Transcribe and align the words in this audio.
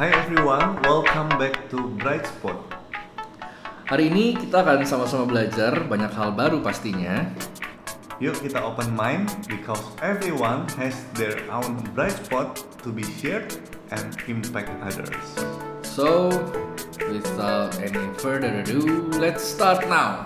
Hi 0.00 0.08
everyone, 0.16 0.80
welcome 0.88 1.28
back 1.36 1.68
to 1.68 1.92
Bright 2.00 2.24
Spot. 2.24 2.56
Hari 3.84 4.08
ini 4.08 4.32
kita 4.32 4.64
akan 4.64 4.80
sama-sama 4.88 5.28
belajar 5.28 5.76
banyak 5.76 6.08
hal 6.16 6.32
baru 6.32 6.64
pastinya. 6.64 7.28
Yuk 8.16 8.32
kita 8.40 8.64
open 8.64 8.88
mind 8.96 9.28
because 9.44 9.84
everyone 10.00 10.64
has 10.80 10.96
their 11.20 11.36
own 11.52 11.84
bright 11.92 12.16
spot 12.16 12.64
to 12.80 12.88
be 12.88 13.04
shared 13.20 13.52
and 13.92 14.16
impact 14.24 14.72
others. 14.80 15.20
So, 15.84 16.32
without 17.12 17.76
any 17.84 18.00
further 18.24 18.64
ado, 18.64 19.04
let's 19.20 19.44
start 19.44 19.84
now. 19.84 20.24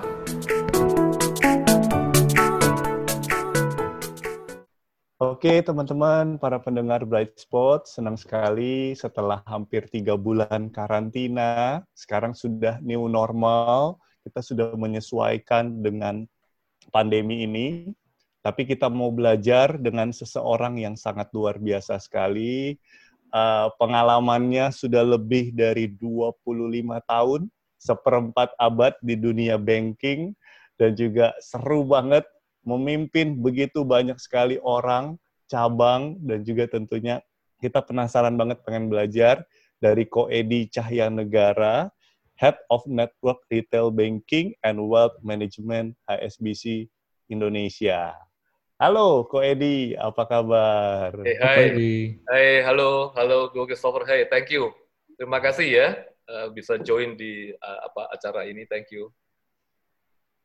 Oke 5.45 5.61
teman-teman, 5.61 6.41
para 6.41 6.57
pendengar 6.57 7.05
Bright 7.05 7.37
Spot, 7.37 7.85
senang 7.85 8.17
sekali 8.17 8.97
setelah 8.97 9.45
hampir 9.45 9.85
tiga 9.93 10.17
bulan 10.17 10.73
karantina, 10.73 11.85
sekarang 11.93 12.33
sudah 12.33 12.81
new 12.81 13.13
normal, 13.13 14.01
kita 14.25 14.41
sudah 14.41 14.73
menyesuaikan 14.73 15.85
dengan 15.85 16.25
pandemi 16.89 17.45
ini, 17.45 17.93
tapi 18.41 18.65
kita 18.65 18.89
mau 18.89 19.13
belajar 19.13 19.77
dengan 19.77 20.17
seseorang 20.17 20.81
yang 20.81 20.97
sangat 20.97 21.29
luar 21.37 21.61
biasa 21.61 22.01
sekali, 22.01 22.81
uh, 23.29 23.69
pengalamannya 23.77 24.73
sudah 24.73 25.05
lebih 25.05 25.53
dari 25.53 25.93
25 25.93 27.05
tahun, 27.05 27.53
seperempat 27.77 28.57
abad 28.57 28.97
di 29.05 29.13
dunia 29.13 29.61
banking, 29.61 30.33
dan 30.81 30.97
juga 30.97 31.37
seru 31.37 31.85
banget 31.85 32.25
memimpin 32.65 33.37
begitu 33.45 33.85
banyak 33.85 34.17
sekali 34.17 34.57
orang, 34.65 35.21
cabang, 35.55 36.19
dan 36.19 36.43
juga 36.43 36.67
tentunya 36.67 37.23
kita 37.63 37.79
penasaran 37.79 38.35
banget 38.35 38.59
pengen 38.67 38.91
belajar 38.91 39.47
dari 39.79 40.03
Ko 40.11 40.27
Edi 40.27 40.67
Cahya 40.67 41.07
Negara, 41.07 41.87
Head 42.35 42.59
of 42.75 42.83
Network 42.91 43.39
Retail 43.47 43.95
Banking 43.95 44.59
and 44.67 44.83
Wealth 44.83 45.15
Management 45.23 45.95
HSBC 46.11 46.91
Indonesia. 47.31 48.19
Halo 48.83 49.31
Ko 49.31 49.39
Edi, 49.39 49.95
apa 49.95 50.27
kabar? 50.27 51.15
Hey, 51.23 51.39
hai. 51.39 51.67
Hai, 52.27 52.47
halo, 52.67 53.15
halo 53.15 53.55
Go 53.55 53.71
Christopher. 53.71 54.03
Hey, 54.03 54.27
thank 54.27 54.51
you. 54.51 54.75
Terima 55.15 55.39
kasih 55.39 55.69
ya 55.71 55.89
uh, 56.27 56.51
bisa 56.51 56.81
join 56.83 57.15
di 57.15 57.55
uh, 57.55 57.79
apa 57.87 58.11
acara 58.11 58.51
ini. 58.51 58.67
Thank 58.67 58.91
you. 58.91 59.15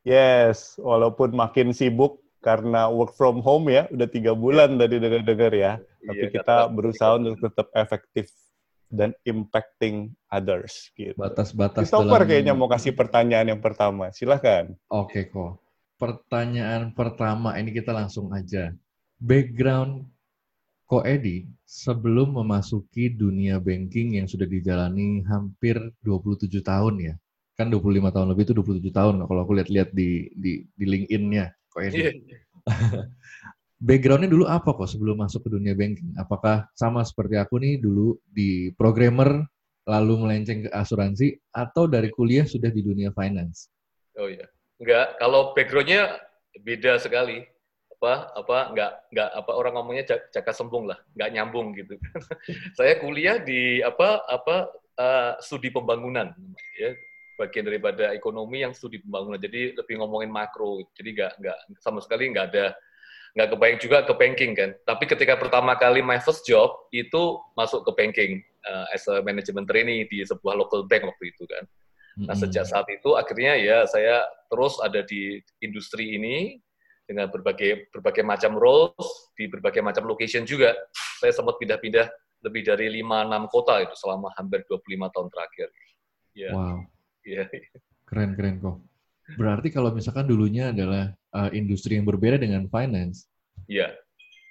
Yes, 0.06 0.80
walaupun 0.80 1.36
makin 1.36 1.76
sibuk 1.76 2.22
karena 2.40 2.88
work 2.88 3.14
from 3.14 3.44
home 3.44 3.68
ya, 3.68 3.86
udah 3.92 4.08
tiga 4.08 4.32
bulan 4.32 4.80
tadi 4.80 4.96
dengar-dengar 4.96 5.52
ya. 5.52 5.72
Iya, 5.80 6.08
Tapi 6.08 6.24
kita 6.32 6.56
berusaha 6.72 7.20
untuk 7.20 7.36
tetap 7.40 7.68
efektif 7.76 8.32
dan 8.90 9.14
impacting 9.22 10.10
others. 10.32 10.90
Gitu. 10.96 11.14
Batas-batas. 11.14 11.86
Christopher 11.86 12.24
dalam... 12.24 12.28
kayaknya 12.28 12.54
mau 12.56 12.66
kasih 12.66 12.96
pertanyaan 12.96 13.56
yang 13.56 13.62
pertama. 13.62 14.10
Silahkan. 14.10 14.74
Oke 14.90 15.30
kok. 15.30 15.62
Pertanyaan 16.00 16.96
pertama 16.96 17.54
ini 17.60 17.70
kita 17.70 17.92
langsung 17.92 18.32
aja. 18.34 18.74
Background 19.20 20.08
Ko 20.90 21.06
Edi 21.06 21.46
sebelum 21.62 22.34
memasuki 22.34 23.14
dunia 23.14 23.62
banking 23.62 24.18
yang 24.18 24.26
sudah 24.26 24.42
dijalani 24.42 25.22
hampir 25.22 25.78
27 26.02 26.50
tahun 26.66 26.94
ya 26.98 27.14
kan 27.54 27.70
25 27.70 28.10
tahun 28.10 28.26
lebih 28.32 28.42
itu 28.48 28.54
27 28.58 28.90
tahun 28.90 29.14
kalau 29.28 29.40
aku 29.44 29.54
lihat-lihat 29.54 29.94
di 29.94 30.32
di 30.34 30.64
di 30.74 30.84
LinkedIn-nya 30.88 31.52
kok 31.70 31.82
ini. 31.86 31.98
Yeah. 31.98 32.12
Backgroundnya 33.80 34.28
dulu 34.28 34.44
apa 34.44 34.76
kok 34.76 34.92
sebelum 34.92 35.24
masuk 35.24 35.48
ke 35.48 35.50
dunia 35.56 35.72
banking? 35.72 36.12
Apakah 36.20 36.68
sama 36.76 37.00
seperti 37.00 37.40
aku 37.40 37.56
nih 37.56 37.80
dulu 37.80 38.12
di 38.28 38.68
programmer 38.76 39.40
lalu 39.88 40.20
melenceng 40.20 40.68
ke 40.68 40.70
asuransi 40.70 41.40
atau 41.48 41.88
dari 41.88 42.12
kuliah 42.12 42.44
sudah 42.44 42.68
di 42.68 42.84
dunia 42.84 43.08
finance? 43.16 43.72
Oh 44.20 44.28
iya, 44.28 44.44
enggak. 44.76 45.16
Kalau 45.16 45.56
backgroundnya 45.56 46.20
beda 46.60 47.00
sekali. 47.00 47.40
Apa 48.00 48.32
apa 48.32 48.72
enggak 48.72 48.92
enggak 49.12 49.30
apa 49.36 49.50
orang 49.52 49.72
ngomongnya 49.76 50.04
jaka 50.32 50.52
sembung 50.56 50.88
lah, 50.88 50.96
enggak 51.16 51.30
nyambung 51.36 51.76
gitu. 51.76 51.96
Saya 52.80 52.96
kuliah 53.00 53.36
di 53.40 53.84
apa 53.84 54.24
apa 54.24 54.72
uh, 55.00 55.32
studi 55.40 55.68
pembangunan 55.68 56.32
ya 56.76 56.96
bagian 57.40 57.64
daripada 57.64 58.12
ekonomi 58.12 58.60
yang 58.60 58.76
studi 58.76 59.00
pembangunan. 59.00 59.40
Jadi 59.40 59.72
lebih 59.72 59.94
ngomongin 59.96 60.28
makro. 60.28 60.84
Jadi 60.92 61.16
nggak 61.16 61.32
nggak 61.40 61.58
sama 61.80 62.04
sekali 62.04 62.28
nggak 62.28 62.46
ada 62.52 62.76
nggak 63.32 63.48
kebayang 63.56 63.78
juga 63.80 63.98
ke 64.04 64.12
banking 64.12 64.52
kan. 64.52 64.70
Tapi 64.84 65.04
ketika 65.08 65.40
pertama 65.40 65.72
kali 65.80 66.04
my 66.04 66.20
first 66.20 66.44
job 66.44 66.68
itu 66.92 67.40
masuk 67.56 67.88
ke 67.88 67.92
banking 67.96 68.32
uh, 68.68 68.84
as 68.92 69.08
a 69.08 69.24
management 69.24 69.64
trainee 69.64 70.04
di 70.04 70.20
sebuah 70.20 70.60
local 70.60 70.84
bank 70.84 71.08
waktu 71.08 71.32
itu 71.32 71.48
kan. 71.48 71.64
Nah 72.20 72.36
sejak 72.36 72.68
saat 72.68 72.84
itu 72.92 73.16
akhirnya 73.16 73.56
ya 73.56 73.88
saya 73.88 74.20
terus 74.52 74.76
ada 74.84 75.00
di 75.00 75.40
industri 75.64 76.20
ini 76.20 76.60
dengan 77.08 77.32
berbagai 77.32 77.88
berbagai 77.94 78.22
macam 78.26 78.58
roles 78.60 79.32
di 79.38 79.48
berbagai 79.48 79.80
macam 79.80 80.04
location 80.04 80.44
juga. 80.44 80.76
Saya 81.22 81.32
sempat 81.32 81.56
pindah-pindah 81.56 82.10
lebih 82.44 82.62
dari 82.66 82.88
5-6 83.00 83.52
kota 83.52 83.74
itu 83.84 83.94
selama 83.96 84.28
hampir 84.36 84.64
25 84.68 85.14
tahun 85.14 85.28
terakhir. 85.32 85.68
Ya. 86.34 86.50
Wow. 86.52 86.88
Iya. 87.24 87.48
Keren 88.08 88.34
keren 88.34 88.56
kok. 88.58 88.78
Berarti 89.38 89.70
kalau 89.70 89.94
misalkan 89.94 90.26
dulunya 90.26 90.74
adalah 90.74 91.14
uh, 91.34 91.50
industri 91.54 91.94
yang 91.94 92.06
berbeda 92.08 92.40
dengan 92.40 92.66
finance. 92.66 93.30
Iya. 93.70 93.94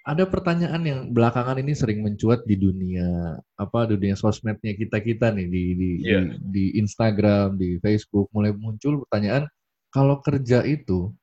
Ada 0.08 0.26
pertanyaan 0.26 0.82
yang 0.88 1.00
belakangan 1.12 1.60
ini 1.60 1.76
sering 1.76 2.02
mencuat 2.02 2.48
di 2.48 2.56
dunia 2.56 3.36
apa 3.60 3.86
dunia 3.86 4.16
sosmednya 4.16 4.74
kita 4.74 5.04
kita 5.04 5.30
nih 5.36 5.48
di 5.52 5.64
di, 5.76 5.90
yeah. 6.02 6.24
di 6.24 6.40
di 6.50 6.66
Instagram, 6.80 7.60
di 7.60 7.78
Facebook 7.84 8.32
mulai 8.32 8.56
muncul 8.56 9.04
pertanyaan 9.06 9.46
kalau 9.92 10.24
kerja 10.24 10.64
itu 10.66 11.14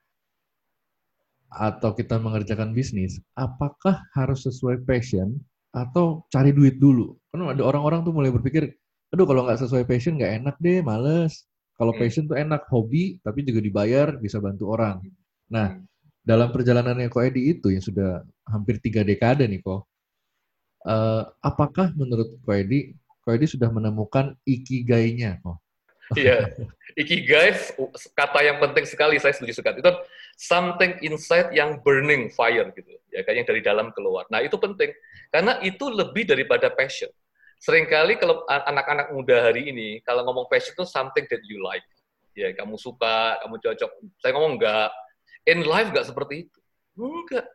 atau 1.50 1.96
kita 1.96 2.20
mengerjakan 2.20 2.76
bisnis, 2.76 3.22
apakah 3.32 4.02
harus 4.12 4.44
sesuai 4.44 4.84
passion 4.84 5.40
atau 5.72 6.26
cari 6.28 6.52
duit 6.52 6.76
dulu? 6.76 7.16
Karena 7.32 7.56
ada 7.56 7.62
orang-orang 7.64 8.04
tuh 8.04 8.12
mulai 8.12 8.28
berpikir 8.28 8.76
aduh 9.14 9.26
kalau 9.26 9.46
nggak 9.46 9.60
sesuai 9.62 9.84
passion 9.86 10.18
nggak 10.18 10.42
enak 10.42 10.56
deh, 10.58 10.82
males. 10.82 11.46
Kalau 11.76 11.92
hmm. 11.92 12.00
passion 12.00 12.24
tuh 12.24 12.36
enak, 12.40 12.64
hobi, 12.72 13.20
tapi 13.20 13.44
juga 13.44 13.60
dibayar, 13.60 14.16
bisa 14.16 14.40
bantu 14.40 14.72
orang. 14.72 15.04
Nah, 15.52 15.76
hmm. 15.76 15.84
dalam 16.24 16.48
perjalanannya 16.48 17.12
Ko 17.12 17.20
Edi 17.20 17.52
itu 17.52 17.68
yang 17.68 17.84
sudah 17.84 18.24
hampir 18.48 18.80
tiga 18.80 19.04
dekade 19.04 19.44
nih 19.44 19.60
Ko, 19.60 19.84
uh, 20.88 21.22
apakah 21.44 21.92
menurut 21.92 22.40
Ko 22.40 22.50
Edi, 22.56 22.96
Ko 23.20 23.36
Edi 23.36 23.44
sudah 23.44 23.68
menemukan 23.68 24.32
ikigainya 24.48 25.38
Ko? 25.44 25.60
Iya, 26.14 26.54
ikigai 26.94 27.50
kata 28.14 28.38
yang 28.38 28.62
penting 28.62 28.86
sekali 28.86 29.18
saya 29.18 29.34
setuju 29.34 29.58
sekali. 29.58 29.82
Itu 29.82 29.90
something 30.38 31.02
inside 31.02 31.50
yang 31.50 31.82
burning 31.82 32.30
fire 32.30 32.70
gitu, 32.78 32.94
ya 33.10 33.26
kan 33.26 33.34
yang 33.34 33.42
dari 33.42 33.58
dalam 33.58 33.90
keluar. 33.90 34.22
Nah 34.30 34.38
itu 34.38 34.54
penting 34.54 34.94
karena 35.34 35.58
itu 35.66 35.82
lebih 35.90 36.30
daripada 36.30 36.70
passion 36.70 37.10
sering 37.60 37.88
kali 37.88 38.20
kalau 38.20 38.44
anak-anak 38.48 39.10
muda 39.12 39.48
hari 39.50 39.72
ini 39.72 39.88
kalau 40.04 40.22
ngomong 40.28 40.46
passion 40.46 40.76
itu 40.76 40.84
something 40.84 41.24
that 41.26 41.42
you 41.48 41.60
like. 41.64 41.84
Ya 42.36 42.52
kamu 42.52 42.76
suka 42.76 43.40
kamu 43.40 43.56
cocok. 43.64 43.90
Saya 44.20 44.30
ngomong 44.36 44.60
enggak. 44.60 44.92
In 45.48 45.64
life 45.64 45.88
enggak 45.88 46.06
seperti 46.06 46.48
itu. 46.48 46.58
Enggak. 47.00 47.48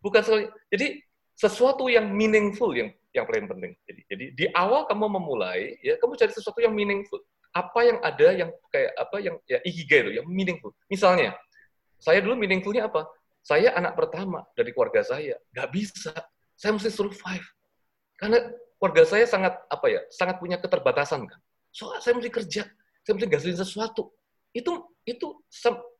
Bukan 0.00 0.20
sekali. 0.24 0.44
Jadi 0.72 1.04
sesuatu 1.36 1.88
yang 1.92 2.08
meaningful 2.08 2.72
yang 2.72 2.90
yang 3.12 3.28
paling 3.28 3.44
penting. 3.44 3.72
Jadi 3.84 4.00
jadi 4.08 4.24
di 4.32 4.46
awal 4.56 4.88
kamu 4.88 5.20
memulai 5.20 5.76
ya 5.84 6.00
kamu 6.00 6.16
cari 6.16 6.32
sesuatu 6.32 6.64
yang 6.64 6.72
meaningful. 6.72 7.20
Apa 7.52 7.84
yang 7.84 7.98
ada 8.00 8.28
yang 8.32 8.50
kayak 8.72 8.96
apa 8.96 9.16
yang 9.20 9.36
ya 9.44 9.60
ikigai 9.60 10.08
itu 10.08 10.12
yang 10.24 10.26
meaningful. 10.26 10.72
Misalnya 10.88 11.36
saya 12.00 12.24
dulu 12.24 12.40
meaningfulnya 12.40 12.88
apa? 12.88 13.04
Saya 13.44 13.76
anak 13.76 14.00
pertama 14.00 14.48
dari 14.56 14.72
keluarga 14.72 15.04
saya. 15.04 15.36
Nggak 15.52 15.68
bisa. 15.70 16.14
Saya 16.56 16.72
mesti 16.72 16.88
survive. 16.88 17.44
Karena 18.16 18.38
keluarga 18.82 19.06
saya 19.06 19.30
sangat 19.30 19.54
apa 19.70 19.86
ya, 19.86 20.02
sangat 20.10 20.42
punya 20.42 20.58
keterbatasan 20.58 21.30
kan. 21.30 21.38
So 21.70 21.94
saya 22.02 22.18
mesti 22.18 22.34
kerja, 22.34 22.66
saya 23.06 23.12
mesti 23.14 23.30
gasilin 23.30 23.58
sesuatu. 23.62 24.10
Itu 24.50 24.90
itu 25.06 25.38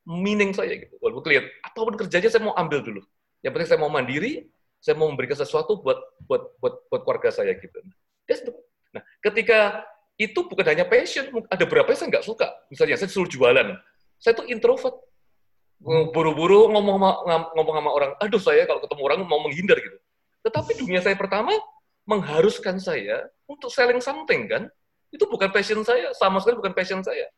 meaning 0.02 0.50
saya 0.50 0.82
gitu. 0.82 0.98
Walaupun 0.98 1.22
kelihatan 1.30 1.46
apa 1.62 1.78
pun 1.78 1.94
kerjanya 1.94 2.26
saya 2.26 2.42
mau 2.42 2.58
ambil 2.58 2.82
dulu. 2.82 2.98
Yang 3.46 3.52
penting 3.54 3.70
saya 3.70 3.78
mau 3.78 3.92
mandiri, 3.94 4.50
saya 4.82 4.98
mau 4.98 5.06
memberikan 5.06 5.38
sesuatu 5.38 5.78
buat 5.78 5.94
buat 6.26 6.58
buat 6.58 6.74
buat 6.90 7.00
keluarga 7.06 7.30
saya 7.30 7.54
gitu. 7.54 7.78
Nah, 8.90 9.02
ketika 9.22 9.86
itu 10.18 10.42
bukan 10.42 10.66
hanya 10.66 10.82
passion, 10.82 11.30
ada 11.46 11.62
beberapa 11.62 11.94
yang 11.94 11.98
saya 12.02 12.10
nggak 12.18 12.26
suka. 12.26 12.50
Misalnya 12.66 12.98
saya 12.98 13.10
suruh 13.14 13.30
jualan, 13.30 13.78
saya 14.18 14.34
tuh 14.34 14.50
introvert. 14.50 14.98
Buru-buru 15.82 16.70
ngomong 16.70 16.98
ngomong 17.58 17.74
sama 17.78 17.90
orang, 17.90 18.10
aduh 18.22 18.38
saya 18.38 18.66
kalau 18.66 18.78
ketemu 18.82 19.02
orang 19.02 19.18
mau 19.26 19.42
menghindar 19.42 19.78
gitu. 19.78 19.98
Tetapi 20.46 20.78
dunia 20.78 21.02
saya 21.02 21.18
pertama, 21.18 21.50
mengharuskan 22.08 22.82
saya 22.82 23.30
untuk 23.46 23.70
selling 23.70 24.02
something 24.02 24.50
kan 24.50 24.66
itu 25.12 25.22
bukan 25.28 25.52
passion 25.52 25.84
saya 25.84 26.10
sama 26.16 26.40
sekali 26.40 26.58
bukan 26.58 26.74
passion 26.74 27.04
saya 27.04 27.28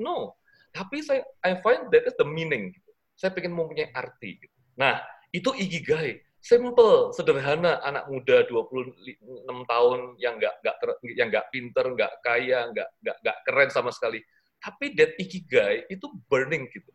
no 0.00 0.38
tapi 0.72 1.02
saya 1.04 1.24
I 1.44 1.58
find 1.60 1.90
that 1.92 2.08
is 2.08 2.16
the 2.16 2.24
meaning 2.24 2.72
gitu. 2.72 2.90
saya 3.18 3.34
pengen 3.34 3.52
mempunyai 3.52 3.90
arti 3.92 4.38
gitu. 4.40 4.56
nah 4.78 5.02
itu 5.34 5.52
ikigai 5.52 6.24
simple, 6.38 7.10
sederhana, 7.12 7.82
anak 7.82 8.06
muda 8.08 8.46
26 8.46 9.18
tahun 9.66 10.00
yang 10.22 10.38
nggak 10.38 10.54
nggak 10.62 10.76
yang 11.18 11.28
nggak 11.28 11.46
pinter, 11.50 11.84
nggak 11.92 12.12
kaya, 12.22 12.70
nggak 12.70 12.88
nggak 13.02 13.16
nggak 13.20 13.38
keren 13.44 13.70
sama 13.70 13.90
sekali. 13.90 14.22
Tapi 14.58 14.94
that 14.98 15.14
ikigai 15.18 15.86
itu 15.90 16.06
burning 16.26 16.66
gitu. 16.70 16.90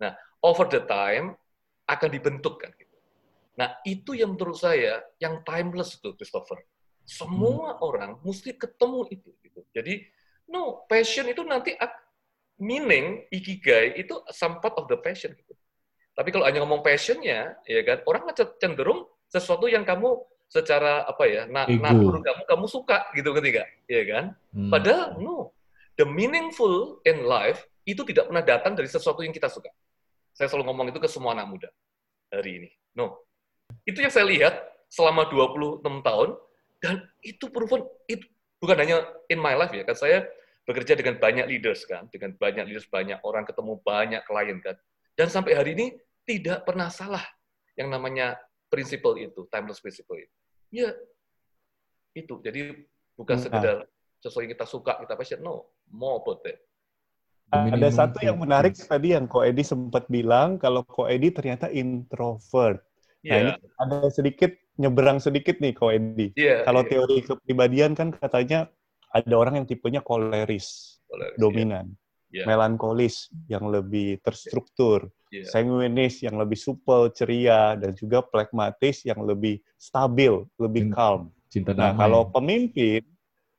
Nah, 0.00 0.12
over 0.44 0.68
the 0.68 0.84
time 0.84 1.36
akan 1.88 2.08
dibentuk 2.12 2.60
kan 2.60 2.72
gitu. 2.76 2.85
Nah, 3.56 3.80
itu 3.88 4.12
yang 4.12 4.36
menurut 4.36 4.60
saya 4.60 5.00
yang 5.16 5.40
timeless 5.42 5.96
itu 5.96 6.12
Christopher. 6.12 6.60
Semua 7.08 7.76
hmm. 7.76 7.80
orang 7.82 8.10
mesti 8.20 8.52
ketemu 8.52 9.08
itu 9.08 9.30
gitu. 9.40 9.60
Jadi, 9.72 10.04
no, 10.52 10.84
passion 10.84 11.24
itu 11.26 11.40
nanti 11.40 11.72
meaning 12.60 13.24
ikigai 13.32 13.96
itu 13.96 14.20
some 14.32 14.60
part 14.60 14.76
of 14.76 14.88
the 14.88 14.98
passion 15.00 15.32
gitu. 15.32 15.56
Tapi 16.16 16.32
kalau 16.32 16.48
hanya 16.48 16.64
ngomong 16.64 16.80
passionnya, 16.80 17.60
ya 17.68 17.80
kan, 17.84 18.00
orang 18.08 18.32
cenderung 18.56 19.04
sesuatu 19.28 19.68
yang 19.68 19.84
kamu 19.84 20.16
secara 20.48 21.04
apa 21.04 21.24
ya, 21.26 21.42
na 21.50 21.66
natur 21.68 22.22
kamu 22.22 22.42
kamu 22.46 22.66
suka 22.70 23.10
gitu 23.12 23.36
ketika, 23.36 23.68
ya 23.84 24.02
kan? 24.08 24.24
Hmm. 24.52 24.72
Padahal 24.72 25.20
no, 25.20 25.52
the 26.00 26.06
meaningful 26.08 27.04
in 27.04 27.24
life 27.28 27.68
itu 27.84 28.00
tidak 28.08 28.32
pernah 28.32 28.44
datang 28.44 28.72
dari 28.72 28.88
sesuatu 28.88 29.20
yang 29.20 29.32
kita 29.32 29.52
suka. 29.52 29.68
Saya 30.32 30.48
selalu 30.48 30.72
ngomong 30.72 30.86
itu 30.92 31.00
ke 31.00 31.08
semua 31.08 31.36
anak 31.36 31.46
muda 31.52 31.68
hari 32.32 32.64
ini. 32.64 32.70
No, 32.96 33.25
itu 33.86 33.98
yang 34.02 34.12
saya 34.12 34.26
lihat 34.26 34.54
selama 34.92 35.30
26 35.30 35.82
tahun 35.82 36.28
dan 36.82 36.94
itu 37.22 37.48
proven 37.48 37.86
itu 38.10 38.26
bukan 38.60 38.76
hanya 38.76 38.96
in 39.30 39.40
my 39.40 39.56
life 39.56 39.72
ya 39.72 39.86
kan 39.86 39.96
saya 39.96 40.26
bekerja 40.66 40.98
dengan 40.98 41.16
banyak 41.22 41.46
leaders 41.46 41.86
kan, 41.86 42.10
dengan 42.10 42.34
banyak 42.34 42.66
leaders 42.66 42.90
banyak 42.90 43.22
orang 43.22 43.46
ketemu 43.46 43.78
banyak 43.86 44.20
klien 44.26 44.58
kan. 44.58 44.74
Dan 45.14 45.30
sampai 45.30 45.54
hari 45.54 45.78
ini 45.78 45.94
tidak 46.26 46.66
pernah 46.66 46.90
salah 46.90 47.22
yang 47.78 47.88
namanya 47.88 48.34
prinsipal 48.66 49.14
itu, 49.14 49.46
timeless 49.48 49.78
principle 49.78 50.18
itu. 50.18 50.36
Ya, 50.74 50.90
itu. 52.18 52.42
Jadi 52.42 52.82
bukan 53.14 53.38
sekedar 53.38 53.86
sesuatu 54.18 54.42
yang 54.42 54.52
kita 54.58 54.66
suka, 54.66 54.92
kita 55.06 55.14
passion. 55.14 55.40
No, 55.40 55.70
more 55.86 56.18
about 56.18 56.42
that. 56.42 56.58
Ada 57.54 57.88
satu 57.94 58.18
yang 58.26 58.42
menarik 58.42 58.74
tadi 58.74 59.14
yang 59.14 59.30
Ko 59.30 59.46
Edi 59.46 59.62
sempat 59.62 60.10
bilang 60.10 60.58
kalau 60.58 60.82
Ko 60.82 61.06
Edi 61.06 61.30
ternyata 61.30 61.70
introvert. 61.70 62.82
Yeah. 63.26 63.34
Nah, 63.34 63.40
ini 63.42 63.52
ada 63.82 63.98
sedikit 64.14 64.54
nyebrang 64.78 65.18
sedikit 65.18 65.58
nih 65.58 65.74
Ko 65.74 65.90
Edi. 65.90 66.30
Yeah, 66.38 66.62
kalau 66.62 66.86
yeah. 66.86 66.90
teori 66.94 67.18
kepribadian 67.26 67.98
kan 67.98 68.14
katanya 68.14 68.70
ada 69.10 69.34
orang 69.34 69.58
yang 69.58 69.66
tipenya 69.66 69.98
koleris, 69.98 71.00
koleris 71.10 71.34
dominan. 71.34 71.90
Yeah 71.90 72.04
yeah. 72.36 72.46
melankolis 72.46 73.30
yang 73.46 73.70
lebih 73.70 74.20
terstruktur, 74.22 75.08
yeah. 75.30 75.46
sanguinis 75.46 76.20
yang 76.20 76.36
lebih 76.36 76.58
supel, 76.58 77.08
ceria, 77.14 77.78
dan 77.78 77.94
juga 77.94 78.20
pragmatis 78.20 79.06
yang 79.06 79.22
lebih 79.24 79.62
stabil, 79.80 80.44
lebih 80.60 80.90
cinta, 80.90 80.96
calm. 80.96 81.22
Cinta 81.48 81.72
nah, 81.72 81.94
kalau 81.94 82.28
pemimpin, 82.28 83.02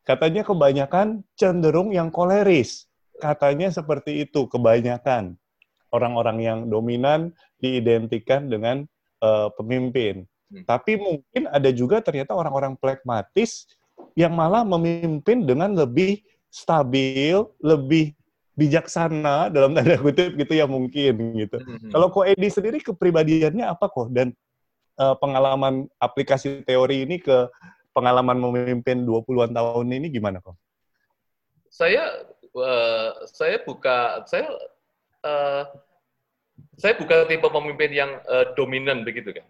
katanya 0.04 0.44
kebanyakan 0.44 1.24
cenderung 1.34 1.90
yang 1.96 2.14
koleris. 2.14 2.86
Katanya 3.18 3.74
seperti 3.74 4.30
itu, 4.30 4.46
kebanyakan. 4.46 5.34
Orang-orang 5.90 6.38
yang 6.44 6.60
dominan 6.68 7.34
diidentikan 7.58 8.52
dengan 8.52 8.86
uh, 9.22 9.50
pemimpin. 9.56 10.26
Hmm. 10.48 10.64
Tapi 10.64 10.96
mungkin 10.96 11.44
ada 11.52 11.70
juga 11.76 12.00
ternyata 12.00 12.32
orang-orang 12.32 12.80
pragmatis 12.80 13.68
yang 14.18 14.34
malah 14.34 14.66
memimpin 14.66 15.46
dengan 15.46 15.74
lebih 15.78 16.24
stabil, 16.50 17.38
lebih 17.62 18.18
bijaksana 18.58 19.54
dalam 19.54 19.78
tanda 19.78 19.96
kutip 20.02 20.34
gitu 20.34 20.54
ya 20.58 20.66
mungkin 20.66 21.14
gitu. 21.38 21.62
Mm-hmm. 21.62 21.94
Kalau 21.94 22.08
Ko 22.10 22.26
Edi 22.26 22.50
sendiri 22.50 22.82
kepribadiannya 22.82 23.70
apa 23.70 23.86
kok 23.86 24.10
dan 24.10 24.34
uh, 24.98 25.14
pengalaman 25.22 25.86
aplikasi 26.02 26.66
teori 26.66 27.06
ini 27.06 27.22
ke 27.22 27.46
pengalaman 27.94 28.42
memimpin 28.42 29.06
20-an 29.06 29.54
tahun 29.54 29.88
ini 29.94 30.10
gimana 30.10 30.42
kok? 30.42 30.58
Saya 31.70 32.26
uh, 32.58 33.14
saya 33.30 33.62
buka 33.62 34.26
saya 34.26 34.50
uh, 35.22 35.70
saya 36.78 36.94
bukan 36.98 37.26
tipe 37.26 37.48
pemimpin 37.50 37.92
yang 37.94 38.12
uh, 38.30 38.54
dominan 38.54 39.02
begitu 39.02 39.34
kan. 39.34 39.48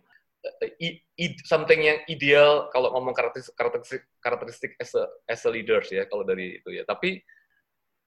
I, 0.80 1.04
I, 1.20 1.26
something 1.44 1.84
yang 1.84 2.00
ideal 2.08 2.72
kalau 2.72 2.96
ngomong 2.96 3.12
karakteristik 3.12 3.58
karakteristik, 3.58 4.04
karakteristik 4.24 4.72
as 4.80 4.96
a 4.96 5.04
as 5.28 5.44
a 5.44 5.52
leaders 5.52 5.92
ya 5.92 6.08
kalau 6.08 6.24
dari 6.24 6.64
itu 6.64 6.72
ya. 6.72 6.88
Tapi 6.88 7.20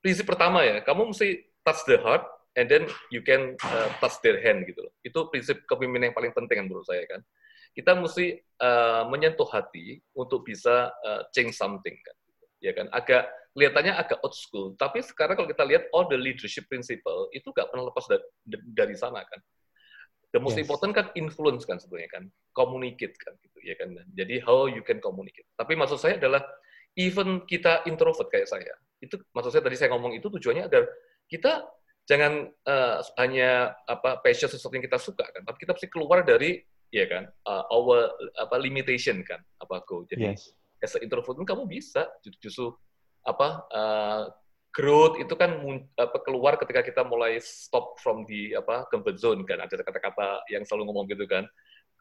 prinsip 0.00 0.24
pertama 0.24 0.64
ya, 0.64 0.80
kamu 0.80 1.12
mesti 1.12 1.36
touch 1.60 1.84
the 1.84 2.00
heart 2.00 2.24
and 2.56 2.72
then 2.72 2.88
you 3.12 3.20
can 3.20 3.60
uh, 3.60 3.88
touch 4.00 4.16
their 4.24 4.40
hand 4.40 4.64
gitu 4.64 4.80
loh. 4.88 4.94
Itu 5.04 5.28
prinsip 5.28 5.68
kepemimpinan 5.68 6.10
yang 6.10 6.16
paling 6.16 6.32
penting 6.32 6.64
menurut 6.64 6.88
saya 6.88 7.04
kan. 7.04 7.20
Kita 7.70 7.94
mesti 7.94 8.40
uh, 8.62 9.04
menyentuh 9.06 9.46
hati 9.46 10.00
untuk 10.16 10.42
bisa 10.42 10.90
uh, 10.90 11.22
change 11.36 11.54
something 11.54 11.94
kan. 12.00 12.16
Ya 12.60 12.72
kan, 12.76 12.92
agak 12.92 13.28
kelihatannya 13.50 13.92
agak 13.98 14.22
old 14.22 14.36
school, 14.36 14.78
tapi 14.78 15.02
sekarang 15.02 15.34
kalau 15.34 15.50
kita 15.50 15.66
lihat 15.66 15.90
all 15.90 16.06
the 16.06 16.14
leadership 16.14 16.70
principle 16.70 17.26
itu 17.34 17.50
gak 17.50 17.66
pernah 17.66 17.90
lepas 17.90 18.06
dari, 18.06 18.22
dari 18.70 18.94
sana 18.94 19.26
kan. 19.26 19.42
The 20.30 20.38
most 20.38 20.54
yes. 20.54 20.62
important 20.62 20.94
kan 20.94 21.10
influence 21.18 21.66
kan 21.66 21.82
sebenarnya 21.82 22.10
kan, 22.14 22.24
communicate 22.54 23.18
kan 23.18 23.34
gitu 23.42 23.58
ya 23.66 23.74
kan. 23.74 23.90
Jadi 24.14 24.38
how 24.46 24.70
you 24.70 24.86
can 24.86 25.02
communicate. 25.02 25.50
Tapi 25.58 25.74
maksud 25.74 25.98
saya 25.98 26.22
adalah 26.22 26.46
even 26.94 27.42
kita 27.50 27.82
introvert 27.90 28.30
kayak 28.30 28.46
saya, 28.46 28.70
itu 29.02 29.18
maksud 29.34 29.50
saya 29.50 29.62
tadi 29.66 29.74
saya 29.74 29.90
ngomong 29.90 30.14
itu 30.14 30.30
tujuannya 30.30 30.70
agar 30.70 30.86
kita 31.26 31.66
jangan 32.06 32.46
uh, 32.66 33.02
hanya 33.18 33.74
apa 33.86 34.22
passion 34.22 34.46
sesuatu 34.46 34.74
yang 34.78 34.86
kita 34.86 34.98
suka 34.98 35.26
kan, 35.26 35.42
tapi 35.42 35.62
kita 35.62 35.74
mesti 35.74 35.90
keluar 35.90 36.22
dari 36.22 36.62
ya 36.90 37.06
kan 37.06 37.26
uh, 37.46 37.66
our 37.70 38.14
apa 38.38 38.58
limitation 38.58 39.22
kan 39.26 39.38
apa 39.62 39.82
go. 39.86 40.06
Jadi 40.06 40.30
yes. 40.30 40.54
as 40.82 40.94
introvert 40.98 41.38
pun 41.38 41.46
kamu 41.46 41.66
bisa 41.66 42.06
justru 42.22 42.74
apa 43.26 43.48
uh, 43.70 44.22
growth 44.70 45.18
itu 45.18 45.34
kan 45.34 45.60
apa, 45.98 46.18
keluar 46.22 46.56
ketika 46.56 46.80
kita 46.80 47.02
mulai 47.04 47.36
stop 47.42 47.98
from 48.00 48.24
the 48.30 48.54
apa 48.54 48.86
comfort 48.88 49.18
zone 49.18 49.42
kan 49.44 49.60
ada 49.60 49.74
kata-kata 49.76 50.46
yang 50.48 50.62
selalu 50.62 50.88
ngomong 50.90 51.06
gitu 51.10 51.26
kan 51.26 51.44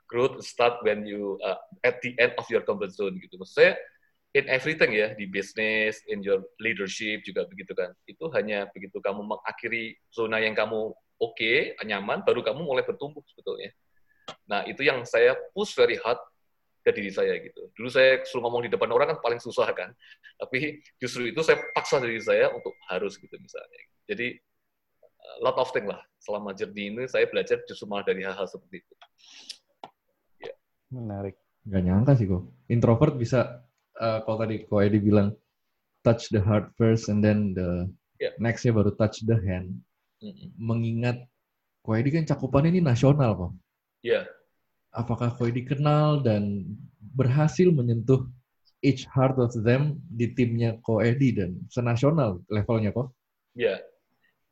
growth 0.05 0.39
start 0.41 0.79
when 0.85 1.03
you 1.03 1.37
uh, 1.41 1.57
at 1.85 1.99
the 2.05 2.13
end 2.17 2.33
of 2.37 2.45
your 2.47 2.61
comfort 2.61 2.93
zone 2.93 3.17
gitu 3.19 3.35
maksud 3.35 3.55
saya 3.57 3.73
in 4.37 4.45
everything 4.45 4.93
ya 4.93 5.17
di 5.17 5.25
bisnis, 5.25 6.05
in 6.05 6.21
your 6.21 6.45
leadership 6.61 7.25
juga 7.25 7.49
begitu 7.49 7.73
kan. 7.73 7.89
Itu 8.05 8.29
hanya 8.37 8.69
begitu 8.69 9.01
kamu 9.01 9.25
mengakhiri 9.25 9.97
zona 10.13 10.37
yang 10.37 10.53
kamu 10.53 10.93
oke, 10.93 11.33
okay, 11.35 11.73
nyaman, 11.81 12.21
baru 12.21 12.45
kamu 12.45 12.61
mulai 12.61 12.85
bertumbuh 12.85 13.25
sebetulnya. 13.25 13.73
Nah 14.45 14.61
itu 14.69 14.85
yang 14.85 15.01
saya 15.09 15.33
push 15.57 15.73
very 15.73 15.97
hard 15.97 16.21
ke 16.79 16.91
diri 16.95 17.11
saya 17.11 17.35
gitu. 17.43 17.71
Dulu 17.75 17.89
saya 17.91 18.23
suruh 18.23 18.43
ngomong 18.47 18.67
di 18.67 18.71
depan 18.71 18.89
orang 18.89 19.15
kan 19.15 19.19
paling 19.19 19.41
susah 19.41 19.67
kan, 19.75 19.91
tapi 20.39 20.79
justru 20.97 21.29
itu 21.29 21.43
saya 21.43 21.59
paksa 21.75 21.99
diri 21.99 22.19
saya 22.23 22.49
untuk 22.51 22.71
harus 22.87 23.19
gitu 23.19 23.35
misalnya. 23.35 23.79
Jadi 24.07 24.39
lot 25.43 25.57
of 25.59 25.71
thing 25.71 25.87
lah. 25.87 25.99
Selama 26.19 26.51
journey 26.51 26.91
ini 26.91 27.03
saya 27.07 27.27
belajar 27.29 27.63
justru 27.67 27.87
malah 27.87 28.03
dari 28.07 28.23
hal-hal 28.23 28.47
seperti 28.47 28.83
itu. 28.83 28.93
Ya. 30.43 30.53
Menarik. 30.91 31.35
Gak 31.69 31.83
nyangka 31.85 32.17
sih 32.17 32.27
kok. 32.27 32.43
Introvert 32.71 33.15
bisa 33.19 33.61
uh, 33.99 34.19
kalau 34.23 34.37
tadi 34.41 34.63
Ko 34.65 34.81
Edi 34.81 34.99
bilang 34.99 35.35
touch 36.01 36.31
the 36.31 36.39
heart 36.39 36.71
first 36.79 37.11
and 37.11 37.19
then 37.21 37.53
the 37.53 37.87
yeah. 38.17 38.33
nextnya 38.39 38.73
baru 38.73 38.95
touch 38.95 39.21
the 39.27 39.37
hand. 39.37 39.83
Mm-hmm. 40.23 40.47
Mengingat 40.59 41.17
Ko 41.83 41.95
Edi 41.95 42.11
kan 42.11 42.27
cakupan 42.27 42.67
ini 42.67 42.83
nasional 42.83 43.35
kok. 43.35 43.51
Iya. 44.03 44.23
Yeah. 44.23 44.38
Apakah 44.95 45.33
Ko 45.37 45.45
Edi 45.45 45.65
kenal 45.65 46.25
dan 46.25 46.65
berhasil 47.13 47.69
menyentuh 47.69 48.25
each 48.81 49.05
heart 49.11 49.37
of 49.37 49.53
them 49.61 50.01
di 50.09 50.33
timnya 50.33 50.79
Ko 50.81 51.03
Edi 51.03 51.35
dan 51.35 51.59
senasional 51.69 52.41
levelnya 52.49 52.93
kok? 52.93 53.13
Iya. 53.53 53.77
Yeah. 53.77 53.79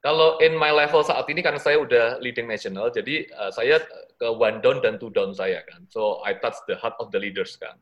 Kalau 0.06 0.38
in 0.40 0.54
my 0.54 0.70
level 0.70 1.02
saat 1.02 1.26
ini 1.28 1.42
karena 1.42 1.58
saya 1.58 1.82
udah 1.82 2.22
leading 2.22 2.46
national, 2.46 2.94
jadi 2.94 3.28
uh, 3.34 3.50
saya 3.50 3.82
ke 4.22 4.28
one 4.30 4.62
down 4.62 4.80
dan 4.80 5.02
two 5.02 5.10
down 5.10 5.34
saya 5.34 5.66
kan. 5.66 5.84
So 5.90 6.22
I 6.22 6.38
touch 6.38 6.56
the 6.70 6.78
heart 6.78 6.96
of 7.02 7.10
the 7.10 7.20
leaders 7.20 7.58
kan 7.58 7.76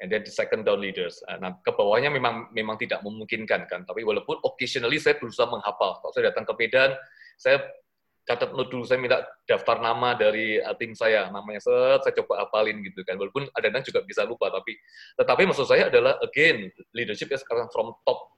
and 0.00 0.08
then 0.08 0.24
the 0.24 0.32
second 0.32 0.64
down 0.64 0.80
leaders. 0.80 1.20
Ah, 1.28 1.36
nah, 1.36 1.60
ke 1.60 1.70
bawahnya 1.76 2.08
memang 2.08 2.48
memang 2.56 2.80
tidak 2.80 3.04
memungkinkan 3.04 3.68
kan. 3.68 3.84
Tapi 3.84 4.02
walaupun 4.02 4.40
occasionally 4.42 4.96
saya 4.96 5.20
berusaha 5.20 5.46
menghafal. 5.46 6.00
Kalau 6.00 6.12
saya 6.16 6.32
datang 6.32 6.48
ke 6.48 6.52
Medan, 6.56 6.96
saya 7.36 7.60
catat 8.28 8.52
note 8.54 8.70
dulu, 8.70 8.84
saya 8.86 9.00
minta 9.00 9.24
daftar 9.48 9.80
nama 9.80 10.14
dari 10.14 10.60
uh, 10.60 10.76
tim 10.76 10.92
saya, 10.94 11.32
namanya 11.32 11.60
set, 11.62 12.00
saya 12.06 12.14
coba 12.22 12.46
hafalin 12.46 12.80
gitu 12.84 13.02
kan. 13.02 13.18
Walaupun 13.18 13.48
ada 13.52 13.66
kadang 13.68 13.84
juga 13.84 14.00
bisa 14.06 14.22
lupa, 14.28 14.52
tapi 14.52 14.76
tetapi 15.18 15.42
maksud 15.48 15.66
saya 15.66 15.88
adalah 15.88 16.16
again 16.22 16.70
leadership 16.94 17.32
ya 17.32 17.38
sekarang 17.40 17.66
from 17.72 17.96
top 18.04 18.30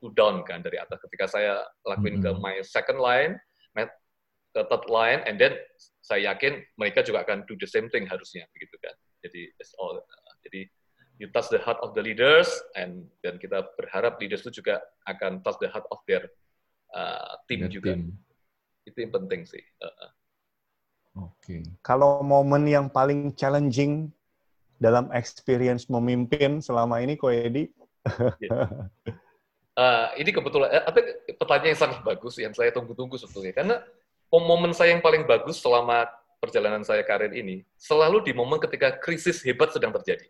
to 0.00 0.10
down 0.16 0.42
kan 0.42 0.60
dari 0.64 0.80
atas. 0.80 0.98
Ketika 1.08 1.30
saya 1.30 1.62
lakuin 1.86 2.20
mm 2.20 2.24
-hmm. 2.24 2.36
ke 2.36 2.42
my 2.42 2.56
second 2.64 2.98
line, 2.98 3.36
my 3.76 3.86
ke 4.56 4.60
third 4.66 4.86
line, 4.88 5.20
and 5.28 5.36
then 5.36 5.52
saya 6.00 6.32
yakin 6.32 6.64
mereka 6.80 7.04
juga 7.04 7.26
akan 7.26 7.44
do 7.44 7.54
the 7.60 7.68
same 7.68 7.92
thing 7.92 8.08
harusnya 8.08 8.48
begitu 8.56 8.76
kan. 8.80 8.94
Jadi 9.20 9.52
all. 9.82 10.00
Uh, 10.00 10.34
jadi 10.46 10.70
you 11.18 11.26
touch 11.32 11.48
the 11.48 11.60
heart 11.60 11.80
of 11.80 11.96
the 11.96 12.02
leaders 12.04 12.48
and 12.76 13.08
dan 13.24 13.40
kita 13.40 13.64
berharap 13.76 14.20
leaders 14.20 14.44
itu 14.44 14.60
juga 14.62 14.84
akan 15.08 15.40
touch 15.42 15.58
the 15.58 15.68
heart 15.68 15.84
of 15.88 16.00
their 16.04 16.24
uh, 16.92 17.40
team 17.48 17.64
juga. 17.68 17.96
Team. 17.96 18.16
Itu 18.86 18.96
yang 19.02 19.12
penting 19.12 19.42
sih. 19.44 19.60
Uh, 19.82 19.90
Oke. 21.26 21.34
Okay. 21.42 21.60
Kalau 21.82 22.22
momen 22.22 22.70
yang 22.70 22.86
paling 22.86 23.34
challenging 23.34 24.14
dalam 24.78 25.10
experience 25.10 25.90
memimpin 25.90 26.62
selama 26.62 27.02
ini, 27.02 27.18
Ko 27.18 27.28
Edi? 27.28 27.66
yeah. 28.38 28.86
uh, 29.74 30.06
ini 30.14 30.30
kebetulan, 30.30 30.70
uh, 30.70 30.94
pertanyaan 31.34 31.74
yang 31.74 31.80
sangat 31.82 32.00
bagus 32.06 32.38
yang 32.38 32.54
saya 32.54 32.70
tunggu-tunggu 32.70 33.18
sebetulnya. 33.18 33.52
Karena 33.52 33.76
momen 34.30 34.70
saya 34.70 34.94
yang 34.94 35.02
paling 35.02 35.26
bagus 35.26 35.58
selama 35.58 36.06
perjalanan 36.38 36.84
saya 36.84 37.00
karir 37.02 37.32
ini 37.32 37.64
selalu 37.80 38.22
di 38.22 38.32
momen 38.36 38.60
ketika 38.60 38.94
krisis 39.00 39.40
hebat 39.42 39.72
sedang 39.72 39.90
terjadi. 39.96 40.28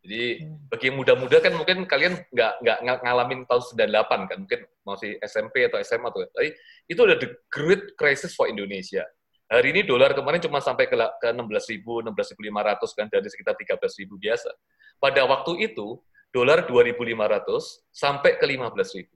Jadi 0.00 0.44
hmm. 0.44 0.72
bagi 0.72 0.84
yang 0.88 0.96
muda-muda 0.96 1.36
kan 1.44 1.52
mungkin 1.52 1.84
kalian 1.84 2.24
nggak 2.32 2.52
nggak 2.64 2.98
ngalamin 3.04 3.40
tahun 3.44 3.62
98 3.76 4.30
kan, 4.30 4.38
mungkin 4.44 4.60
masih 4.90 5.16
SMP 5.22 5.66
atau 5.66 5.78
SMA 5.80 6.08
tuh. 6.10 6.26
Tapi 6.34 6.50
itu 6.90 7.00
ada 7.06 7.16
the 7.16 7.30
great 7.48 7.94
crisis 7.94 8.34
for 8.34 8.50
Indonesia. 8.50 9.06
Hari 9.50 9.74
ini 9.74 9.82
dolar 9.82 10.14
kemarin 10.14 10.38
cuma 10.38 10.62
sampai 10.62 10.86
ke, 10.86 10.94
ke 10.94 11.28
16.000, 11.34 11.82
16.500 11.82 12.98
kan 12.98 13.06
dari 13.10 13.26
sekitar 13.26 13.54
13.000 13.58 14.06
biasa. 14.06 14.50
Pada 15.02 15.26
waktu 15.26 15.70
itu 15.70 15.98
dolar 16.30 16.70
2.500 16.70 17.02
sampai 17.90 18.38
ke 18.38 18.46
15.000. 18.46 19.10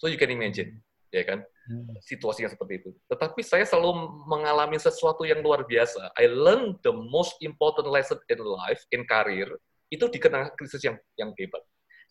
So 0.00 0.08
you 0.08 0.16
can 0.16 0.32
imagine, 0.32 0.80
ya 1.12 1.28
kan? 1.28 1.44
Hmm. 1.68 1.92
Situasinya 2.00 2.48
seperti 2.48 2.84
itu. 2.84 2.90
Tetapi 3.08 3.40
saya 3.44 3.68
selalu 3.68 4.24
mengalami 4.24 4.80
sesuatu 4.80 5.28
yang 5.28 5.44
luar 5.44 5.68
biasa. 5.68 6.12
I 6.16 6.28
learn 6.28 6.80
the 6.80 6.92
most 6.92 7.36
important 7.44 7.88
lesson 7.92 8.16
in 8.32 8.40
life, 8.40 8.80
in 8.92 9.04
career, 9.04 9.50
itu 9.92 10.04
dikenal 10.08 10.56
krisis 10.56 10.80
yang 10.84 10.96
yang 11.20 11.36
hebat. 11.36 11.60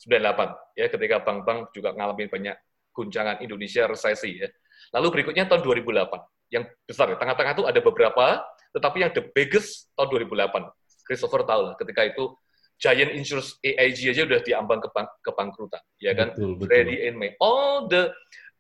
98 0.04 0.76
ya 0.76 0.86
ketika 0.92 1.24
bank-bank 1.24 1.72
juga 1.72 1.96
ngalamin 1.96 2.28
banyak 2.28 2.56
guncangan 2.96 3.44
Indonesia 3.44 3.84
resesi 3.86 4.40
ya. 4.40 4.48
Lalu 4.96 5.20
berikutnya 5.20 5.46
tahun 5.52 5.62
2008 5.68 6.56
yang 6.56 6.64
besar 6.88 7.12
ya. 7.12 7.20
Tengah-tengah 7.20 7.54
itu 7.60 7.64
ada 7.68 7.80
beberapa 7.84 8.26
tetapi 8.72 8.98
yang 9.04 9.12
the 9.12 9.24
biggest 9.36 9.92
tahun 10.00 10.08
2008. 10.32 10.72
Christopher 11.06 11.46
tahu 11.46 11.62
lah 11.70 11.74
ketika 11.78 12.02
itu 12.08 12.34
Giant 12.76 13.14
Insurance 13.16 13.56
AIG 13.64 14.12
aja 14.12 14.24
udah 14.28 14.40
diambang 14.42 14.80
ke 14.84 14.90
kebangkrutan 15.22 15.84
ya 16.00 16.16
kan. 16.16 16.34
Betul, 16.34 16.58
betul. 16.60 16.72
Ready 16.72 16.96
in 17.08 17.16
May. 17.20 17.36
All 17.40 17.88
the 17.92 18.12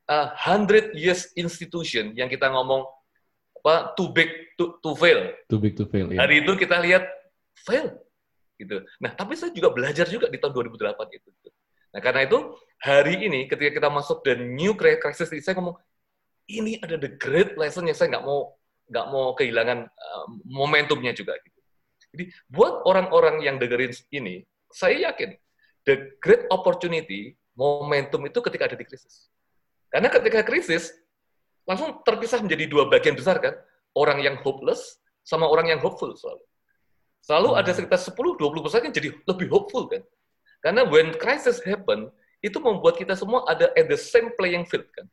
uh, 0.08 0.30
100 0.44 0.94
years 0.96 1.32
institution 1.36 2.14
yang 2.14 2.30
kita 2.30 2.48
ngomong 2.52 2.86
apa 3.66 3.98
too 3.98 4.14
big 4.14 4.30
to, 4.62 4.78
to 4.80 4.94
fail. 4.94 5.34
Too 5.50 5.58
big 5.58 5.74
to 5.74 5.90
fail. 5.90 6.06
Ya. 6.14 6.22
Hari 6.22 6.46
itu 6.46 6.54
kita 6.54 6.78
lihat 6.86 7.04
fail 7.66 7.98
gitu. 8.56 8.86
Nah, 9.02 9.12
tapi 9.12 9.36
saya 9.36 9.52
juga 9.52 9.74
belajar 9.74 10.08
juga 10.08 10.32
di 10.32 10.38
tahun 10.40 10.54
2008 10.54 11.18
itu. 11.18 11.30
Nah, 11.96 12.04
karena 12.04 12.28
itu 12.28 12.60
hari 12.84 13.24
ini 13.24 13.48
ketika 13.48 13.72
kita 13.80 13.88
masuk 13.88 14.20
the 14.28 14.36
new 14.36 14.76
crisis, 14.76 15.32
saya 15.32 15.56
ngomong 15.56 15.80
ini 16.52 16.76
ada 16.84 17.00
the 17.00 17.16
great 17.16 17.56
lesson 17.56 17.88
yang 17.88 17.96
saya 17.96 18.20
nggak 18.20 18.28
mau 18.28 18.60
nggak 18.92 19.06
mau 19.10 19.32
kehilangan 19.32 19.88
uh, 19.88 20.26
momentumnya 20.44 21.16
juga 21.16 21.40
gitu. 21.40 21.60
Jadi 22.12 22.24
buat 22.52 22.84
orang-orang 22.84 23.48
yang 23.48 23.56
dengerin 23.56 23.96
ini, 24.12 24.44
saya 24.68 25.08
yakin 25.08 25.40
the 25.88 26.20
great 26.20 26.44
opportunity 26.52 27.40
momentum 27.56 28.28
itu 28.28 28.44
ketika 28.44 28.68
ada 28.68 28.78
di 28.78 28.84
krisis. 28.84 29.32
Karena 29.88 30.12
ketika 30.12 30.44
krisis 30.44 30.92
langsung 31.64 32.04
terpisah 32.04 32.44
menjadi 32.44 32.68
dua 32.68 32.92
bagian 32.92 33.16
besar 33.16 33.40
kan, 33.40 33.56
orang 33.96 34.20
yang 34.20 34.36
hopeless 34.44 35.00
sama 35.24 35.48
orang 35.48 35.72
yang 35.72 35.80
hopeful 35.80 36.12
selalu. 36.12 36.44
Selalu 37.24 37.50
ada 37.58 37.72
hmm. 37.74 37.78
sekitar 37.80 38.00
10-20 38.04 38.64
persen 38.68 38.86
yang 38.86 38.94
jadi 38.94 39.10
lebih 39.26 39.48
hopeful 39.50 39.88
kan. 39.90 40.04
Karena 40.66 40.82
when 40.90 41.14
crisis 41.22 41.62
happen, 41.62 42.10
itu 42.42 42.58
membuat 42.58 42.98
kita 42.98 43.14
semua 43.14 43.46
ada 43.46 43.70
at 43.78 43.86
the 43.86 43.94
same 43.94 44.34
playing 44.34 44.66
field 44.66 44.90
kan. 44.98 45.06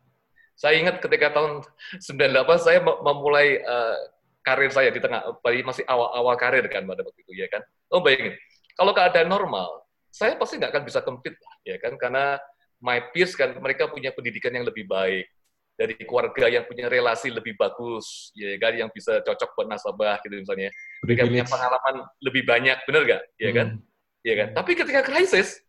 Saya 0.57 0.81
ingat 0.81 1.05
ketika 1.05 1.29
tahun 1.37 1.61
98 2.01 2.65
saya 2.65 2.81
memulai 2.81 3.61
uh, 3.61 3.97
karir 4.41 4.73
saya 4.73 4.89
di 4.89 5.01
tengah, 5.01 5.21
masih 5.45 5.85
awal-awal 5.85 6.41
karir 6.41 6.65
kan 6.73 6.89
pada 6.89 7.05
waktu 7.05 7.21
itu 7.29 7.33
ya 7.37 7.53
kan. 7.53 7.61
Oh 7.93 8.01
bayangin, 8.01 8.33
kalau 8.81 8.97
keadaan 8.97 9.29
normal, 9.29 9.85
saya 10.09 10.41
pasti 10.41 10.57
nggak 10.57 10.73
akan 10.73 10.85
bisa 10.89 11.05
compete 11.05 11.37
lah 11.37 11.57
ya 11.69 11.77
kan, 11.77 12.01
karena 12.01 12.41
my 12.81 13.13
peers 13.13 13.37
kan 13.37 13.53
mereka 13.61 13.93
punya 13.93 14.09
pendidikan 14.13 14.57
yang 14.57 14.65
lebih 14.65 14.89
baik, 14.89 15.29
dari 15.77 15.97
keluarga 16.05 16.49
yang 16.49 16.65
punya 16.69 16.89
relasi 16.89 17.33
lebih 17.33 17.57
bagus, 17.57 18.33
ya 18.37 18.57
kan, 18.61 18.73
yang 18.77 18.91
bisa 18.93 19.21
cocok 19.25 19.51
buat 19.57 19.69
nasabah 19.69 20.21
gitu 20.25 20.37
misalnya. 20.37 20.69
Mereka 21.05 21.29
punya 21.29 21.45
pengalaman 21.49 21.95
lebih 22.21 22.43
banyak, 22.45 22.77
bener 22.89 23.03
gak? 23.09 23.23
Ya 23.41 23.51
kan? 23.53 23.67
Hmm. 23.77 23.92
Ya 24.23 24.35
kan? 24.39 24.49
Tapi 24.55 24.79
ketika 24.79 25.03
krisis, 25.03 25.63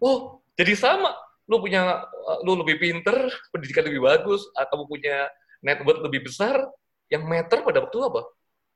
oh 0.00 0.44
jadi 0.56 0.76
sama. 0.76 1.12
Lu 1.44 1.60
punya, 1.60 2.00
lu 2.40 2.56
lebih 2.56 2.80
pinter, 2.80 3.28
pendidikan 3.52 3.84
lebih 3.84 4.00
bagus, 4.00 4.48
atau 4.56 4.88
punya 4.88 5.28
network 5.60 6.00
lebih 6.00 6.24
besar, 6.24 6.56
yang 7.12 7.28
meter 7.28 7.60
pada 7.60 7.84
waktu 7.84 8.00
apa? 8.00 8.24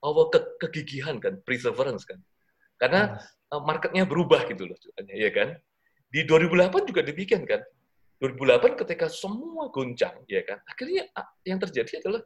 Awal 0.05 0.29
ke 0.29 0.41
kegigihan 0.61 1.17
kan, 1.17 1.41
perseverance 1.49 2.05
kan. 2.05 2.21
Karena 2.77 3.17
hmm. 3.17 3.65
marketnya 3.65 4.05
berubah 4.05 4.45
gitu 4.53 4.69
loh, 4.69 4.77
ya 5.09 5.33
kan? 5.33 5.57
Di 6.13 6.29
2008 6.29 6.93
juga 6.93 7.01
demikian 7.01 7.49
kan 7.49 7.65
2008 8.19 8.75
ketika 8.83 9.07
semua 9.07 9.71
goncang, 9.71 10.27
ya 10.27 10.43
kan, 10.43 10.59
akhirnya 10.67 11.07
yang 11.47 11.59
terjadi 11.63 12.03
adalah 12.03 12.23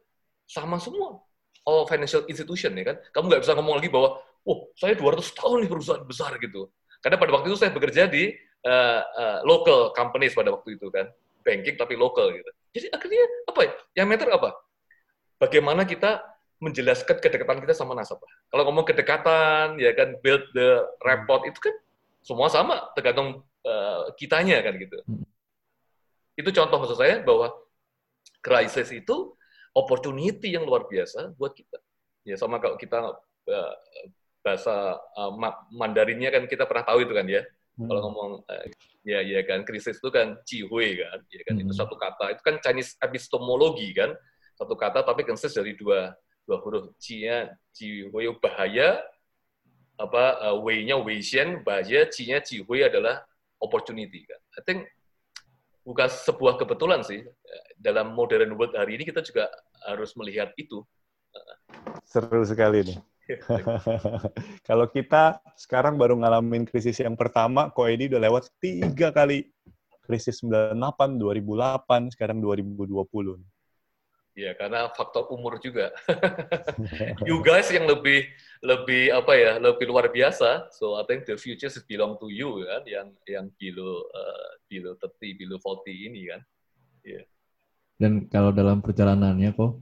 sama 0.49 0.81
semua. 0.81 1.21
All 1.63 1.85
financial 1.85 2.25
institution, 2.27 2.73
ya 2.75 2.83
kan. 2.91 2.97
Kamu 3.13 3.29
nggak 3.29 3.41
bisa 3.45 3.53
ngomong 3.53 3.77
lagi 3.77 3.93
bahwa, 3.93 4.17
oh, 4.43 4.73
saya 4.75 4.97
200 4.97 5.37
tahun 5.37 5.57
nih 5.63 5.69
perusahaan 5.69 6.03
besar 6.03 6.35
gitu. 6.41 6.67
Karena 7.03 7.19
pada 7.19 7.31
waktu 7.35 7.51
itu 7.51 7.59
saya 7.59 7.75
bekerja 7.75 8.07
di 8.07 8.31
uh, 8.63 9.01
uh, 9.03 9.39
local 9.43 9.91
companies 9.91 10.31
pada 10.31 10.55
waktu 10.55 10.79
itu 10.79 10.87
kan, 10.87 11.11
banking 11.43 11.75
tapi 11.75 11.99
local 11.99 12.31
gitu. 12.31 12.47
Jadi 12.71 12.87
akhirnya 12.95 13.23
apa 13.51 13.59
ya? 13.67 13.71
Yang 14.01 14.07
meter 14.07 14.27
apa? 14.31 14.49
Bagaimana 15.37 15.83
kita 15.83 16.23
menjelaskan 16.63 17.19
kedekatan 17.19 17.59
kita 17.59 17.75
sama 17.75 17.91
nasabah. 17.91 18.31
Kalau 18.47 18.63
ngomong 18.71 18.87
kedekatan, 18.87 19.75
ya 19.75 19.91
kan, 19.91 20.15
build 20.23 20.47
the 20.55 20.87
rapport 21.03 21.43
itu 21.43 21.59
kan 21.59 21.75
semua 22.23 22.47
sama, 22.47 22.87
tergantung 22.95 23.43
uh, 23.67 24.07
kitanya 24.15 24.63
kan 24.63 24.79
gitu. 24.79 24.95
Hmm. 25.03 25.27
Itu 26.39 26.55
contoh 26.55 26.79
maksud 26.79 26.95
saya 26.95 27.19
bahwa 27.19 27.51
krisis 28.39 28.95
itu 28.95 29.35
opportunity 29.75 30.55
yang 30.55 30.63
luar 30.63 30.87
biasa 30.87 31.35
buat 31.35 31.51
kita. 31.51 31.83
Ya 32.23 32.39
sama 32.39 32.63
kalau 32.63 32.79
kita 32.79 33.19
uh, 33.51 33.73
bahasa 34.43 34.99
uh, 34.99 35.31
Mandarinnya 35.71 36.29
kan 36.29 36.43
kita 36.45 36.67
pernah 36.67 36.83
tahu 36.83 37.07
itu 37.07 37.15
kan 37.15 37.25
ya. 37.25 37.41
Hmm. 37.79 37.89
Kalau 37.89 38.01
ngomong 38.05 38.31
uh, 38.45 38.65
ya 39.01 39.23
ya 39.23 39.41
kan 39.47 39.65
krisis 39.65 39.97
itu 39.97 40.09
kan 40.13 40.37
cihui 40.45 40.99
kan, 41.01 41.19
ya 41.31 41.41
kan 41.47 41.55
hmm. 41.57 41.63
itu 41.65 41.73
satu 41.73 41.95
kata. 41.97 42.37
Itu 42.37 42.43
kan 42.45 42.59
Chinese 42.61 42.99
epistemologi 43.01 43.89
kan, 43.95 44.13
satu 44.59 44.75
kata 44.77 45.01
tapi 45.01 45.25
consist 45.25 45.55
dari 45.57 45.73
dua 45.73 46.13
dua 46.43 46.59
huruf. 46.61 46.91
Ci-nya 46.99 47.55
cihui 47.73 48.29
bahaya, 48.37 49.01
apa 49.97 50.51
uh, 50.51 50.55
wei-nya 50.61 50.99
weixian, 50.99 51.63
bahaya, 51.63 52.05
ci-nya 52.11 52.43
cihui 52.43 52.83
adalah 52.83 53.23
opportunity 53.63 54.27
kan. 54.27 54.39
I 54.59 54.61
think 54.67 54.79
bukan 55.87 56.11
sebuah 56.11 56.59
kebetulan 56.59 57.01
sih. 57.01 57.23
Dalam 57.79 58.15
modern 58.15 58.55
world 58.55 58.75
hari 58.75 58.99
ini 58.99 59.03
kita 59.07 59.23
juga 59.23 59.47
harus 59.87 60.15
melihat 60.19 60.51
itu. 60.55 60.83
Seru 62.05 62.45
sekali 62.45 62.85
nih. 62.85 63.12
Kalau 64.67 64.85
kita 64.91 65.39
sekarang 65.55 65.95
baru 65.95 66.19
ngalamin 66.19 66.67
krisis 66.67 66.99
yang 66.99 67.15
pertama, 67.15 67.71
kok 67.71 67.87
ini 67.87 68.11
udah 68.11 68.21
lewat 68.21 68.51
tiga 68.59 69.15
kali 69.15 69.47
krisis 70.03 70.43
98, 70.43 71.15
2008, 71.15 72.11
sekarang 72.11 72.43
2020. 72.43 73.39
Ya, 74.33 74.57
karena 74.57 74.89
faktor 74.97 75.29
umur 75.29 75.61
juga. 75.61 75.93
you 77.29 77.37
guys 77.45 77.69
yang 77.69 77.85
lebih 77.85 78.25
lebih 78.65 79.13
apa 79.13 79.33
ya, 79.37 79.61
lebih 79.61 79.85
luar 79.85 80.09
biasa. 80.09 80.73
So 80.73 80.97
I 80.97 81.05
think 81.05 81.29
the 81.29 81.37
future 81.37 81.69
is 81.69 81.77
belong 81.85 82.17
to 82.17 82.33
you 82.33 82.65
kan, 82.65 82.81
yang 82.89 83.07
yang 83.29 83.45
below 83.61 84.01
uh, 84.09 84.51
below 84.65 84.97
30, 84.97 85.37
below 85.37 85.61
40 85.61 86.09
ini 86.09 86.21
kan. 86.33 86.41
Yeah. 87.05 87.25
Dan 88.01 88.25
kalau 88.25 88.49
dalam 88.49 88.81
perjalanannya 88.81 89.53
kok, 89.53 89.77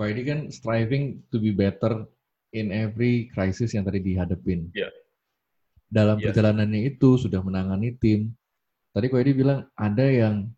Pak 0.00 0.06
ini 0.08 0.22
kan 0.24 0.40
striving 0.48 1.20
to 1.28 1.36
be 1.36 1.52
better 1.52 2.08
in 2.52 2.68
every 2.70 3.32
crisis 3.32 3.72
yang 3.72 3.82
tadi 3.88 4.04
dihadapin. 4.04 4.68
Yeah. 4.76 4.92
Dalam 5.88 6.20
yeah. 6.20 6.30
perjalanannya 6.30 6.96
itu 6.96 7.20
sudah 7.20 7.40
menangani 7.40 7.96
tim. 7.96 8.32
Tadi 8.92 9.08
Kok 9.08 9.20
Edi 9.24 9.32
bilang 9.32 9.64
ada 9.72 10.04
yang 10.04 10.52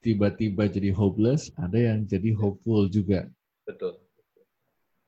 tiba-tiba 0.00 0.64
jadi 0.72 0.90
hopeless, 0.96 1.52
ada 1.60 1.76
yang 1.76 2.08
jadi 2.08 2.32
hopeful 2.32 2.88
juga. 2.88 3.28
Betul. 3.68 4.00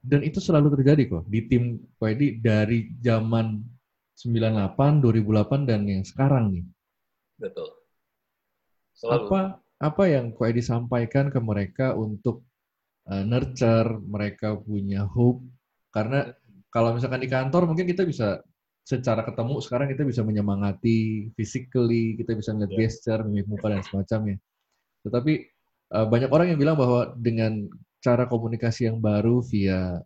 Dan 0.02 0.20
itu 0.26 0.42
selalu 0.42 0.76
terjadi 0.76 1.08
kok 1.08 1.24
di 1.30 1.40
tim 1.48 1.78
Koedi 1.96 2.42
dari 2.42 2.92
zaman 3.00 3.64
98, 4.18 5.00
2008 5.00 5.64
dan 5.68 5.80
yang 5.88 6.04
sekarang 6.04 6.52
nih. 6.52 6.64
Betul. 7.40 7.70
Selalu. 8.92 9.24
Apa 9.24 9.40
apa 9.82 10.04
yang 10.06 10.34
Koedi 10.36 10.60
sampaikan 10.60 11.32
ke 11.32 11.40
mereka 11.40 11.96
untuk 11.96 12.44
uh, 13.08 13.24
nurture 13.24 13.98
mereka 14.04 14.58
punya 14.58 15.06
hope 15.06 15.42
karena 15.92 16.32
kalau 16.72 16.96
misalkan 16.96 17.20
di 17.20 17.28
kantor 17.28 17.68
mungkin 17.68 17.84
kita 17.84 18.08
bisa 18.08 18.40
secara 18.82 19.22
ketemu 19.22 19.62
sekarang 19.62 19.86
kita 19.94 20.02
bisa 20.02 20.26
menyemangati 20.26 21.30
physically, 21.38 22.18
kita 22.18 22.34
bisa 22.34 22.50
melihat 22.56 22.72
yeah. 22.74 22.80
gesture, 22.82 23.20
mimik 23.22 23.46
muka 23.46 23.70
dan 23.70 23.82
semacamnya. 23.86 24.36
Tetapi 25.06 25.32
uh, 25.94 26.06
banyak 26.10 26.30
orang 26.32 26.46
yang 26.54 26.58
bilang 26.58 26.74
bahwa 26.74 27.14
dengan 27.14 27.70
cara 28.02 28.26
komunikasi 28.26 28.90
yang 28.90 28.98
baru 28.98 29.38
via 29.46 30.02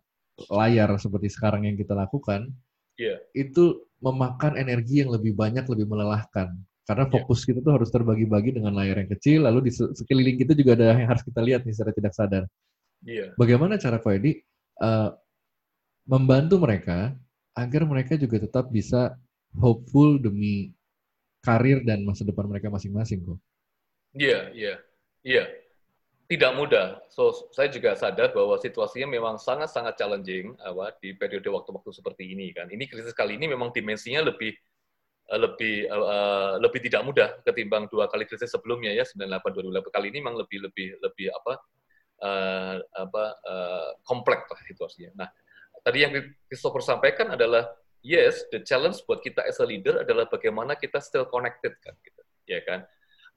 layar 0.53 0.93
seperti 1.01 1.33
sekarang 1.33 1.65
yang 1.65 1.73
kita 1.73 1.97
lakukan, 1.97 2.53
yeah. 3.01 3.17
itu 3.33 3.81
memakan 3.97 4.53
energi 4.61 5.01
yang 5.01 5.09
lebih 5.09 5.33
banyak, 5.33 5.65
lebih 5.65 5.89
melelahkan. 5.89 6.53
Karena 6.85 7.09
iya. 7.09 7.13
fokus 7.17 7.41
yeah. 7.41 7.47
kita 7.49 7.59
tuh 7.65 7.73
harus 7.81 7.89
terbagi-bagi 7.89 8.61
dengan 8.61 8.77
layar 8.77 9.01
yang 9.01 9.09
kecil, 9.09 9.49
lalu 9.49 9.67
di 9.67 9.71
sekeliling 9.73 10.37
kita 10.37 10.53
juga 10.53 10.77
ada 10.77 10.93
yang 10.93 11.09
harus 11.09 11.25
kita 11.25 11.41
lihat 11.41 11.65
nih 11.65 11.73
secara 11.73 11.91
tidak 11.97 12.13
sadar. 12.13 12.43
Yeah. 13.01 13.33
Bagaimana 13.41 13.81
cara 13.81 13.97
Ko 13.97 14.13
Edi 14.13 14.37
uh, 14.85 15.09
membantu 16.07 16.55
mereka 16.57 17.13
agar 17.53 17.83
mereka 17.83 18.15
juga 18.15 18.39
tetap 18.41 18.71
bisa 18.71 19.19
hopeful 19.59 20.15
demi 20.17 20.71
karir 21.43 21.83
dan 21.83 22.07
masa 22.07 22.23
depan 22.23 22.47
mereka 22.47 22.71
masing-masing 22.71 23.27
kok? 23.27 23.39
Iya, 24.15 24.51
iya, 24.55 24.73
iya. 25.21 25.45
Tidak 26.27 26.51
mudah. 26.59 27.07
So 27.07 27.31
saya 27.55 27.71
juga 27.71 27.95
sadar 27.95 28.35
bahwa 28.35 28.59
situasinya 28.59 29.07
memang 29.07 29.39
sangat-sangat 29.39 29.95
challenging 29.95 30.59
apa 30.59 30.91
di 30.99 31.15
periode 31.15 31.47
waktu-waktu 31.47 31.91
seperti 31.95 32.35
ini 32.35 32.51
kan. 32.51 32.67
Ini 32.67 32.83
krisis 32.83 33.15
kali 33.15 33.39
ini 33.39 33.47
memang 33.47 33.71
dimensinya 33.71 34.27
lebih 34.27 34.51
eh, 35.31 35.39
lebih 35.39 35.87
uh, 35.87 36.59
lebih 36.59 36.83
tidak 36.83 37.07
mudah 37.07 37.29
ketimbang 37.47 37.87
dua 37.87 38.11
kali 38.11 38.27
krisis 38.27 38.51
sebelumnya 38.51 38.91
ya 38.91 39.07
98 39.07 39.39
2008 39.71 39.87
kali 39.87 40.07
ini 40.11 40.19
memang 40.19 40.35
lebih 40.35 40.67
lebih 40.67 40.99
lebih 40.99 41.31
apa 41.31 41.53
uh, 42.27 42.75
apa 42.75 43.23
uh, 43.47 43.89
kompleks 44.03 44.51
lah 44.51 44.59
situasinya. 44.67 45.23
Nah, 45.23 45.29
tadi 45.87 46.03
yang 46.03 46.11
Christopher 46.51 46.83
sampaikan 46.83 47.31
adalah 47.31 47.63
yes, 48.03 48.43
the 48.51 48.59
challenge 48.67 48.99
buat 49.07 49.23
kita 49.23 49.47
as 49.47 49.63
a 49.63 49.65
leader 49.65 50.03
adalah 50.03 50.27
bagaimana 50.27 50.75
kita 50.75 50.99
still 50.99 51.23
connected 51.31 51.79
kan 51.79 51.95
gitu. 52.03 52.21
Ya 52.43 52.59
kan? 52.67 52.83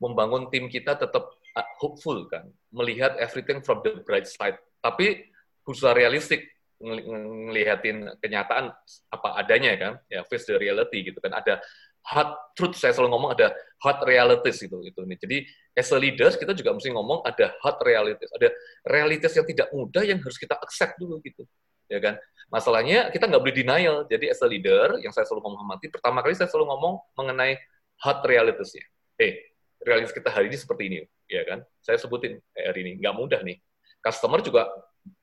membangun 0.01 0.49
tim 0.49 0.67
kita 0.67 0.97
tetap 0.97 1.25
uh, 1.31 1.69
hopeful 1.79 2.25
kan, 2.27 2.49
melihat 2.73 3.15
everything 3.21 3.61
from 3.61 3.85
the 3.85 4.01
bright 4.03 4.27
side. 4.27 4.57
Tapi 4.81 5.29
berusaha 5.63 5.93
realistik 5.93 6.49
ngelihatin 6.81 8.09
kenyataan 8.25 8.73
apa 9.13 9.29
adanya 9.37 9.77
kan, 9.77 9.93
ya 10.09 10.25
face 10.25 10.49
the 10.49 10.57
reality 10.57 11.05
gitu 11.05 11.21
kan. 11.21 11.37
Ada 11.37 11.61
hard 12.01 12.57
truth 12.57 12.81
saya 12.81 12.97
selalu 12.97 13.13
ngomong 13.13 13.31
ada 13.37 13.53
hard 13.85 14.09
realities 14.09 14.65
gitu 14.65 14.81
itu 14.81 15.05
nih. 15.05 15.21
Jadi 15.21 15.39
as 15.77 15.93
a 15.93 16.01
leaders 16.01 16.41
kita 16.41 16.57
juga 16.57 16.73
mesti 16.73 16.89
ngomong 16.89 17.21
ada 17.29 17.53
hard 17.61 17.79
realities, 17.85 18.33
ada 18.33 18.49
realitas 18.89 19.37
yang 19.37 19.45
tidak 19.45 19.69
mudah 19.77 20.01
yang 20.01 20.17
harus 20.25 20.41
kita 20.41 20.57
accept 20.57 20.97
dulu 20.97 21.21
gitu. 21.21 21.45
Ya 21.91 21.99
kan? 21.99 22.15
Masalahnya 22.51 23.11
kita 23.11 23.27
nggak 23.27 23.43
boleh 23.43 23.57
denial. 23.57 23.97
Jadi 24.07 24.31
as 24.31 24.39
a 24.43 24.49
leader 24.49 25.03
yang 25.03 25.11
saya 25.11 25.27
selalu 25.27 25.51
ngomong 25.51 25.79
pertama 25.91 26.23
kali 26.23 26.39
saya 26.39 26.47
selalu 26.47 26.71
ngomong 26.71 26.95
mengenai 27.19 27.59
hard 28.01 28.21
realities 28.27 28.79
ya. 28.79 28.87
Eh, 29.21 29.53
realitas 29.85 30.15
kita 30.15 30.33
hari 30.33 30.49
ini 30.49 30.57
seperti 30.57 30.83
ini, 30.89 30.99
ya 31.29 31.43
kan? 31.45 31.61
Saya 31.85 32.01
sebutin 32.01 32.41
hari 32.57 32.81
ini 32.87 32.93
nggak 33.03 33.15
mudah 33.17 33.41
nih. 33.45 33.61
Customer 34.01 34.41
juga 34.41 34.71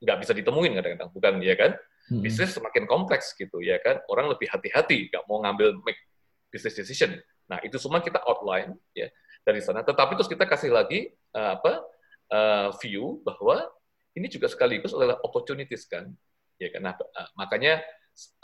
nggak 0.02 0.18
bisa 0.22 0.34
ditemuin 0.38 0.72
kadang-kadang, 0.78 1.10
bukan 1.14 1.34
ya 1.42 1.56
kan? 1.58 1.72
Hmm. 2.08 2.22
Bisnis 2.24 2.54
semakin 2.54 2.86
kompleks 2.86 3.34
gitu, 3.36 3.60
ya 3.60 3.82
kan? 3.82 4.00
Orang 4.08 4.30
lebih 4.30 4.48
hati-hati, 4.50 5.10
nggak 5.10 5.24
mau 5.26 5.42
ngambil 5.42 5.82
make 5.82 6.00
business 6.54 6.78
decision. 6.78 7.18
Nah 7.48 7.60
itu 7.64 7.80
semua 7.80 8.04
kita 8.04 8.20
outline 8.24 8.76
ya 8.92 9.08
dari 9.44 9.60
sana. 9.64 9.84
Tetapi 9.84 10.16
terus 10.20 10.30
kita 10.30 10.44
kasih 10.48 10.72
lagi 10.72 11.12
uh, 11.36 11.58
apa 11.60 11.74
uh, 12.32 12.70
view 12.80 13.20
bahwa 13.24 13.68
ini 14.18 14.28
juga 14.28 14.50
sekaligus 14.50 14.92
adalah 14.98 15.22
opportunities 15.22 15.86
kan, 15.86 16.10
ya 16.58 16.70
kan? 16.74 16.82
Nah, 16.86 16.94
uh, 16.98 17.30
makanya 17.38 17.82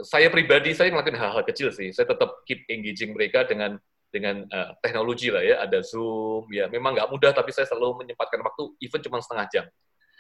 saya 0.02 0.30
pribadi 0.30 0.78
saya 0.78 0.94
ngelakuin 0.94 1.18
hal-hal 1.18 1.44
kecil 1.50 1.74
sih. 1.74 1.90
Saya 1.90 2.06
tetap 2.06 2.46
keep 2.46 2.66
engaging 2.70 3.18
mereka 3.18 3.46
dengan 3.46 3.82
dengan 4.14 4.46
uh, 4.46 4.78
teknologi 4.78 5.34
lah 5.34 5.42
ya, 5.42 5.66
ada 5.66 5.82
Zoom, 5.82 6.46
ya 6.54 6.70
memang 6.70 6.94
nggak 6.94 7.10
mudah, 7.10 7.34
tapi 7.34 7.50
saya 7.50 7.66
selalu 7.66 8.06
menyempatkan 8.06 8.46
waktu, 8.46 8.70
even 8.78 9.02
cuma 9.02 9.18
setengah 9.18 9.50
jam. 9.50 9.66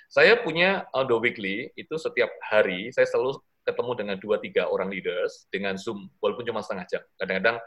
Saya 0.10 0.42
punya 0.42 0.90
on 0.98 1.06
the 1.06 1.14
weekly, 1.14 1.70
itu 1.78 1.94
setiap 2.02 2.34
hari, 2.42 2.90
saya 2.90 3.06
selalu 3.06 3.38
ketemu 3.62 3.92
dengan 3.94 4.16
dua 4.18 4.42
tiga 4.42 4.66
orang 4.66 4.90
leaders 4.90 5.46
dengan 5.54 5.78
Zoom, 5.78 6.10
walaupun 6.18 6.42
cuma 6.42 6.66
setengah 6.66 6.90
jam. 6.90 7.02
Kadang-kadang 7.22 7.62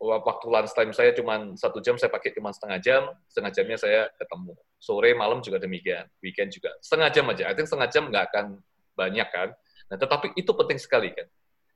waktu 0.00 0.46
lunch 0.48 0.72
time 0.72 0.92
saya 0.96 1.12
cuma 1.12 1.52
satu 1.60 1.84
jam, 1.84 2.00
saya 2.00 2.08
pakai 2.08 2.32
cuma 2.32 2.48
setengah 2.48 2.80
jam, 2.80 3.02
setengah 3.28 3.52
jamnya 3.52 3.76
saya 3.76 4.00
ketemu. 4.16 4.56
Sore, 4.80 5.12
malam 5.12 5.44
juga 5.44 5.60
demikian, 5.60 6.08
weekend 6.24 6.48
juga. 6.48 6.72
Setengah 6.80 7.12
jam 7.12 7.28
aja, 7.28 7.44
I 7.44 7.52
think 7.52 7.68
setengah 7.68 7.92
jam 7.92 8.08
nggak 8.08 8.24
akan 8.32 8.46
banyak 8.92 9.28
kan. 9.32 9.52
Nah, 9.88 9.96
tetapi 10.00 10.36
itu 10.36 10.50
penting 10.56 10.78
sekali 10.80 11.12
kan, 11.12 11.28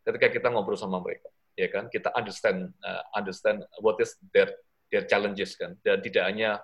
ketika 0.06 0.26
kita 0.32 0.46
ngobrol 0.48 0.78
sama 0.78 1.02
mereka 1.02 1.28
ya 1.56 1.72
kan 1.72 1.88
kita 1.88 2.12
understand 2.12 2.70
uh, 2.84 3.02
understand 3.16 3.64
what 3.80 3.96
is 3.98 4.14
their 4.30 4.52
their 4.92 5.08
challenges 5.08 5.56
kan. 5.56 5.74
Dan 5.80 6.04
tidak 6.04 6.28
hanya 6.28 6.60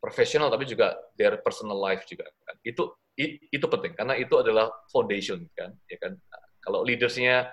profesional 0.00 0.48
tapi 0.48 0.64
juga 0.66 0.96
their 1.14 1.38
personal 1.44 1.76
life 1.76 2.08
juga 2.08 2.26
kan. 2.48 2.56
Itu 2.64 2.96
itu 3.20 3.66
penting. 3.68 3.92
Karena 3.92 4.16
itu 4.16 4.32
adalah 4.40 4.72
foundation 4.88 5.44
kan 5.52 5.76
ya 5.86 6.00
kan. 6.00 6.16
Kalau 6.64 6.82
leadersnya 6.82 7.52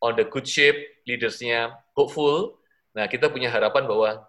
on 0.00 0.16
the 0.16 0.26
good 0.26 0.48
shape 0.48 1.04
leadersnya 1.06 1.76
hopeful 1.94 2.58
nah 2.92 3.08
kita 3.08 3.32
punya 3.32 3.48
harapan 3.48 3.88
bahwa 3.88 4.20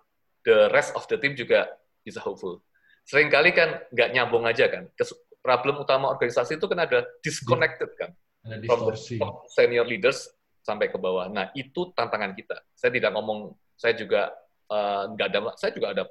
the 0.47 0.71
rest 0.71 0.95
of 0.95 1.03
the 1.11 1.19
team 1.19 1.33
juga 1.39 1.71
bisa 2.03 2.19
hopeful. 2.19 2.59
Seringkali 3.03 3.51
kan 3.51 3.83
nggak 3.91 4.09
nyambung 4.15 4.47
aja 4.47 4.67
kan 4.71 4.87
problem 5.43 5.83
utama 5.83 6.07
organisasi 6.07 6.55
itu 6.55 6.65
kan 6.71 6.87
ada 6.87 7.03
disconnected 7.19 7.91
kan 7.99 8.15
from 8.63 8.87
the 8.87 8.95
senior 9.51 9.83
leaders 9.83 10.31
sampai 10.63 10.87
ke 10.87 10.95
bawah. 10.95 11.27
Nah, 11.27 11.51
itu 11.53 11.91
tantangan 11.91 12.31
kita. 12.31 12.55
Saya 12.71 12.95
tidak 12.95 13.11
ngomong, 13.11 13.51
saya 13.75 13.99
juga 13.99 14.31
uh, 14.71 15.11
nggak 15.11 15.27
ada, 15.27 15.39
saya 15.59 15.75
juga 15.75 15.91
ada 15.91 16.07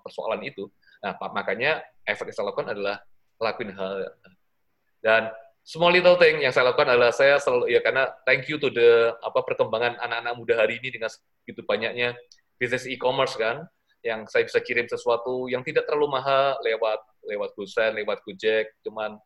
persoalan 0.00 0.40
itu. 0.40 0.72
Nah, 1.04 1.16
makanya 1.36 1.84
efek 2.08 2.32
yang 2.32 2.36
saya 2.36 2.46
lakukan 2.48 2.72
adalah 2.72 2.96
lakuin 3.40 3.72
hal 3.72 4.04
dan 5.00 5.32
small 5.64 5.92
little 5.92 6.20
thing 6.20 6.44
yang 6.44 6.52
saya 6.52 6.72
lakukan 6.72 6.92
adalah 6.92 7.08
saya 7.08 7.40
selalu 7.40 7.72
ya 7.72 7.80
karena 7.80 8.04
thank 8.28 8.44
you 8.52 8.60
to 8.60 8.68
the 8.68 9.16
apa 9.24 9.40
perkembangan 9.44 9.96
anak-anak 9.96 10.34
muda 10.36 10.54
hari 10.60 10.76
ini 10.76 10.92
dengan 10.92 11.08
begitu 11.40 11.64
banyaknya 11.64 12.12
bisnis 12.60 12.84
e-commerce 12.84 13.32
kan 13.40 13.64
yang 14.04 14.28
saya 14.28 14.44
bisa 14.44 14.60
kirim 14.60 14.84
sesuatu 14.88 15.48
yang 15.48 15.64
tidak 15.64 15.88
terlalu 15.88 16.20
mahal 16.20 16.56
lewat 16.60 17.00
lewat 17.24 17.56
GoSend, 17.56 17.96
lewat 18.00 18.24
Gojek, 18.24 18.80
cuman 18.84 19.16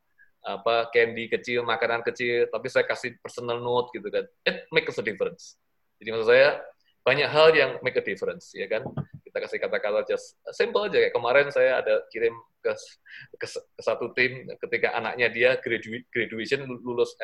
apa 0.44 0.92
candy 0.92 1.32
kecil, 1.32 1.64
makanan 1.64 2.04
kecil, 2.04 2.52
tapi 2.52 2.68
saya 2.68 2.84
kasih 2.84 3.16
personal 3.24 3.64
note 3.64 3.88
gitu 3.96 4.12
kan. 4.12 4.28
It 4.44 4.68
makes 4.68 5.00
a 5.00 5.04
difference. 5.04 5.56
Jadi 5.96 6.08
maksud 6.12 6.28
saya 6.28 6.60
banyak 7.00 7.28
hal 7.28 7.48
yang 7.56 7.70
make 7.80 7.96
a 7.96 8.04
difference, 8.04 8.52
ya 8.52 8.68
kan? 8.68 8.84
Kita 9.24 9.40
kasih 9.40 9.56
kata-kata 9.60 10.04
just 10.04 10.36
simple 10.52 10.84
aja. 10.84 11.00
Kayak 11.00 11.14
kemarin 11.16 11.48
saya 11.48 11.80
ada 11.80 12.04
kirim 12.12 12.36
ke, 12.60 12.72
ke, 13.40 13.46
ke 13.48 13.82
satu 13.84 14.12
tim 14.12 14.44
ketika 14.60 14.92
anaknya 14.96 15.32
dia 15.32 15.50
graduation 16.12 16.64
lulus 16.68 17.16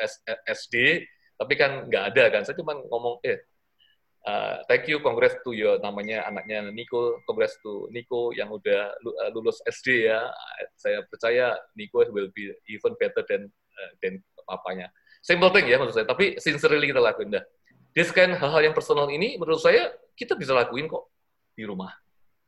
SD, 0.49 1.05
tapi 1.37 1.53
kan 1.57 1.89
nggak 1.89 2.03
ada 2.13 2.23
kan. 2.29 2.41
Saya 2.41 2.57
cuma 2.57 2.77
ngomong, 2.77 3.21
eh 3.21 3.41
Uh, 4.21 4.61
thank 4.69 4.85
you, 4.85 5.01
congrats 5.01 5.33
to 5.41 5.49
your 5.49 5.81
namanya 5.81 6.21
anaknya 6.29 6.61
Nico, 6.69 7.17
congrats 7.25 7.57
to 7.65 7.89
Nico 7.89 8.29
yang 8.37 8.53
udah 8.53 8.93
uh, 8.93 9.29
lulus 9.33 9.57
SD 9.65 10.05
ya. 10.05 10.29
Saya 10.77 11.01
percaya 11.09 11.57
Nico 11.73 12.05
will 12.13 12.29
be 12.37 12.53
even 12.69 12.93
better 13.01 13.25
than 13.25 13.49
uh, 13.49 13.91
than 13.97 14.21
papanya. 14.45 14.93
Simple 15.25 15.49
thing 15.49 15.65
ya 15.65 15.81
menurut 15.81 15.97
saya, 15.97 16.05
tapi 16.05 16.37
sincerely 16.37 16.93
kita 16.93 17.01
lakuin 17.01 17.33
dah. 17.33 17.41
This 17.97 18.13
kind 18.13 18.37
hal-hal 18.37 18.61
yang 18.61 18.77
personal 18.77 19.09
ini 19.09 19.41
menurut 19.41 19.57
saya 19.57 19.89
kita 20.13 20.37
bisa 20.37 20.53
lakuin 20.53 20.85
kok 20.85 21.09
di 21.57 21.65
rumah, 21.65 21.89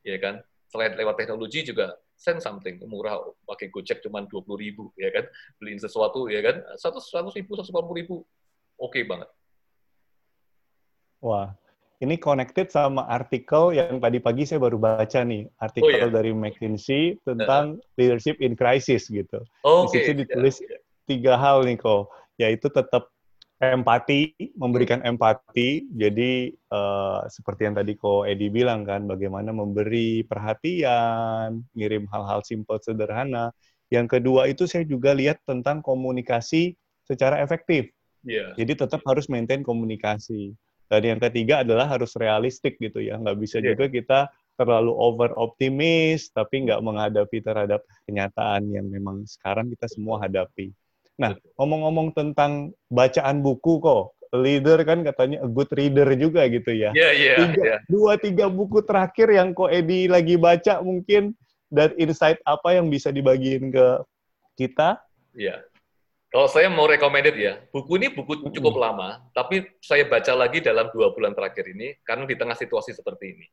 ya 0.06 0.22
kan. 0.22 0.46
Selain 0.70 0.94
lewat 0.94 1.22
teknologi 1.22 1.66
juga 1.66 1.98
send 2.18 2.42
something. 2.42 2.82
Murah 2.86 3.18
pakai 3.50 3.74
Gojek 3.74 4.02
cuma 4.06 4.26
dua 4.26 4.46
puluh 4.46 4.62
ribu 4.62 4.94
ya 4.94 5.10
kan? 5.10 5.26
Beliin 5.58 5.82
sesuatu 5.82 6.30
ya 6.30 6.42
kan? 6.46 6.62
Satu 6.78 7.02
seratus 7.02 7.34
ribu 7.34 7.58
satu 7.58 7.74
ribu. 7.94 8.22
Oke 8.78 9.02
okay 9.02 9.04
banget. 9.06 9.30
Wah, 11.24 11.56
ini 12.04 12.20
connected 12.20 12.68
sama 12.68 13.08
artikel 13.08 13.72
yang 13.72 14.04
tadi 14.04 14.20
pagi 14.20 14.44
saya 14.44 14.60
baru 14.60 14.76
baca 14.76 15.24
nih, 15.24 15.48
artikel 15.64 15.88
oh, 15.88 16.12
iya. 16.12 16.12
dari 16.12 16.36
McKinsey 16.36 17.16
tentang 17.24 17.80
uh. 17.80 17.96
leadership 17.96 18.36
in 18.44 18.60
crisis 18.60 19.08
gitu. 19.08 19.40
Oh, 19.64 19.88
Di 19.88 20.04
situ 20.04 20.12
ditulis 20.28 20.60
yeah. 20.60 20.84
tiga 21.08 21.40
hal 21.40 21.64
nih 21.64 21.80
kok, 21.80 22.12
yaitu 22.36 22.68
tetap 22.68 23.08
empati, 23.64 24.36
memberikan 24.60 25.00
hmm. 25.00 25.16
empati. 25.16 25.88
Jadi 25.96 26.52
uh, 26.76 27.24
seperti 27.32 27.72
yang 27.72 27.76
tadi 27.80 27.96
kok 27.96 28.28
Edi 28.28 28.52
bilang 28.52 28.84
kan, 28.84 29.08
bagaimana 29.08 29.56
memberi 29.56 30.28
perhatian, 30.28 31.64
ngirim 31.72 32.04
hal-hal 32.12 32.44
simple 32.44 32.84
sederhana. 32.84 33.56
Yang 33.88 34.20
kedua 34.20 34.52
itu 34.52 34.68
saya 34.68 34.84
juga 34.84 35.16
lihat 35.16 35.40
tentang 35.48 35.80
komunikasi 35.80 36.76
secara 37.08 37.40
efektif. 37.40 37.88
Yeah. 38.28 38.52
Jadi 38.60 38.84
tetap 38.84 39.00
harus 39.08 39.32
maintain 39.32 39.64
komunikasi. 39.64 40.52
Dan 40.88 41.02
yang 41.16 41.20
ketiga 41.20 41.64
adalah 41.66 41.90
harus 41.90 42.14
realistik 42.16 42.78
gitu 42.78 43.00
ya. 43.02 43.18
Nggak 43.18 43.38
bisa 43.40 43.58
yeah. 43.60 43.74
juga 43.74 43.86
kita 43.90 44.20
terlalu 44.54 44.94
over 44.94 45.34
optimis, 45.34 46.30
tapi 46.30 46.70
nggak 46.70 46.82
menghadapi 46.84 47.42
terhadap 47.42 47.82
kenyataan 48.06 48.70
yang 48.70 48.86
memang 48.86 49.26
sekarang 49.26 49.72
kita 49.74 49.90
semua 49.90 50.22
hadapi. 50.22 50.70
Nah, 51.18 51.34
ngomong-ngomong 51.58 52.14
tentang 52.14 52.74
bacaan 52.90 53.42
buku 53.42 53.82
kok, 53.82 54.14
leader 54.34 54.82
kan 54.86 55.06
katanya 55.06 55.46
a 55.46 55.50
good 55.50 55.70
reader 55.74 56.10
juga 56.18 56.46
gitu 56.50 56.74
ya. 56.74 56.94
Iya, 56.94 57.02
yeah, 57.02 57.12
iya. 57.14 57.36
Yeah, 57.38 57.54
yeah. 57.58 57.80
Dua, 57.90 58.18
tiga 58.18 58.50
buku 58.50 58.86
terakhir 58.86 59.30
yang 59.30 59.58
kok 59.58 59.74
Edi 59.74 60.10
lagi 60.10 60.38
baca 60.38 60.82
mungkin, 60.86 61.34
dan 61.74 61.90
insight 61.98 62.38
apa 62.46 62.78
yang 62.78 62.94
bisa 62.94 63.10
dibagiin 63.10 63.74
ke 63.74 63.86
kita 64.54 65.02
Iya. 65.34 65.66
Kalau 66.34 66.50
saya 66.50 66.66
mau 66.66 66.90
recommended 66.90 67.38
ya, 67.38 67.62
buku 67.70 68.02
ini 68.02 68.10
buku 68.10 68.50
cukup 68.50 68.82
lama, 68.82 69.22
tapi 69.38 69.70
saya 69.86 70.10
baca 70.10 70.34
lagi 70.34 70.66
dalam 70.66 70.90
dua 70.90 71.14
bulan 71.14 71.38
terakhir 71.38 71.70
ini 71.70 71.94
karena 72.02 72.26
di 72.26 72.34
tengah 72.34 72.58
situasi 72.58 72.90
seperti 72.90 73.38
ini. 73.38 73.46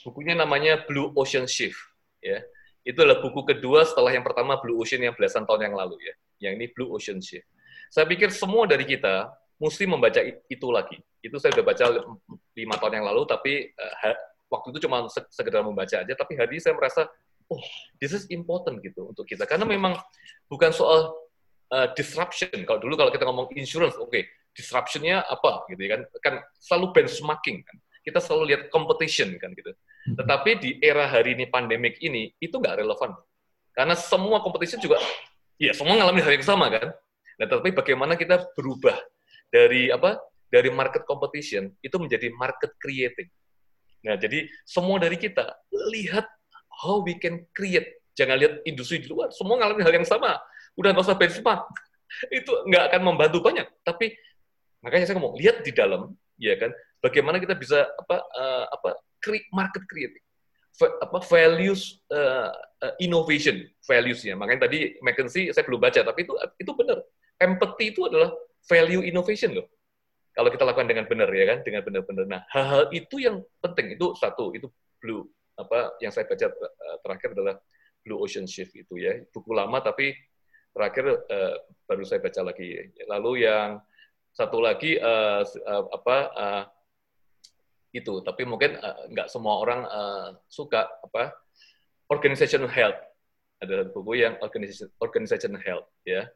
Bukunya 0.00 0.32
namanya 0.32 0.80
Blue 0.88 1.12
Ocean 1.12 1.44
Shift, 1.44 1.76
ya. 2.24 2.40
Itu 2.88 3.04
adalah 3.04 3.20
buku 3.20 3.44
kedua 3.44 3.84
setelah 3.84 4.16
yang 4.16 4.24
pertama 4.24 4.56
Blue 4.56 4.80
Ocean 4.80 5.04
yang 5.04 5.12
belasan 5.12 5.44
tahun 5.44 5.68
yang 5.68 5.76
lalu 5.76 6.00
ya. 6.00 6.14
Yang 6.48 6.52
ini 6.56 6.66
Blue 6.72 6.88
Ocean 6.96 7.20
Shift. 7.20 7.44
Saya 7.92 8.08
pikir 8.08 8.32
semua 8.32 8.64
dari 8.64 8.88
kita 8.88 9.28
mesti 9.60 9.84
membaca 9.84 10.24
itu 10.24 10.68
lagi. 10.72 10.96
Itu 11.20 11.36
saya 11.36 11.52
sudah 11.52 11.68
baca 11.68 12.00
lima 12.56 12.80
tahun 12.80 12.92
yang 12.96 13.06
lalu, 13.12 13.28
tapi 13.28 13.76
uh, 13.76 14.16
waktu 14.48 14.72
itu 14.72 14.88
cuma 14.88 15.04
sekedar 15.28 15.60
membaca 15.60 16.00
aja. 16.00 16.12
Tapi 16.16 16.32
hari 16.32 16.56
ini 16.56 16.62
saya 16.64 16.72
merasa, 16.72 17.04
oh, 17.52 17.60
this 18.00 18.16
is 18.16 18.24
important 18.32 18.80
gitu 18.80 19.12
untuk 19.12 19.28
kita. 19.28 19.44
Karena 19.44 19.68
memang 19.68 20.00
bukan 20.48 20.72
soal 20.72 21.12
uh, 21.72 21.88
disruption. 21.94 22.52
Kalau 22.66 22.78
dulu 22.78 22.94
kalau 22.94 23.10
kita 23.10 23.24
ngomong 23.26 23.54
insurance, 23.58 23.96
oke, 23.98 24.10
okay, 24.10 24.28
disruptionnya 24.54 25.24
apa 25.26 25.66
gitu 25.72 25.80
ya 25.82 25.90
kan? 25.98 26.00
Kan 26.22 26.34
selalu 26.58 26.86
benchmarking 26.94 27.62
kan. 27.66 27.76
Kita 28.06 28.22
selalu 28.22 28.54
lihat 28.54 28.62
competition 28.70 29.34
kan 29.36 29.50
gitu. 29.52 29.74
Hmm. 29.74 30.16
Tetapi 30.22 30.50
di 30.62 30.70
era 30.78 31.10
hari 31.10 31.34
ini 31.34 31.50
pandemik 31.50 31.98
ini 31.98 32.30
itu 32.38 32.56
nggak 32.56 32.82
relevan. 32.82 33.18
Karena 33.74 33.94
semua 33.98 34.40
competition 34.40 34.80
juga 34.80 34.96
ya 35.60 35.74
semua 35.74 35.98
ngalamin 35.98 36.22
hal 36.22 36.32
yang 36.38 36.46
sama 36.46 36.70
kan. 36.70 36.88
Nah, 37.36 37.44
tetapi 37.44 37.76
bagaimana 37.76 38.16
kita 38.16 38.48
berubah 38.56 38.96
dari 39.50 39.92
apa? 39.92 40.16
Dari 40.46 40.70
market 40.70 41.02
competition 41.04 41.74
itu 41.82 41.98
menjadi 41.98 42.30
market 42.38 42.78
creating. 42.78 43.26
Nah, 44.06 44.14
jadi 44.14 44.46
semua 44.62 45.02
dari 45.02 45.18
kita 45.18 45.42
lihat 45.90 46.22
how 46.70 47.02
we 47.02 47.18
can 47.18 47.42
create. 47.50 47.98
Jangan 48.14 48.38
lihat 48.40 48.62
industri 48.64 49.02
di 49.02 49.10
luar, 49.10 49.28
semua 49.34 49.60
ngalamin 49.60 49.84
hal 49.84 49.92
yang 50.00 50.08
sama 50.08 50.38
udah 50.76 50.88
nggak 50.92 51.06
usah 51.08 51.18
benchmark. 51.18 51.64
Itu 52.30 52.52
nggak 52.68 52.92
akan 52.92 53.00
membantu 53.02 53.42
banyak. 53.42 53.66
Tapi 53.82 54.14
makanya 54.80 55.10
saya 55.10 55.18
ngomong, 55.18 55.36
lihat 55.40 55.66
di 55.66 55.72
dalam, 55.74 56.14
ya 56.38 56.54
kan, 56.56 56.70
bagaimana 57.02 57.42
kita 57.42 57.56
bisa 57.58 57.84
apa 57.84 58.16
uh, 58.22 58.64
apa 58.70 59.00
market 59.50 59.82
creating. 59.90 60.22
Apa 60.76 61.24
values 61.24 62.04
uh, 62.12 62.52
uh, 62.84 62.94
innovation 63.00 63.64
values 63.88 64.20
ya 64.20 64.36
makanya 64.36 64.68
tadi 64.68 64.92
McKinsey 65.00 65.48
saya 65.48 65.64
belum 65.64 65.80
baca 65.80 66.04
tapi 66.04 66.28
itu 66.28 66.32
itu 66.60 66.70
benar. 66.76 67.00
Empathy 67.40 67.96
itu 67.96 68.04
adalah 68.06 68.32
value 68.68 69.02
innovation 69.04 69.56
loh. 69.56 69.66
Kalau 70.36 70.52
kita 70.52 70.68
lakukan 70.68 70.84
dengan 70.84 71.08
benar 71.08 71.32
ya 71.32 71.44
kan 71.48 71.58
dengan 71.64 71.80
benar-benar. 71.80 72.24
Nah 72.28 72.40
hal-hal 72.52 72.92
itu 72.92 73.16
yang 73.18 73.40
penting. 73.64 73.96
Itu 73.96 74.12
satu 74.20 74.52
itu 74.52 74.68
blue 75.00 75.24
apa 75.56 75.96
yang 76.04 76.12
saya 76.12 76.28
baca 76.28 76.44
terakhir 77.00 77.32
adalah 77.32 77.56
blue 78.04 78.20
ocean 78.20 78.44
shift 78.44 78.76
itu 78.76 79.00
ya. 79.00 79.16
Buku 79.32 79.56
lama 79.56 79.80
tapi 79.80 80.12
terakhir 80.76 81.06
uh, 81.08 81.56
baru 81.88 82.04
saya 82.04 82.20
baca 82.20 82.52
lagi. 82.52 82.92
Lalu 83.08 83.48
yang 83.48 83.80
satu 84.36 84.60
lagi 84.60 85.00
uh, 85.00 85.40
uh, 85.40 85.84
apa 85.88 86.16
uh, 86.36 86.62
itu, 87.96 88.20
tapi 88.20 88.44
mungkin 88.44 88.76
uh, 88.76 89.08
nggak 89.08 89.32
semua 89.32 89.56
orang 89.64 89.80
uh, 89.88 90.28
suka 90.52 90.84
apa 91.00 91.32
organizational 92.12 92.68
health. 92.68 93.00
Ada 93.56 93.88
buku 93.88 94.20
yang 94.20 94.36
organization 94.44 94.92
organizational 95.00 95.64
health 95.64 95.88
ya. 96.04 96.28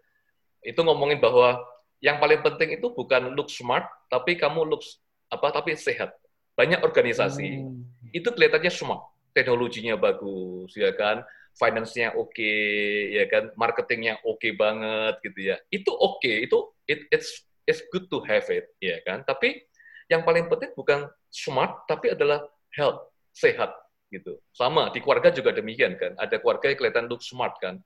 Itu 0.64 0.81
ngomongin 0.81 1.20
bahwa 1.20 1.61
yang 2.00 2.16
paling 2.16 2.40
penting 2.40 2.81
itu 2.81 2.88
bukan 2.96 3.37
look 3.37 3.53
smart, 3.53 3.85
tapi 4.09 4.40
kamu 4.40 4.64
look 4.64 4.81
apa 5.29 5.53
tapi 5.53 5.76
sehat. 5.76 6.16
Banyak 6.57 6.81
organisasi 6.81 7.61
hmm. 7.61 8.16
itu 8.16 8.33
kelihatannya 8.33 8.72
smart, 8.72 9.05
teknologinya 9.37 10.00
bagus 10.00 10.72
ya 10.72 10.96
kan 10.96 11.20
finance-nya 11.57 12.15
oke, 12.17 12.33
okay, 12.33 13.15
ya 13.21 13.25
kan, 13.27 13.51
marketingnya 13.59 14.21
oke 14.23 14.41
okay 14.41 14.53
banget 14.55 15.15
gitu 15.25 15.41
ya. 15.55 15.57
Itu 15.69 15.93
oke, 15.93 16.23
okay, 16.23 16.47
itu 16.47 16.59
it, 16.87 17.07
it's 17.11 17.45
it's 17.67 17.83
good 17.93 18.07
to 18.09 18.23
have 18.25 18.47
it, 18.49 18.71
ya 18.81 18.99
kan. 19.05 19.23
Tapi 19.27 19.63
yang 20.11 20.27
paling 20.27 20.51
penting 20.51 20.75
bukan 20.75 21.07
smart, 21.31 21.87
tapi 21.87 22.15
adalah 22.15 22.43
health, 22.75 23.11
sehat 23.35 23.71
gitu. 24.11 24.39
Sama 24.51 24.91
di 24.91 24.99
keluarga 24.99 25.31
juga 25.31 25.55
demikian 25.55 25.95
kan. 26.01 26.19
Ada 26.19 26.43
keluarga 26.43 26.71
yang 26.71 26.79
kelihatan 26.79 27.07
look 27.07 27.23
smart 27.23 27.55
kan, 27.63 27.79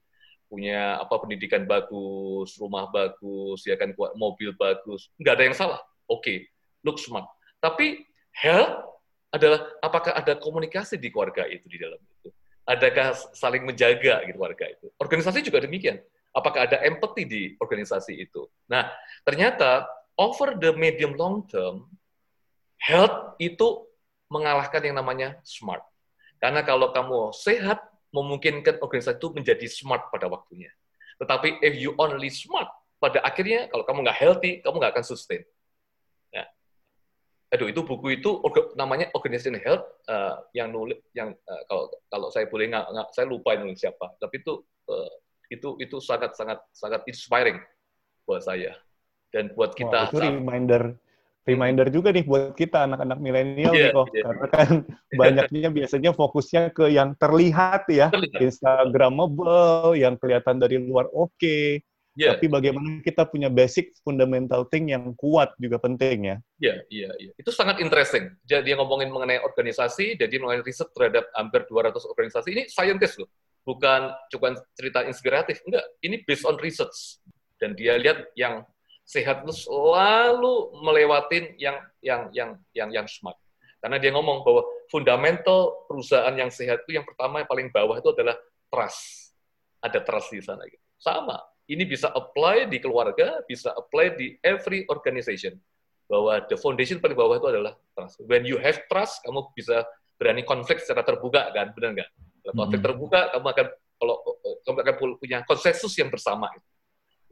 punya 0.49 0.97
apa 1.01 1.21
pendidikan 1.21 1.69
bagus, 1.69 2.57
rumah 2.57 2.89
bagus, 2.89 3.65
ya 3.69 3.77
kan, 3.77 3.93
mobil 4.17 4.57
bagus, 4.57 5.13
nggak 5.21 5.35
ada 5.35 5.45
yang 5.45 5.57
salah. 5.57 5.81
Oke, 6.09 6.21
okay, 6.21 6.39
look 6.85 7.01
smart. 7.01 7.29
Tapi 7.61 8.05
health 8.37 8.95
adalah 9.35 9.67
apakah 9.83 10.15
ada 10.15 10.39
komunikasi 10.39 10.95
di 10.95 11.11
keluarga 11.11 11.43
itu 11.51 11.67
di 11.67 11.83
dalam 11.83 11.99
itu 11.99 12.31
adakah 12.65 13.13
saling 13.37 13.65
menjaga 13.65 14.25
gitu 14.25 14.39
warga 14.41 14.67
itu. 14.69 14.89
Organisasi 14.97 15.45
juga 15.45 15.61
demikian. 15.61 16.01
Apakah 16.35 16.67
ada 16.67 16.83
empathy 16.83 17.23
di 17.25 17.43
organisasi 17.63 18.19
itu? 18.19 18.51
Nah, 18.67 18.91
ternyata 19.23 19.87
over 20.19 20.59
the 20.59 20.75
medium 20.75 21.15
long 21.15 21.47
term, 21.47 21.87
health 22.81 23.39
itu 23.39 23.87
mengalahkan 24.27 24.83
yang 24.83 24.99
namanya 24.99 25.39
smart. 25.47 25.85
Karena 26.43 26.67
kalau 26.67 26.91
kamu 26.91 27.31
sehat, 27.31 27.81
memungkinkan 28.11 28.79
organisasi 28.83 29.19
itu 29.19 29.31
menjadi 29.31 29.67
smart 29.71 30.11
pada 30.11 30.27
waktunya. 30.27 30.71
Tetapi 31.19 31.63
if 31.63 31.75
you 31.79 31.95
only 31.99 32.31
smart, 32.31 32.71
pada 32.99 33.23
akhirnya 33.23 33.71
kalau 33.71 33.87
kamu 33.87 34.07
nggak 34.07 34.19
healthy, 34.19 34.53
kamu 34.63 34.83
nggak 34.83 34.93
akan 34.99 35.07
sustain 35.07 35.43
aduh 37.55 37.71
itu 37.71 37.87
buku 37.87 38.19
itu 38.19 38.43
namanya 38.75 39.15
Organization 39.15 39.55
Health 39.63 39.87
uh, 40.11 40.43
yang 40.51 40.75
nulis 40.75 40.99
yang 41.15 41.31
uh, 41.47 41.63
kalau 41.71 41.87
kalau 42.11 42.29
saya 42.35 42.51
boleh 42.51 42.67
nggak, 42.67 42.87
nggak 42.91 43.09
saya 43.15 43.27
lupa 43.31 43.55
nulis 43.55 43.79
siapa. 43.79 44.11
Tapi 44.19 44.43
itu 44.43 44.59
uh, 44.91 45.15
itu 45.47 45.79
itu 45.79 45.97
sangat 46.03 46.35
sangat 46.35 46.59
sangat 46.75 47.07
inspiring 47.07 47.63
buat 48.27 48.43
saya. 48.43 48.75
Dan 49.31 49.55
buat 49.55 49.79
kita 49.79 50.11
Wah, 50.11 50.11
itu 50.11 50.19
reminder 50.19 50.99
reminder 51.47 51.87
juga 51.95 52.11
nih 52.11 52.27
buat 52.27 52.59
kita 52.59 52.91
anak-anak 52.91 53.19
milenial 53.21 53.75
yeah, 53.77 53.93
kok. 53.95 54.09
yeah. 54.11 54.25
karena 54.27 54.47
kan 54.51 54.69
banyaknya 55.21 55.69
biasanya 55.71 56.11
fokusnya 56.11 56.75
ke 56.75 56.91
yang 56.91 57.15
terlihat 57.15 57.87
ya. 57.87 58.11
Terlihat. 58.11 58.41
Instagramable 58.43 59.95
yang 59.95 60.19
kelihatan 60.19 60.59
dari 60.59 60.83
luar 60.83 61.07
oke. 61.15 61.39
okay 61.39 61.87
Yeah. 62.15 62.39
Tapi 62.39 62.47
bagaimana 62.47 63.03
kita 63.03 63.27
punya 63.27 63.51
basic 63.51 63.91
fundamental 64.07 64.63
thing 64.71 64.95
yang 64.95 65.11
kuat 65.19 65.51
juga 65.59 65.83
penting 65.83 66.31
ya. 66.31 66.37
Iya, 66.63 66.71
yeah, 66.71 66.79
iya, 66.87 67.03
yeah, 67.11 67.13
iya. 67.19 67.27
Yeah. 67.35 67.43
Itu 67.43 67.51
sangat 67.51 67.83
interesting. 67.83 68.31
Jadi 68.47 68.71
dia 68.71 68.75
ngomongin 68.79 69.11
mengenai 69.11 69.43
organisasi, 69.43 70.15
jadi 70.15 70.35
mengenai 70.39 70.63
riset 70.63 70.95
terhadap 70.95 71.27
hampir 71.35 71.67
200 71.67 72.07
organisasi. 72.07 72.49
Ini 72.55 72.63
scientist 72.71 73.19
loh. 73.19 73.31
Bukan 73.67 74.15
cuma 74.31 74.55
cerita 74.79 75.03
inspiratif. 75.03 75.59
Enggak, 75.67 75.85
ini 76.07 76.23
based 76.23 76.47
on 76.47 76.55
research. 76.63 77.19
Dan 77.59 77.75
dia 77.75 77.99
lihat 77.99 78.31
yang 78.39 78.63
sehat 79.03 79.43
itu 79.43 79.67
selalu 79.69 80.71
melewatin 80.81 81.59
yang 81.59 81.77
yang 81.99 82.31
yang 82.31 82.51
yang 82.73 82.89
yang 82.95 83.07
smart. 83.11 83.37
Karena 83.83 84.01
dia 84.01 84.15
ngomong 84.17 84.47
bahwa 84.47 84.63
fundamental 84.89 85.85
perusahaan 85.85 86.33
yang 86.33 86.49
sehat 86.49 86.87
itu 86.87 86.97
yang 86.97 87.05
pertama 87.05 87.45
yang 87.45 87.49
paling 87.51 87.69
bawah 87.69 87.99
itu 88.01 88.09
adalah 88.17 88.39
trust. 88.73 89.35
Ada 89.85 90.01
trust 90.01 90.33
di 90.33 90.41
sana 90.41 90.65
gitu. 90.65 90.81
Sama, 90.97 91.37
ini 91.71 91.85
bisa 91.89 92.13
apply 92.13 92.69
di 92.69 92.79
keluarga, 92.81 93.41
bisa 93.49 93.73
apply 93.73 94.17
di 94.17 94.37
every 94.45 94.85
organization. 94.93 95.57
Bahwa 96.05 96.45
the 96.45 96.61
foundation 96.61 97.01
paling 97.01 97.17
bawah 97.17 97.41
itu 97.41 97.49
adalah 97.49 97.73
trust. 97.97 98.21
When 98.29 98.45
you 98.45 98.61
have 98.61 98.85
trust, 98.93 99.25
kamu 99.25 99.49
bisa 99.57 99.89
berani 100.21 100.45
konflik 100.45 100.85
secara 100.85 101.01
terbuka, 101.01 101.49
kan? 101.51 101.73
Benar 101.73 101.91
nggak? 101.97 102.11
Kalau 102.45 102.55
konflik 102.61 102.81
hmm. 102.85 102.89
terbuka, 102.93 103.21
kamu 103.33 103.47
akan 103.49 103.67
kalau 103.95 104.15
kamu 104.69 104.79
akan 104.85 104.95
punya 105.17 105.39
konsensus 105.49 105.93
yang 105.97 106.13
bersama. 106.13 106.53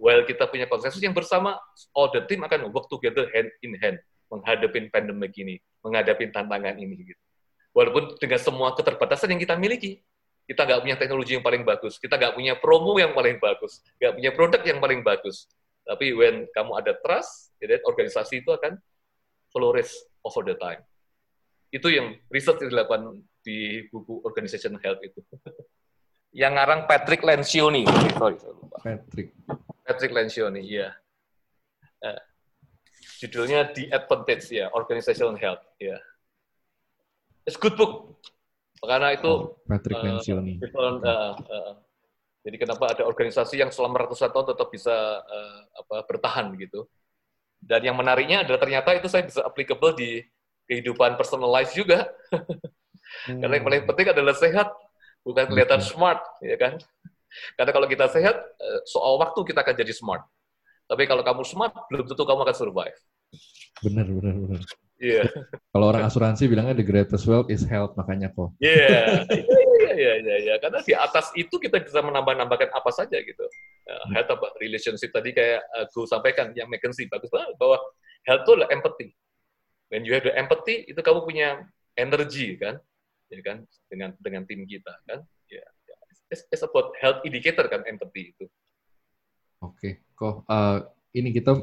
While 0.01 0.25
kita 0.25 0.49
punya 0.49 0.65
konsensus 0.67 0.99
yang 1.05 1.13
bersama, 1.13 1.61
all 1.93 2.09
the 2.11 2.25
team 2.25 2.43
akan 2.43 2.73
work 2.73 2.89
together 2.89 3.29
hand 3.31 3.53
in 3.61 3.77
hand 3.77 4.01
menghadapi 4.33 4.89
pandemic 4.89 5.37
ini, 5.37 5.61
menghadapi 5.85 6.33
tantangan 6.33 6.81
ini. 6.81 7.13
Gitu. 7.13 7.23
Walaupun 7.77 8.17
dengan 8.17 8.41
semua 8.41 8.73
keterbatasan 8.73 9.37
yang 9.37 9.41
kita 9.45 9.61
miliki, 9.61 10.01
kita 10.47 10.67
nggak 10.67 10.81
punya 10.83 10.97
teknologi 10.99 11.33
yang 11.39 11.45
paling 11.45 11.63
bagus, 11.63 11.97
kita 12.03 12.15
nggak 12.19 12.35
punya 12.35 12.55
promo 12.59 12.99
yang 12.99 13.15
paling 13.15 13.39
bagus, 13.39 13.81
nggak 13.99 14.13
punya 14.19 14.31
produk 14.35 14.63
yang 14.67 14.79
paling 14.83 15.01
bagus. 15.01 15.47
Tapi 15.83 16.15
when 16.15 16.47
kamu 16.55 16.79
ada 16.79 16.95
trust, 17.03 17.55
ya, 17.59 17.79
organisasi 17.83 18.43
itu 18.43 18.51
akan 18.55 18.79
flourish 19.51 19.93
over 20.23 20.47
the 20.47 20.55
time. 20.59 20.83
Itu 21.73 21.91
yang 21.91 22.15
riset 22.31 22.61
yang 22.63 22.71
dilakukan 22.71 23.23
di 23.43 23.87
buku 23.91 24.23
Organization 24.23 24.79
Health 24.79 25.03
itu. 25.03 25.21
yang 26.43 26.55
ngarang 26.57 26.87
Patrick 26.87 27.21
Lencioni. 27.27 27.85
Sorry, 27.87 28.37
sorry 28.39 28.57
lupa. 28.57 28.79
Patrick. 28.81 29.35
Patrick 29.83 30.13
Lencioni, 30.15 30.63
iya. 30.65 30.95
Uh, 32.03 32.19
judulnya 33.19 33.71
The 33.75 33.91
Advantage, 33.91 34.47
ya, 34.51 34.71
Organizational 34.73 35.35
Health, 35.39 35.63
ya. 35.79 35.99
It's 37.43 37.59
good 37.59 37.75
book. 37.75 38.23
Karena 38.83 39.15
itu 39.15 39.31
oh, 39.31 39.63
Patrick 39.63 39.99
uh, 39.99 40.03
Lencioni. 40.03 40.59
Uh, 40.59 40.69
uh, 40.75 41.33
uh, 41.39 41.73
jadi 42.43 42.57
kenapa 42.59 42.91
ada 42.91 43.07
organisasi 43.07 43.63
yang 43.63 43.71
selama 43.71 44.03
ratusan 44.07 44.35
tahun 44.35 44.47
tetap 44.51 44.69
bisa 44.75 45.23
uh, 45.23 45.61
apa, 45.79 46.03
bertahan 46.11 46.51
gitu. 46.59 46.91
Dan 47.63 47.87
yang 47.87 47.95
menariknya 47.95 48.43
adalah 48.43 48.59
ternyata 48.59 48.91
itu 48.99 49.07
saya 49.07 49.23
bisa 49.23 49.47
applicable 49.47 49.95
di 49.95 50.19
kehidupan 50.67 51.15
personal 51.15 51.51
life 51.51 51.71
juga. 51.71 52.11
hmm. 53.31 53.39
Karena 53.41 53.55
yang 53.55 53.67
paling 53.67 53.83
penting 53.87 54.07
adalah 54.11 54.35
sehat, 54.35 54.69
bukan 55.23 55.47
kelihatan 55.47 55.79
hmm. 55.79 55.89
smart, 55.89 56.21
ya 56.43 56.59
kan? 56.59 56.75
Karena 57.57 57.71
kalau 57.73 57.87
kita 57.89 58.07
sehat, 58.13 58.37
eh, 58.37 58.81
soal 58.85 59.17
waktu 59.17 59.41
kita 59.47 59.65
akan 59.65 59.75
jadi 59.79 59.93
smart. 59.95 60.27
Tapi 60.85 61.09
kalau 61.09 61.25
kamu 61.25 61.43
smart, 61.47 61.73
belum 61.89 62.05
tentu 62.05 62.27
kamu 62.29 62.45
akan 62.45 62.57
survive. 62.57 62.99
Benar, 63.81 64.07
benar, 64.11 64.35
benar. 64.37 64.61
Iya. 65.03 65.27
Yeah. 65.27 65.27
Kalau 65.75 65.91
orang 65.91 66.07
asuransi 66.07 66.47
bilangnya 66.47 66.79
the 66.79 66.87
greatest 66.87 67.27
wealth 67.27 67.51
is 67.51 67.67
health, 67.67 67.99
makanya 67.99 68.31
kok. 68.31 68.55
Iya, 68.63 69.27
iya, 69.35 69.93
iya, 69.99 70.13
iya, 70.23 70.37
iya. 70.47 70.55
Karena 70.63 70.79
di 70.79 70.95
atas 70.95 71.35
itu 71.35 71.59
kita 71.59 71.83
bisa 71.83 71.99
menambah-nambahkan 72.07 72.71
apa 72.71 72.91
saja 72.95 73.19
gitu. 73.19 73.43
Uh, 73.91 74.05
health 74.15 74.31
apa? 74.31 74.55
Relationship 74.63 75.11
tadi 75.11 75.35
kayak 75.35 75.59
aku 75.75 76.07
sampaikan, 76.07 76.55
yang 76.55 76.71
McKinsey 76.71 77.11
bagus 77.11 77.35
banget 77.35 77.51
bahwa 77.59 77.83
health 78.31 78.47
itu 78.47 78.51
adalah 78.55 78.71
empathy. 78.71 79.11
When 79.91 80.07
you 80.07 80.15
have 80.15 80.23
the 80.23 80.33
empathy, 80.39 80.87
itu 80.87 81.01
kamu 81.03 81.27
punya 81.27 81.67
energi 81.99 82.55
kan, 82.63 82.79
ya 83.27 83.43
kan, 83.43 83.67
dengan 83.91 84.15
dengan 84.23 84.47
tim 84.47 84.63
kita 84.71 84.95
kan. 85.11 85.27
Ya, 85.51 85.67
yeah. 85.67 85.69
it's, 86.31 86.47
it's 86.49 86.63
about 86.63 86.95
health 87.03 87.27
indicator 87.27 87.67
kan, 87.67 87.83
empathy 87.91 88.33
itu. 88.39 88.47
Oke, 89.61 89.77
okay. 89.77 89.93
kok 90.15 90.47
uh, 90.47 90.79
ini 91.11 91.35
kita 91.35 91.59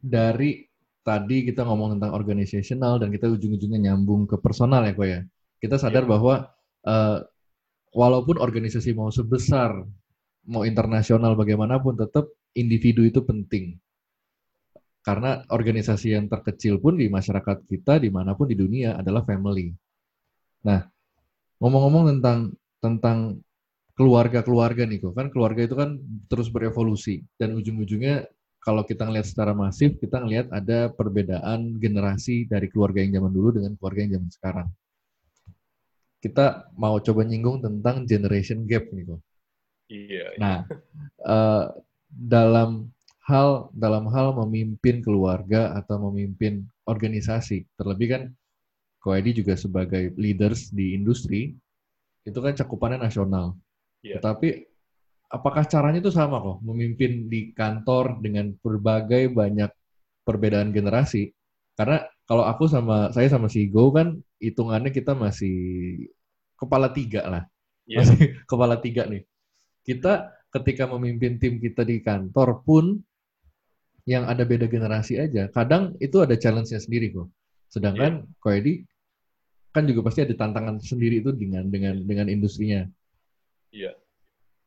dari 0.00 0.69
tadi 1.00 1.48
kita 1.48 1.64
ngomong 1.64 1.96
tentang 1.96 2.12
organizational 2.12 3.00
dan 3.00 3.08
kita 3.08 3.28
ujung-ujungnya 3.28 3.90
nyambung 3.90 4.28
ke 4.28 4.36
personal 4.36 4.84
ya 4.84 4.92
kok 4.92 5.08
ya. 5.08 5.20
Kita 5.60 5.76
sadar 5.76 6.04
yeah. 6.04 6.10
bahwa 6.10 6.34
uh, 6.88 7.18
walaupun 7.92 8.40
organisasi 8.40 8.94
mau 8.96 9.08
sebesar, 9.12 9.84
mau 10.48 10.62
internasional 10.64 11.36
bagaimanapun, 11.36 11.98
tetap 11.98 12.30
individu 12.56 13.04
itu 13.04 13.20
penting. 13.24 13.76
Karena 15.00 15.40
organisasi 15.48 16.12
yang 16.12 16.28
terkecil 16.28 16.76
pun 16.76 17.00
di 17.00 17.08
masyarakat 17.08 17.64
kita, 17.64 18.00
di 18.00 18.12
mana 18.12 18.36
pun 18.36 18.48
di 18.48 18.56
dunia, 18.56 19.00
adalah 19.00 19.24
family. 19.24 19.72
Nah, 20.68 20.84
ngomong-ngomong 21.60 22.16
tentang 22.16 22.38
tentang 22.80 23.18
keluarga-keluarga 23.96 24.88
nih 24.88 25.00
kok, 25.00 25.12
kan 25.12 25.28
keluarga 25.28 25.64
itu 25.64 25.76
kan 25.76 26.00
terus 26.28 26.48
berevolusi 26.48 27.20
dan 27.36 27.52
ujung-ujungnya 27.56 28.28
kalau 28.60 28.84
kita 28.84 29.08
ngelihat 29.08 29.26
secara 29.26 29.56
masif, 29.56 29.96
kita 29.96 30.20
ngelihat 30.20 30.52
ada 30.52 30.92
perbedaan 30.92 31.80
generasi 31.80 32.44
dari 32.44 32.68
keluarga 32.68 33.00
yang 33.00 33.20
zaman 33.20 33.32
dulu 33.32 33.48
dengan 33.56 33.72
keluarga 33.80 34.00
yang 34.04 34.12
zaman 34.20 34.30
sekarang. 34.30 34.68
Kita 36.20 36.68
mau 36.76 37.00
coba 37.00 37.24
nyinggung 37.24 37.64
tentang 37.64 38.04
generation 38.04 38.68
gap 38.68 38.84
nih 38.92 39.04
kok. 39.08 39.20
Iya. 39.88 40.04
iya. 40.06 40.26
Nah, 40.36 40.56
uh, 41.24 41.72
dalam 42.12 42.92
hal 43.24 43.72
dalam 43.72 44.04
hal 44.12 44.36
memimpin 44.44 45.00
keluarga 45.00 45.72
atau 45.80 46.12
memimpin 46.12 46.68
organisasi, 46.84 47.64
terlebih 47.80 48.08
kan 48.12 48.22
Ko 49.00 49.16
Edi 49.16 49.32
juga 49.32 49.56
sebagai 49.56 50.12
leaders 50.20 50.68
di 50.68 50.92
industri, 50.92 51.56
itu 52.28 52.36
kan 52.36 52.52
cakupannya 52.52 53.00
nasional. 53.00 53.56
Yeah. 54.04 54.20
Tetapi 54.20 54.69
apakah 55.30 55.62
caranya 55.64 56.02
itu 56.02 56.10
sama 56.10 56.42
kok? 56.42 56.58
Memimpin 56.66 57.30
di 57.30 57.54
kantor 57.54 58.18
dengan 58.18 58.50
berbagai 58.58 59.30
banyak 59.30 59.70
perbedaan 60.26 60.74
generasi. 60.74 61.30
Karena 61.78 62.02
kalau 62.26 62.44
aku 62.44 62.66
sama 62.66 63.14
saya 63.14 63.30
sama 63.30 63.46
si 63.46 63.70
Go 63.70 63.94
kan 63.94 64.18
hitungannya 64.42 64.90
kita 64.90 65.14
masih 65.14 65.56
kepala 66.58 66.90
tiga 66.90 67.24
lah. 67.24 67.44
Yeah. 67.86 68.02
masih 68.02 68.18
kepala 68.50 68.76
tiga 68.82 69.06
nih. 69.06 69.24
Kita 69.86 70.34
ketika 70.50 70.90
memimpin 70.90 71.38
tim 71.38 71.62
kita 71.62 71.86
di 71.86 72.02
kantor 72.02 72.66
pun 72.66 72.98
yang 74.04 74.26
ada 74.26 74.42
beda 74.42 74.66
generasi 74.66 75.16
aja. 75.16 75.46
Kadang 75.48 75.94
itu 76.02 76.18
ada 76.18 76.34
challenge-nya 76.34 76.82
sendiri 76.82 77.14
kok. 77.14 77.30
Sedangkan 77.70 78.26
yeah. 78.26 78.42
Koedi 78.42 78.74
kan 79.70 79.86
juga 79.86 80.10
pasti 80.10 80.26
ada 80.26 80.34
tantangan 80.34 80.82
sendiri 80.82 81.22
itu 81.22 81.30
dengan 81.30 81.70
dengan 81.70 82.02
dengan 82.02 82.26
industrinya. 82.26 82.82
Iya 83.70 83.94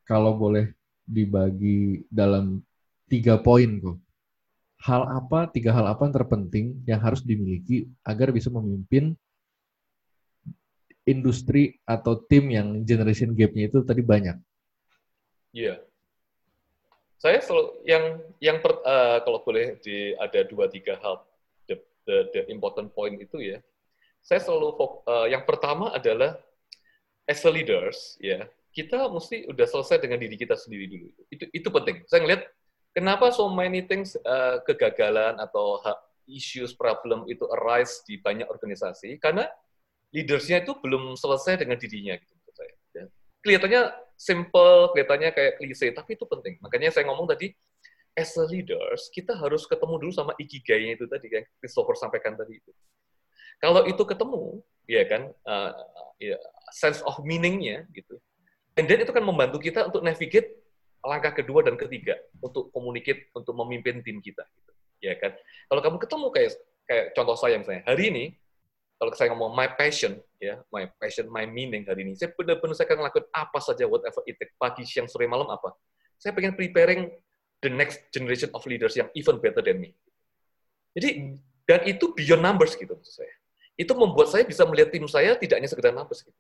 kalau 0.04 0.36
boleh 0.36 0.72
dibagi 1.04 2.04
dalam 2.08 2.60
tiga 3.12 3.40
poin 3.40 3.80
kok. 3.80 3.98
Hal 4.84 5.08
apa, 5.08 5.48
tiga 5.48 5.72
hal 5.72 5.88
apa 5.88 6.04
yang 6.04 6.16
terpenting 6.16 6.66
yang 6.84 7.00
harus 7.00 7.24
dimiliki 7.24 7.88
agar 8.04 8.36
bisa 8.36 8.52
memimpin 8.52 9.16
industri 11.08 11.80
atau 11.88 12.20
tim 12.20 12.52
yang 12.52 12.84
generation 12.84 13.32
gap-nya 13.32 13.72
itu 13.72 13.80
tadi 13.84 14.04
banyak? 14.04 14.36
Iya. 15.56 15.76
Yeah. 15.76 15.78
Saya 17.24 17.40
selalu 17.40 17.68
yang 17.88 18.04
yang 18.44 18.58
per, 18.60 18.84
uh, 18.84 19.24
kalau 19.24 19.40
boleh 19.48 19.80
di 19.80 20.12
ada 20.20 20.44
dua 20.44 20.68
tiga 20.68 21.00
hal 21.00 21.24
the, 21.72 21.80
the, 22.04 22.28
the 22.36 22.42
important 22.52 22.92
point 22.92 23.16
itu 23.16 23.40
ya. 23.40 23.64
Saya 24.20 24.44
selalu 24.44 24.76
uh, 25.08 25.28
yang 25.32 25.48
pertama 25.48 25.96
adalah 25.96 26.36
as 27.24 27.40
a 27.48 27.52
leaders 27.52 28.20
ya 28.20 28.44
kita 28.74 29.06
mesti 29.08 29.46
udah 29.48 29.66
selesai 29.70 30.02
dengan 30.02 30.18
diri 30.18 30.34
kita 30.34 30.58
sendiri 30.58 30.90
dulu. 30.90 31.08
Itu 31.30 31.46
itu 31.54 31.70
penting. 31.70 32.02
Saya 32.10 32.26
ngeliat 32.26 32.42
kenapa 32.92 33.30
so 33.30 33.46
many 33.48 33.86
things 33.86 34.18
uh, 34.26 34.60
kegagalan 34.66 35.38
atau 35.38 35.78
issues 36.26 36.74
problem 36.74 37.30
itu 37.30 37.46
arise 37.54 38.02
di 38.04 38.18
banyak 38.18 38.50
organisasi 38.50 39.22
karena 39.22 39.46
leadersnya 40.10 40.66
itu 40.66 40.74
belum 40.82 41.14
selesai 41.14 41.62
dengan 41.62 41.78
dirinya 41.78 42.18
gitu 42.18 42.34
menurut 42.34 42.56
saya. 42.58 42.74
Ya. 42.98 43.06
Kelihatannya 43.46 43.82
simple, 44.18 44.94
kelihatannya 44.94 45.30
kayak 45.36 45.54
klise, 45.62 45.94
tapi 45.94 46.16
itu 46.16 46.26
penting. 46.26 46.58
Makanya 46.62 46.90
saya 46.94 47.06
ngomong 47.10 47.30
tadi 47.30 47.54
as 48.14 48.38
a 48.38 48.46
leaders 48.46 49.10
kita 49.10 49.34
harus 49.34 49.66
ketemu 49.66 50.06
dulu 50.06 50.14
sama 50.14 50.38
ikigai 50.38 50.94
itu 50.94 51.10
tadi 51.10 51.30
yang 51.30 51.46
Christopher 51.62 51.98
sampaikan 51.98 52.38
tadi 52.38 52.62
itu. 52.62 52.72
Kalau 53.58 53.88
itu 53.88 54.04
ketemu, 54.04 54.60
ya 54.92 55.04
kan, 55.08 55.32
uh, 55.48 55.72
ya, 56.20 56.36
sense 56.76 57.00
of 57.08 57.16
meaningnya 57.24 57.88
gitu, 57.96 58.20
And 58.74 58.90
then 58.90 59.06
itu 59.06 59.14
kan 59.14 59.22
membantu 59.22 59.62
kita 59.62 59.86
untuk 59.86 60.02
navigate 60.02 60.66
langkah 61.04 61.36
kedua 61.36 61.62
dan 61.62 61.78
ketiga 61.78 62.18
untuk 62.42 62.74
communicate, 62.74 63.30
untuk 63.38 63.54
memimpin 63.54 64.02
tim 64.02 64.18
kita. 64.18 64.42
Gitu. 64.50 64.72
Ya 65.04 65.14
kan? 65.20 65.38
Kalau 65.70 65.82
kamu 65.84 65.98
ketemu 66.02 66.28
kayak 66.34 66.52
kayak 66.90 67.06
contoh 67.14 67.38
saya 67.38 67.56
misalnya 67.62 67.84
hari 67.86 68.04
ini, 68.10 68.24
kalau 68.98 69.12
saya 69.14 69.30
ngomong 69.36 69.54
my 69.54 69.70
passion, 69.78 70.18
ya 70.42 70.64
my 70.74 70.90
passion, 70.98 71.30
my 71.30 71.46
meaning 71.46 71.86
hari 71.86 72.08
ini, 72.08 72.18
saya 72.18 72.34
benar-benar 72.34 72.74
saya 72.74 72.90
akan 72.90 72.98
ngelakuin 73.04 73.28
apa 73.30 73.60
saja, 73.62 73.84
whatever 73.86 74.26
it 74.26 74.40
take, 74.42 74.56
pagi, 74.58 74.88
siang, 74.88 75.06
sore, 75.06 75.30
malam 75.30 75.46
apa. 75.54 75.76
Saya 76.18 76.34
pengen 76.34 76.58
preparing 76.58 77.14
the 77.62 77.70
next 77.70 78.10
generation 78.10 78.50
of 78.56 78.64
leaders 78.66 78.98
yang 78.98 79.12
even 79.14 79.38
better 79.38 79.62
than 79.62 79.78
me. 79.78 79.94
Jadi 80.98 81.38
dan 81.64 81.80
itu 81.86 82.10
beyond 82.16 82.42
numbers 82.42 82.74
gitu 82.74 82.96
maksud 82.96 83.22
saya. 83.22 83.34
Itu 83.78 83.94
membuat 83.94 84.34
saya 84.34 84.48
bisa 84.48 84.66
melihat 84.66 84.90
tim 84.90 85.06
saya 85.06 85.38
tidak 85.38 85.62
hanya 85.62 85.70
sekedar 85.70 85.94
numbers 85.94 86.26
gitu 86.26 86.36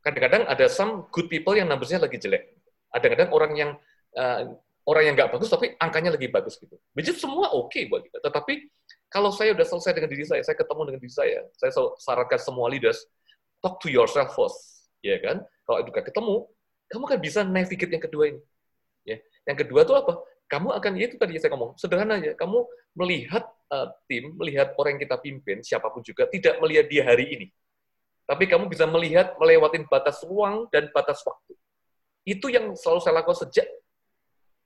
kadang-kadang 0.00 0.48
ada 0.48 0.66
some 0.66 1.08
good 1.12 1.28
people 1.28 1.52
yang 1.52 1.68
numbersnya 1.68 2.00
lagi 2.00 2.16
jelek. 2.16 2.56
Kadang-kadang 2.90 3.30
orang 3.30 3.52
yang 3.54 3.70
uh, 4.16 4.40
orang 4.88 5.02
yang 5.06 5.14
nggak 5.14 5.30
bagus 5.36 5.52
tapi 5.52 5.76
angkanya 5.78 6.16
lagi 6.16 6.26
bagus 6.32 6.56
gitu. 6.58 6.74
Which 6.96 7.12
semua 7.14 7.52
oke 7.52 7.70
okay 7.70 7.86
buat 7.86 8.02
kita. 8.02 8.18
Tetapi 8.24 8.54
kalau 9.10 9.30
saya 9.34 9.52
udah 9.52 9.66
selesai 9.66 9.92
dengan 9.92 10.10
diri 10.10 10.24
saya, 10.24 10.42
saya 10.46 10.56
ketemu 10.56 10.80
dengan 10.90 11.00
diri 11.02 11.14
saya, 11.14 11.38
saya 11.58 11.70
sarankan 11.98 12.40
semua 12.40 12.70
leaders, 12.70 13.04
talk 13.58 13.82
to 13.82 13.90
yourself 13.90 14.32
first, 14.38 14.86
ya 15.02 15.18
kan? 15.18 15.42
Kalau 15.66 15.82
gak 15.90 16.06
ketemu, 16.06 16.46
kamu 16.90 17.04
kan 17.10 17.18
bisa 17.18 17.40
navigate 17.42 17.90
yang 17.90 18.04
kedua 18.06 18.24
ini. 18.30 18.42
Ya. 19.02 19.18
Yang 19.50 19.66
kedua 19.66 19.82
itu 19.82 19.94
apa? 19.98 20.14
Kamu 20.50 20.74
akan, 20.78 20.92
ya 20.98 21.10
itu 21.10 21.18
tadi 21.18 21.38
saya 21.42 21.54
ngomong, 21.54 21.74
sederhana 21.78 22.18
aja, 22.22 22.34
kamu 22.38 22.58
melihat 22.98 23.46
uh, 23.70 23.90
tim, 24.06 24.34
melihat 24.34 24.74
orang 24.78 24.98
yang 24.98 25.02
kita 25.06 25.16
pimpin, 25.18 25.58
siapa 25.62 25.90
pun 25.90 26.02
juga, 26.02 26.26
tidak 26.26 26.58
melihat 26.58 26.86
dia 26.90 27.02
hari 27.06 27.26
ini 27.34 27.46
tapi 28.30 28.46
kamu 28.46 28.70
bisa 28.70 28.86
melihat 28.86 29.34
melewati 29.42 29.82
batas 29.90 30.22
ruang 30.22 30.70
dan 30.70 30.86
batas 30.94 31.18
waktu. 31.26 31.58
Itu 32.22 32.46
yang 32.46 32.78
selalu 32.78 33.02
saya 33.02 33.18
lakukan 33.18 33.42
sejak 33.42 33.66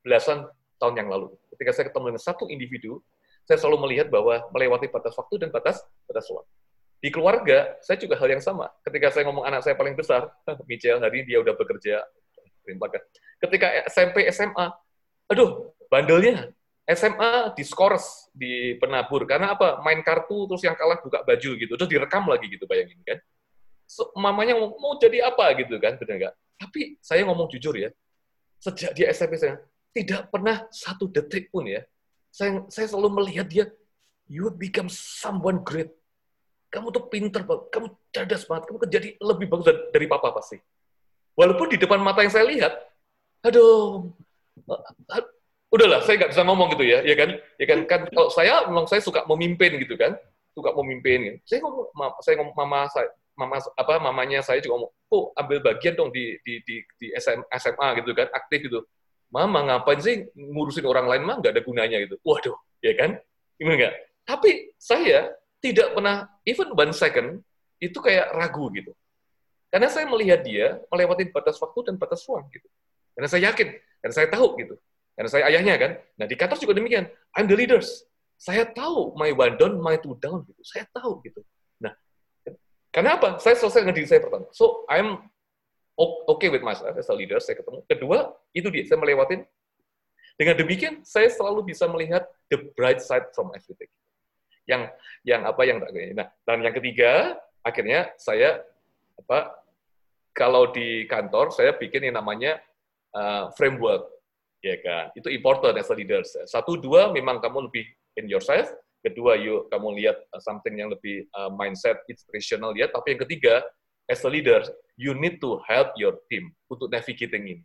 belasan 0.05 0.45
tahun 0.77 1.01
yang 1.01 1.09
lalu. 1.09 1.33
Ketika 1.57 1.73
saya 1.73 1.89
ketemu 1.89 2.13
dengan 2.13 2.21
satu 2.29 2.45
individu, 2.53 3.01
saya 3.49 3.57
selalu 3.57 3.89
melihat 3.89 4.13
bahwa 4.13 4.45
melewati 4.53 4.93
batas 4.93 5.17
waktu 5.17 5.41
dan 5.41 5.49
batas 5.49 5.81
batas 6.05 6.29
ruang. 6.29 6.45
Di 7.01 7.09
keluarga, 7.09 7.73
saya 7.81 7.97
juga 7.97 8.21
hal 8.21 8.37
yang 8.37 8.45
sama. 8.45 8.69
Ketika 8.85 9.09
saya 9.09 9.25
ngomong 9.33 9.49
anak 9.49 9.65
saya 9.65 9.81
paling 9.81 9.97
besar, 9.97 10.29
Michel, 10.69 11.01
hari 11.01 11.25
dia 11.25 11.41
udah 11.41 11.57
bekerja. 11.57 12.05
Ketika 13.41 13.89
SMP, 13.89 14.29
SMA, 14.29 14.67
aduh, 15.33 15.73
bandelnya. 15.89 16.53
SMA 16.85 17.57
diskors 17.57 18.29
di 18.37 18.77
penabur. 18.77 19.25
Karena 19.25 19.57
apa? 19.57 19.81
Main 19.81 20.05
kartu, 20.05 20.45
terus 20.53 20.61
yang 20.69 20.77
kalah 20.77 21.01
buka 21.01 21.25
baju 21.25 21.51
gitu. 21.57 21.73
Terus 21.81 21.89
direkam 21.89 22.29
lagi 22.29 22.45
gitu, 22.53 22.69
bayangin 22.69 23.01
kan 23.01 23.25
mamanya 24.17 24.57
mau, 24.59 24.75
mau 24.81 24.95
jadi 24.97 25.29
apa 25.29 25.55
gitu 25.61 25.77
kan, 25.79 25.97
benar 26.01 26.17
nggak? 26.19 26.35
Tapi 26.61 26.97
saya 27.03 27.23
ngomong 27.29 27.51
jujur 27.53 27.75
ya, 27.77 27.91
sejak 28.63 28.97
dia 28.97 29.11
SMP 29.13 29.37
saya 29.37 29.61
tidak 29.95 30.33
pernah 30.33 30.67
satu 30.75 31.07
detik 31.07 31.55
pun 31.55 31.69
ya, 31.69 31.85
saya 32.35 32.67
saya 32.73 32.91
selalu 32.91 33.23
melihat 33.23 33.47
dia, 33.47 33.65
you 34.27 34.51
become 34.51 34.91
someone 34.91 35.63
great. 35.63 35.93
Kamu 36.73 36.91
tuh 36.91 37.07
pinter 37.07 37.47
banget, 37.47 37.71
kamu 37.71 37.87
cerdas 38.11 38.43
banget, 38.51 38.63
kamu 38.67 38.77
jadi 38.91 39.09
lebih 39.23 39.47
bagus 39.47 39.67
dari, 39.95 40.07
papa 40.11 40.35
pasti. 40.35 40.59
Walaupun 41.39 41.71
di 41.71 41.79
depan 41.79 42.03
mata 42.03 42.27
yang 42.27 42.35
saya 42.35 42.47
lihat, 42.51 42.75
aduh, 43.47 44.11
udahlah, 45.71 46.03
saya 46.03 46.19
nggak 46.19 46.35
bisa 46.35 46.43
ngomong 46.43 46.75
gitu 46.75 46.83
ya, 46.83 47.07
ya 47.07 47.15
kan? 47.15 47.31
Ya 47.63 47.67
kan, 47.71 47.79
kan 47.87 48.01
kalau 48.11 48.31
saya 48.35 48.67
memang 48.67 48.91
saya 48.91 48.99
suka 48.99 49.23
memimpin 49.31 49.79
gitu 49.79 49.95
kan, 49.95 50.19
suka 50.51 50.75
memimpin. 50.75 51.39
Saya 51.47 51.63
ngomong, 51.63 51.87
saya 52.23 52.35
ngomong 52.43 52.57
mama 52.59 52.91
saya, 52.91 53.11
mama 53.35 53.59
apa 53.59 53.95
mamanya 53.99 54.41
saya 54.41 54.63
juga 54.63 54.79
ngomong, 54.79 54.93
kok 55.11 55.25
ambil 55.39 55.59
bagian 55.63 55.95
dong 55.99 56.11
di 56.15 56.39
di 56.47 56.63
di, 56.63 56.77
di 56.99 57.07
SM, 57.15 57.47
SMA 57.51 57.89
gitu 58.03 58.11
kan, 58.15 58.31
aktif 58.31 58.59
gitu. 58.71 58.81
Mama 59.35 59.67
ngapain 59.67 59.99
sih 59.99 60.31
ngurusin 60.39 60.87
orang 60.87 61.11
lain 61.11 61.23
mah 61.27 61.43
nggak 61.43 61.53
ada 61.59 61.63
gunanya 61.63 61.99
gitu. 62.03 62.17
Waduh, 62.23 62.55
ya 62.79 62.95
kan? 62.95 63.19
Gimana 63.59 63.75
enggak? 63.75 63.95
Tapi 64.25 64.51
saya 64.79 65.35
tidak 65.59 65.97
pernah 65.97 66.31
even 66.47 66.71
one 66.73 66.95
second 66.95 67.43
itu 67.83 67.99
kayak 67.99 68.31
ragu 68.37 68.71
gitu. 68.73 68.95
Karena 69.75 69.91
saya 69.91 70.07
melihat 70.07 70.47
dia 70.47 70.79
melewati 70.87 71.35
batas 71.35 71.59
waktu 71.59 71.91
dan 71.91 71.95
batas 71.99 72.23
ruang 72.31 72.47
gitu. 72.55 72.69
Karena 73.19 73.27
saya 73.27 73.51
yakin, 73.51 73.69
karena 73.99 74.15
saya 74.15 74.29
tahu 74.31 74.47
gitu. 74.63 74.75
Karena 75.15 75.31
saya 75.31 75.45
ayahnya 75.51 75.75
kan. 75.79 75.91
Nah 76.19 76.27
di 76.31 76.35
kantor 76.39 76.59
juga 76.63 76.75
demikian. 76.79 77.11
I'm 77.35 77.51
the 77.51 77.59
leaders. 77.59 78.07
Saya 78.39 78.67
tahu 78.67 79.15
my 79.19 79.31
one 79.35 79.55
down, 79.59 79.79
my 79.79 79.99
two 79.99 80.19
down 80.19 80.43
gitu. 80.47 80.63
Saya 80.63 80.87
tahu 80.91 81.23
gitu. 81.23 81.43
Karena 82.95 83.19
apa? 83.19 83.43
Saya 83.43 83.59
selesai 83.59 83.83
dengan 83.83 83.97
diri 83.99 84.07
saya 84.07 84.23
pertama. 84.23 84.47
So 84.55 84.87
I'm 84.87 85.19
okay 86.31 86.47
with 86.47 86.63
myself 86.63 86.95
as 86.95 87.11
a 87.11 87.15
leader. 87.19 87.43
Saya 87.43 87.59
ketemu. 87.59 87.83
Kedua, 87.91 88.31
itu 88.55 88.71
dia. 88.71 88.87
Saya 88.87 89.03
melewatin. 89.03 89.43
Dengan 90.39 90.55
demikian, 90.59 91.03
saya 91.03 91.27
selalu 91.27 91.75
bisa 91.75 91.91
melihat 91.91 92.23
the 92.55 92.71
bright 92.79 93.03
side 93.03 93.35
from 93.35 93.51
everything. 93.51 93.91
Yang 94.71 94.95
yang 95.27 95.43
apa 95.43 95.63
yang 95.67 95.83
tak 95.83 95.91
Nah, 96.15 96.31
dan 96.47 96.59
yang 96.63 96.75
ketiga, 96.75 97.39
akhirnya 97.67 98.15
saya 98.15 98.63
apa 99.19 99.59
kalau 100.35 100.71
di 100.75 101.07
kantor 101.07 101.55
saya 101.55 101.73
bikin 101.79 102.11
yang 102.11 102.19
namanya 102.19 102.59
uh, 103.15 103.49
framework 103.55 104.11
ya 104.61 104.77
kan 104.83 105.15
itu 105.15 105.31
important 105.31 105.79
as 105.79 105.89
a 105.89 105.97
leader 105.97 106.21
satu 106.25 106.77
dua 106.77 107.15
memang 107.15 107.39
kamu 107.39 107.71
lebih 107.71 107.87
in 108.19 108.27
yourself 108.27 108.69
kedua 109.05 109.37
yuk 109.37 109.69
kamu 109.69 110.01
lihat 110.01 110.17
uh, 110.33 110.41
something 110.41 110.73
yang 110.73 110.89
lebih 110.89 111.29
uh, 111.37 111.53
mindset 111.53 112.01
inspirational 112.09 112.73
ya 112.73 112.89
tapi 112.89 113.13
yang 113.13 113.21
ketiga 113.29 113.61
as 114.09 114.25
a 114.25 114.31
leader 114.33 114.65
you 114.97 115.13
need 115.13 115.37
to 115.43 115.61
help 115.69 115.93
your 116.01 116.17
team 116.33 116.55
untuk 116.71 116.89
navigating 116.89 117.45
ini. 117.45 117.65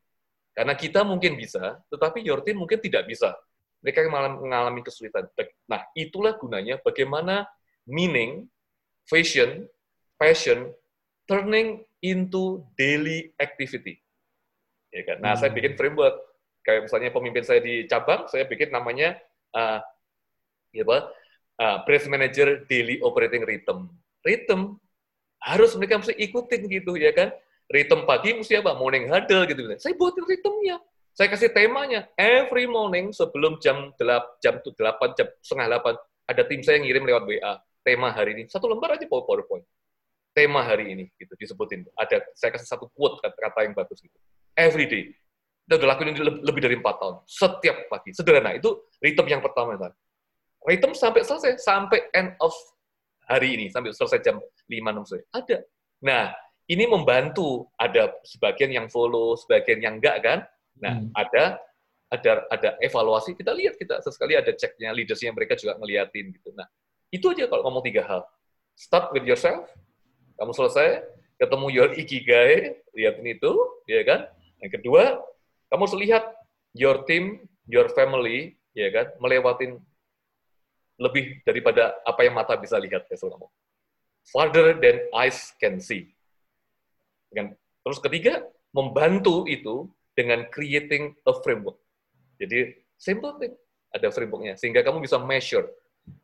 Karena 0.51 0.75
kita 0.75 1.07
mungkin 1.07 1.39
bisa 1.39 1.79
tetapi 1.87 2.19
your 2.25 2.43
team 2.43 2.59
mungkin 2.59 2.83
tidak 2.83 3.07
bisa. 3.07 3.31
Mereka 3.79 4.11
mengalami 4.11 4.83
kesulitan. 4.83 5.31
Nah 5.71 5.87
itulah 5.95 6.35
gunanya 6.35 6.83
bagaimana 6.83 7.47
meaning 7.87 8.51
fashion 9.07 9.63
passion 10.19 10.75
turning 11.23 11.87
into 12.03 12.67
daily 12.75 13.31
activity. 13.39 14.03
Ya 14.91 15.07
kan? 15.07 15.17
Nah 15.23 15.33
hmm. 15.37 15.39
saya 15.39 15.51
bikin 15.55 15.79
framework. 15.79 16.19
Kayak 16.59 16.91
misalnya 16.91 17.09
pemimpin 17.15 17.45
saya 17.47 17.63
di 17.63 17.87
cabang, 17.87 18.27
saya 18.27 18.43
bikin 18.43 18.67
namanya 18.67 19.15
uh, 19.55 19.79
ya 20.75 20.83
apa, 20.83 21.07
uh, 21.59 21.83
branch 21.83 22.07
manager 22.07 22.63
daily 22.65 22.97
operating 23.03 23.43
rhythm. 23.43 23.91
Rhythm 24.23 24.79
harus 25.43 25.75
mereka 25.75 25.99
mesti 25.99 26.15
ikutin 26.15 26.65
gitu 26.71 26.95
ya 26.95 27.11
kan. 27.11 27.29
Rhythm 27.69 28.07
pagi 28.09 28.33
mesti 28.33 28.57
apa? 28.57 28.73
Morning 28.73 29.05
huddle 29.05 29.45
gitu. 29.45 29.61
Saya 29.77 29.93
buatin 29.93 30.25
rhythmnya. 30.25 30.81
Saya 31.13 31.27
kasih 31.29 31.51
temanya. 31.51 32.07
Every 32.15 32.65
morning 32.65 33.11
sebelum 33.11 33.59
jam 33.59 33.91
8, 33.99 34.41
jam 34.41 34.63
8, 34.63 35.19
jam 35.19 35.27
setengah 35.43 35.67
8, 35.83 36.31
ada 36.31 36.41
tim 36.47 36.61
saya 36.63 36.79
yang 36.81 36.87
ngirim 36.87 37.03
lewat 37.05 37.23
WA. 37.27 37.53
Tema 37.83 38.09
hari 38.09 38.39
ini. 38.39 38.43
Satu 38.49 38.65
lembar 38.65 38.97
aja 38.97 39.05
PowerPoint. 39.05 39.67
Tema 40.33 40.63
hari 40.63 40.95
ini 40.95 41.11
gitu 41.19 41.35
disebutin. 41.35 41.85
Ada 41.93 42.23
saya 42.33 42.55
kasih 42.55 42.67
satu 42.69 42.87
quote 42.95 43.19
kata-kata 43.19 43.67
yang 43.67 43.75
bagus 43.75 43.99
gitu. 43.99 44.15
Every 44.55 44.87
day 44.87 45.13
kita 45.69 45.85
udah 45.85 45.89
lakuin 45.93 46.17
lebih 46.41 46.61
dari 46.65 46.75
empat 46.81 46.97
tahun. 46.97 47.15
Setiap 47.29 47.77
pagi. 47.93 48.09
Sederhana. 48.09 48.57
Itu 48.57 48.89
ritme 48.97 49.29
yang 49.29 49.37
pertama. 49.37 49.77
Kan. 49.77 49.93
Ritme 50.69 50.93
sampai 50.93 51.25
selesai. 51.25 51.57
Sampai 51.57 52.05
end 52.13 52.37
of 52.37 52.53
hari 53.25 53.57
ini. 53.57 53.65
Sampai 53.73 53.89
selesai 53.91 54.21
jam 54.21 54.37
5-6 54.69 55.09
sore. 55.09 55.23
Ada. 55.33 55.65
Nah, 56.05 56.29
ini 56.69 56.85
membantu. 56.85 57.65
Ada 57.75 58.13
sebagian 58.21 58.69
yang 58.69 58.87
follow, 58.87 59.33
sebagian 59.33 59.81
yang 59.81 59.97
enggak 59.97 60.21
kan. 60.21 60.39
Nah, 60.77 61.01
hmm. 61.01 61.11
ada 61.17 61.57
ada 62.09 62.41
ada 62.49 62.69
evaluasi 62.81 63.37
kita 63.37 63.53
lihat 63.53 63.77
kita 63.77 64.01
sesekali 64.01 64.33
ada 64.33 64.49
ceknya 64.49 64.89
leadersnya 64.97 65.29
mereka 65.29 65.53
juga 65.53 65.77
ngeliatin 65.77 66.33
gitu 66.33 66.49
nah 66.57 66.65
itu 67.13 67.21
aja 67.29 67.45
kalau 67.45 67.69
ngomong 67.69 67.85
tiga 67.85 68.01
hal 68.01 68.25
start 68.73 69.13
with 69.13 69.29
yourself 69.29 69.69
kamu 70.41 70.49
selesai 70.57 71.05
ketemu 71.37 71.67
your 71.69 71.93
ikigai 71.93 72.81
lihatin 72.97 73.29
itu 73.29 73.53
ya 73.85 74.01
kan 74.01 74.25
yang 74.57 74.73
kedua 74.73 75.21
kamu 75.69 75.85
harus 75.85 75.97
lihat 76.01 76.23
your 76.73 77.05
team, 77.05 77.45
your 77.69 77.89
family, 77.93 78.57
ya 78.73 78.89
kan, 78.93 79.13
melewatin 79.21 79.77
lebih 80.99 81.39
daripada 81.47 81.95
apa 82.03 82.27
yang 82.27 82.35
mata 82.35 82.59
bisa 82.59 82.75
lihat, 82.75 83.07
ya 83.07 83.15
kamu. 83.15 83.47
Farther 84.29 84.75
than 84.77 85.07
eyes 85.15 85.55
can 85.57 85.79
see. 85.79 86.11
Dengan, 87.31 87.55
terus 87.81 88.03
ketiga, 88.03 88.43
membantu 88.75 89.47
itu 89.47 89.87
dengan 90.13 90.45
creating 90.51 91.15
a 91.23 91.33
framework. 91.39 91.79
Jadi, 92.37 92.75
simple 92.99 93.39
thing, 93.39 93.55
ada 93.95 94.11
frameworknya. 94.11 94.59
Sehingga 94.59 94.83
kamu 94.83 95.01
bisa 95.01 95.17
measure 95.17 95.71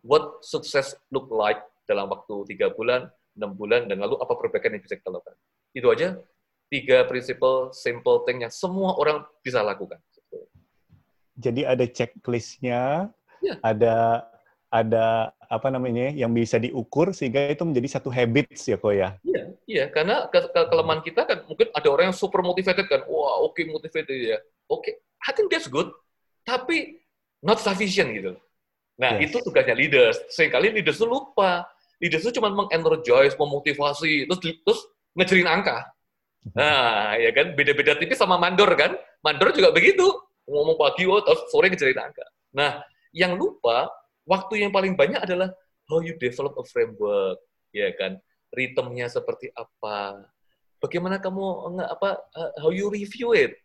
what 0.03 0.43
success 0.43 0.93
look 1.09 1.31
like 1.31 1.63
dalam 1.87 2.11
waktu 2.11 2.45
tiga 2.51 2.75
bulan, 2.75 3.07
enam 3.39 3.55
bulan, 3.55 3.87
dan 3.87 4.03
lalu 4.03 4.19
apa 4.19 4.33
perbaikan 4.35 4.75
yang 4.75 4.83
bisa 4.83 4.99
kita 4.99 5.09
lakukan. 5.09 5.37
Itu 5.71 5.87
aja 5.89 6.19
tiga 6.67 7.05
prinsipal 7.07 7.71
simple 7.71 8.25
thing 8.27 8.43
yang 8.43 8.51
semua 8.51 8.97
orang 8.99 9.23
bisa 9.39 9.63
lakukan. 9.63 10.01
Jadi 11.35 11.67
ada 11.67 11.83
checklistnya, 11.83 13.11
ya. 13.43 13.53
ada 13.59 14.23
ada 14.75 15.31
apa 15.47 15.71
namanya 15.71 16.11
yang 16.11 16.35
bisa 16.35 16.59
diukur 16.59 17.15
sehingga 17.15 17.47
itu 17.47 17.63
menjadi 17.63 17.95
satu 17.95 18.11
habits 18.11 18.67
ya 18.67 18.75
kok 18.75 18.91
ya. 18.91 19.15
Iya, 19.23 19.43
iya 19.63 19.85
karena 19.87 20.27
ke 20.27 20.51
ke 20.51 20.61
kelemahan 20.67 20.99
kita 20.99 21.23
kan 21.23 21.47
mungkin 21.47 21.71
ada 21.71 21.87
orang 21.87 22.11
yang 22.11 22.17
super 22.17 22.43
motivated 22.43 22.91
kan. 22.91 23.07
Wah, 23.07 23.39
oke 23.39 23.55
okay, 23.55 23.63
motivated 23.71 24.35
ya. 24.35 24.37
Oke, 24.67 24.91
okay, 24.91 24.93
I 25.23 25.31
think 25.31 25.47
that's 25.47 25.71
good. 25.71 25.87
Tapi 26.43 26.99
not 27.39 27.63
sufficient 27.63 28.11
gitu. 28.11 28.35
Nah, 28.99 29.19
yes. 29.19 29.31
itu 29.31 29.37
tugasnya 29.43 29.75
leaders. 29.75 30.17
Seringkali 30.31 30.75
leaders 30.75 30.99
itu 30.99 31.07
lupa. 31.07 31.67
Leaders 32.03 32.27
itu 32.27 32.39
cuma 32.39 32.51
mengenergize, 32.51 33.39
memotivasi, 33.39 34.27
terus 34.27 34.39
terus 34.43 34.79
ngejerin 35.15 35.47
angka. 35.47 35.87
Nah, 36.53 37.15
ya 37.17 37.31
kan 37.31 37.55
beda-beda 37.55 37.95
tipis 37.95 38.19
sama 38.19 38.35
mandor 38.35 38.69
kan. 38.75 38.95
Mandor 39.23 39.55
juga 39.55 39.71
begitu. 39.71 40.05
Ngomong 40.45 40.77
pagi, 40.77 41.09
oh, 41.09 41.23
terus 41.23 41.41
sore 41.49 41.71
ngejarin 41.71 41.97
angka. 41.97 42.25
Nah, 42.53 42.83
yang 43.15 43.33
lupa, 43.39 43.89
waktu 44.25 44.65
yang 44.65 44.73
paling 44.73 44.97
banyak 44.97 45.21
adalah 45.21 45.53
how 45.85 46.01
you 46.01 46.17
develop 46.17 46.57
a 46.57 46.65
framework, 46.65 47.39
ya 47.71 47.93
kan. 47.95 48.17
Ritmenya 48.53 49.09
seperti 49.09 49.53
apa. 49.53 50.25
Bagaimana 50.81 51.21
kamu 51.21 51.75
nggak 51.77 51.89
apa 51.89 52.09
uh, 52.35 52.51
how 52.61 52.69
you 52.69 52.89
review 52.89 53.33
it. 53.33 53.57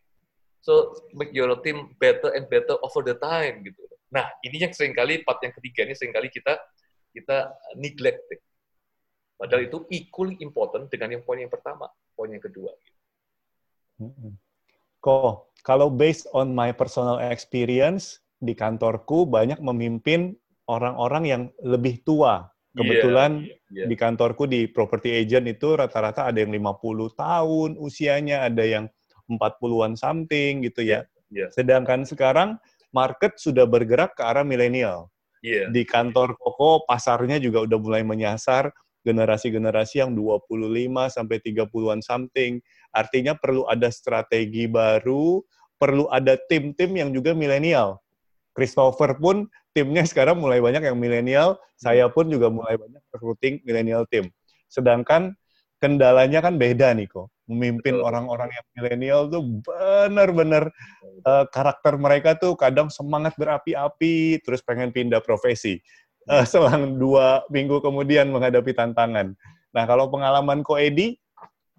So 0.61 0.93
make 1.17 1.33
your 1.33 1.49
team 1.65 1.97
better 1.97 2.33
and 2.37 2.45
better 2.45 2.77
over 2.85 3.01
the 3.01 3.17
time 3.17 3.65
gitu. 3.65 3.81
Nah, 4.13 4.27
ini 4.45 4.61
yang 4.61 4.73
sering 4.75 4.93
kali 4.93 5.25
part 5.25 5.41
yang 5.41 5.55
ketiga 5.57 5.87
ini 5.87 5.93
sering 5.97 6.13
kali 6.13 6.29
kita 6.29 6.59
kita 7.11 7.49
neglect. 7.79 8.21
Padahal 9.39 9.65
itu 9.65 9.81
equally 9.89 10.37
important 10.45 10.85
dengan 10.93 11.17
yang 11.17 11.23
poin 11.25 11.41
yang 11.41 11.49
pertama 11.49 11.89
poin 12.13 12.29
yang 12.29 12.43
kedua. 12.43 12.69
Kok 15.01 15.57
kalau 15.65 15.89
based 15.89 16.29
on 16.35 16.53
my 16.53 16.69
personal 16.73 17.17
experience 17.17 18.21
di 18.41 18.53
kantorku 18.57 19.25
banyak 19.25 19.57
memimpin 19.61 20.37
orang-orang 20.71 21.23
yang 21.27 21.43
lebih 21.59 21.99
tua. 22.07 22.47
Iya, 22.71 22.75
Kebetulan 22.79 23.31
yeah, 23.43 23.83
yeah. 23.83 23.87
di 23.91 23.95
kantorku 23.99 24.47
di 24.47 24.71
property 24.71 25.11
agent 25.11 25.43
itu 25.51 25.75
rata-rata 25.75 26.31
ada 26.31 26.39
yang 26.39 26.55
50 26.55 27.19
tahun 27.19 27.69
usianya, 27.75 28.47
ada 28.47 28.63
yang 28.63 28.85
40-an 29.27 29.99
something 29.99 30.63
gitu 30.63 30.87
ya. 30.87 31.03
Yeah. 31.27 31.51
Sedangkan 31.51 32.07
sekarang 32.07 32.55
market 32.95 33.35
sudah 33.35 33.67
bergerak 33.67 34.15
ke 34.15 34.23
arah 34.23 34.47
milenial. 34.47 35.11
Yeah. 35.43 35.67
Di 35.67 35.83
kantor 35.83 36.39
Koko 36.39 36.87
pasarnya 36.87 37.43
juga 37.43 37.67
udah 37.67 37.79
mulai 37.81 38.03
menyasar 38.07 38.71
generasi-generasi 39.01 40.05
yang 40.05 40.13
25 40.13 40.45
sampai 41.09 41.37
30-an 41.41 41.99
something. 42.05 42.61
Artinya 42.93 43.33
perlu 43.33 43.65
ada 43.65 43.89
strategi 43.89 44.69
baru, 44.69 45.41
perlu 45.81 46.05
ada 46.13 46.37
tim-tim 46.37 46.93
yang 46.93 47.09
juga 47.09 47.33
milenial. 47.33 47.97
Christopher 48.51 49.15
pun 49.15 49.47
timnya 49.71 50.03
sekarang 50.03 50.39
mulai 50.39 50.59
banyak 50.59 50.83
yang 50.83 50.99
milenial, 50.99 51.59
saya 51.79 52.11
pun 52.11 52.27
juga 52.27 52.51
mulai 52.51 52.75
banyak 52.75 53.01
recruiting 53.11 53.63
milenial 53.63 54.03
tim. 54.11 54.27
Sedangkan 54.67 55.35
kendalanya 55.81 56.43
kan 56.43 56.59
beda 56.59 56.93
nih 56.93 57.09
kok. 57.09 57.31
Memimpin 57.51 57.99
orang-orang 57.99 58.47
yang 58.53 58.65
milenial 58.79 59.21
tuh 59.27 59.43
benar-benar 59.65 60.71
uh, 61.27 61.43
karakter 61.51 61.99
mereka 61.99 62.37
tuh 62.39 62.55
kadang 62.55 62.87
semangat 62.87 63.35
berapi-api, 63.35 64.39
terus 64.45 64.63
pengen 64.63 64.93
pindah 64.95 65.19
profesi 65.19 65.81
uh, 66.31 66.45
selang 66.47 66.95
dua 66.95 67.43
minggu 67.51 67.81
kemudian 67.83 68.29
menghadapi 68.29 68.71
tantangan. 68.71 69.35
Nah, 69.71 69.83
kalau 69.87 70.11
pengalaman 70.11 70.63
Ko 70.63 70.79
Edi, 70.79 71.15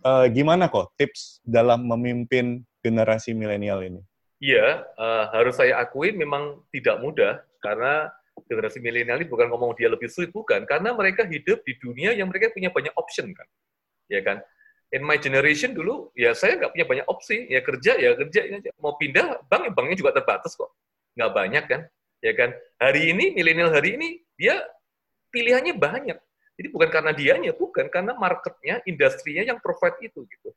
uh, 0.05 0.27
gimana 0.29 0.69
kok 0.69 0.93
tips 0.97 1.41
dalam 1.45 1.89
memimpin 1.89 2.65
generasi 2.83 3.33
milenial 3.33 3.81
ini? 3.85 4.03
Iya, 4.43 4.91
uh, 4.99 5.25
harus 5.31 5.55
saya 5.55 5.79
akui 5.79 6.11
memang 6.11 6.67
tidak 6.75 6.99
mudah 6.99 7.39
karena 7.63 8.11
generasi 8.51 8.83
milenial 8.83 9.23
ini 9.23 9.31
bukan 9.31 9.47
ngomong 9.47 9.79
dia 9.79 9.87
lebih 9.87 10.11
sulit, 10.11 10.35
bukan. 10.35 10.67
Karena 10.67 10.91
mereka 10.99 11.23
hidup 11.23 11.63
di 11.63 11.79
dunia 11.79 12.11
yang 12.11 12.27
mereka 12.27 12.51
punya 12.51 12.75
banyak 12.75 12.91
option 12.99 13.31
kan. 13.31 13.47
ya 14.11 14.21
kan. 14.21 14.43
In 14.93 15.07
my 15.07 15.17
generation 15.17 15.73
dulu, 15.73 16.11
ya 16.13 16.35
saya 16.37 16.59
nggak 16.59 16.73
punya 16.75 16.87
banyak 16.91 17.07
opsi, 17.09 17.49
ya 17.49 17.65
kerja 17.65 17.97
ya 17.97 18.13
kerja, 18.19 18.41
ya, 18.45 18.59
mau 18.77 18.99
pindah 19.01 19.41
bank, 19.49 19.63
ya 19.65 19.73
banknya 19.73 19.97
juga 19.97 20.13
terbatas 20.21 20.53
kok, 20.53 20.69
nggak 21.17 21.33
banyak 21.33 21.65
kan, 21.65 21.81
ya 22.21 22.33
kan. 22.37 22.51
Hari 22.77 23.15
ini 23.17 23.33
milenial 23.33 23.73
hari 23.73 23.97
ini 23.97 24.21
dia 24.37 24.61
pilihannya 25.33 25.81
banyak, 25.81 26.19
jadi 26.61 26.69
bukan 26.69 26.89
karena 26.93 27.13
dianya, 27.17 27.53
bukan 27.57 27.89
karena 27.89 28.13
marketnya, 28.21 28.85
industrinya 28.85 29.49
yang 29.49 29.59
provide 29.65 29.97
itu 30.05 30.29
gitu. 30.29 30.53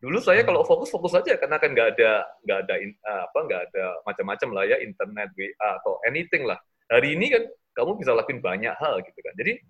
Dulu 0.00 0.16
saya 0.24 0.40
kalau 0.48 0.64
fokus 0.64 0.88
fokus 0.88 1.12
saja 1.12 1.36
karena 1.36 1.60
kan 1.60 1.76
nggak 1.76 1.88
ada 1.96 2.24
nggak 2.48 2.58
ada 2.64 2.74
uh, 3.04 3.22
apa 3.28 3.38
nggak 3.44 3.62
ada 3.68 3.84
macam-macam 4.08 4.48
lah 4.56 4.64
ya 4.64 4.76
internet 4.80 5.28
WA 5.36 5.68
atau 5.76 6.00
anything 6.08 6.48
lah. 6.48 6.56
Hari 6.88 7.20
ini 7.20 7.28
kan 7.28 7.44
kamu 7.76 8.00
bisa 8.00 8.16
lakuin 8.16 8.40
banyak 8.40 8.72
hal 8.80 9.04
gitu 9.04 9.20
kan. 9.20 9.36
Jadi 9.36 9.60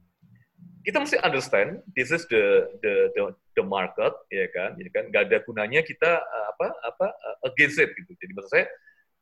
kita 0.87 1.03
mesti 1.03 1.19
understand 1.27 1.83
this 1.99 2.15
is 2.15 2.23
the 2.31 2.71
the 2.79 3.11
the, 3.19 3.23
the 3.59 3.65
market 3.67 4.15
ya 4.31 4.47
kan. 4.55 4.79
Jadi 4.79 4.91
kan 4.95 5.05
nggak 5.11 5.23
ada 5.35 5.43
gunanya 5.43 5.83
kita 5.83 6.23
uh, 6.23 6.47
apa 6.55 6.67
apa 6.87 7.07
uh, 7.11 7.37
against 7.51 7.83
it 7.83 7.91
gitu. 7.99 8.15
Jadi 8.15 8.31
maksud 8.31 8.55
saya 8.55 8.65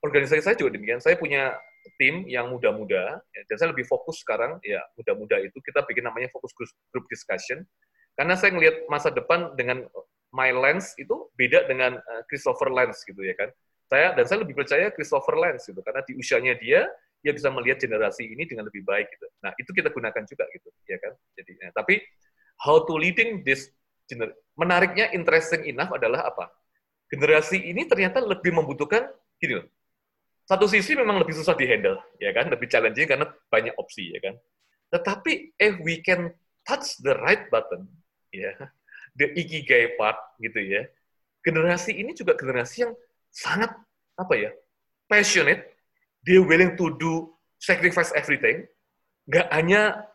organisasi 0.05 0.45
saya 0.45 0.61
juga 0.61 0.77
demikian. 0.77 1.01
Saya 1.01 1.17
punya 1.17 1.57
tim 1.97 2.29
yang 2.29 2.53
muda-muda 2.53 3.17
ya, 3.33 3.41
dan 3.49 3.57
saya 3.57 3.73
lebih 3.73 3.89
fokus 3.89 4.21
sekarang 4.21 4.61
ya 4.61 4.85
muda-muda 4.93 5.41
itu 5.41 5.57
kita 5.65 5.89
bikin 5.89 6.05
namanya 6.05 6.29
fokus 6.29 6.53
group, 6.53 6.69
group 6.93 7.07
discussion 7.09 7.65
karena 8.19 8.35
saya 8.35 8.51
ngelihat 8.53 8.85
masa 8.91 9.09
depan 9.09 9.55
dengan 9.55 9.87
my 10.35 10.53
lens 10.53 10.93
itu 11.01 11.29
beda 11.37 11.65
dengan 11.69 11.97
uh, 11.97 12.23
Christopher 12.29 12.69
Lens 12.73 13.01
gitu 13.05 13.21
ya 13.25 13.35
kan. 13.37 13.49
Saya 13.89 14.13
dan 14.13 14.25
saya 14.29 14.45
lebih 14.45 14.53
percaya 14.53 14.93
Christopher 14.93 15.37
Lens 15.41 15.65
gitu 15.65 15.81
karena 15.81 16.05
di 16.05 16.13
usianya 16.17 16.55
dia 16.61 16.85
dia 17.19 17.33
bisa 17.35 17.51
melihat 17.51 17.83
generasi 17.83 18.31
ini 18.31 18.47
dengan 18.47 18.71
lebih 18.71 18.87
baik 18.87 19.11
gitu. 19.11 19.27
Nah, 19.43 19.51
itu 19.59 19.71
kita 19.75 19.91
gunakan 19.91 20.23
juga 20.23 20.45
gitu, 20.55 20.69
ya 20.87 20.99
kan? 21.03 21.13
Jadi 21.35 21.53
ya, 21.59 21.71
tapi 21.75 21.99
how 22.63 22.87
to 22.87 22.95
leading 22.95 23.43
this 23.43 23.75
gener 24.07 24.31
menariknya 24.55 25.11
interesting 25.15 25.67
enough 25.67 25.91
adalah 25.91 26.31
apa? 26.31 26.51
Generasi 27.11 27.59
ini 27.59 27.89
ternyata 27.91 28.23
lebih 28.23 28.55
membutuhkan 28.55 29.11
gini 29.41 29.59
loh. 29.63 29.67
Satu 30.49 30.65
sisi 30.65 30.97
memang 30.97 31.21
lebih 31.21 31.37
susah 31.37 31.53
dihandle, 31.59 32.01
ya 32.23 32.33
kan? 32.33 32.49
Lebih 32.49 32.71
challenging 32.71 33.05
karena 33.05 33.27
banyak 33.53 33.75
opsi, 33.77 34.15
ya 34.15 34.21
kan? 34.23 34.35
Tetapi 34.89 35.61
if 35.61 35.75
we 35.85 36.01
can 36.01 36.33
touch 36.65 36.97
the 37.05 37.13
right 37.21 37.51
button, 37.53 37.85
ya, 38.33 38.57
the 39.19 39.27
ikigai 39.35 39.99
part 39.99 40.17
gitu 40.39 40.63
ya. 40.63 40.87
Generasi 41.43 41.99
ini 41.99 42.15
juga 42.15 42.39
generasi 42.39 42.87
yang 42.87 42.93
sangat 43.35 43.75
apa 44.19 44.35
ya 44.35 44.51
passionate, 45.11 45.75
dia 46.23 46.39
willing 46.39 46.77
to 46.77 46.95
do 47.01 47.33
sacrifice 47.59 48.15
everything, 48.15 48.69
nggak 49.27 49.49
hanya 49.51 50.07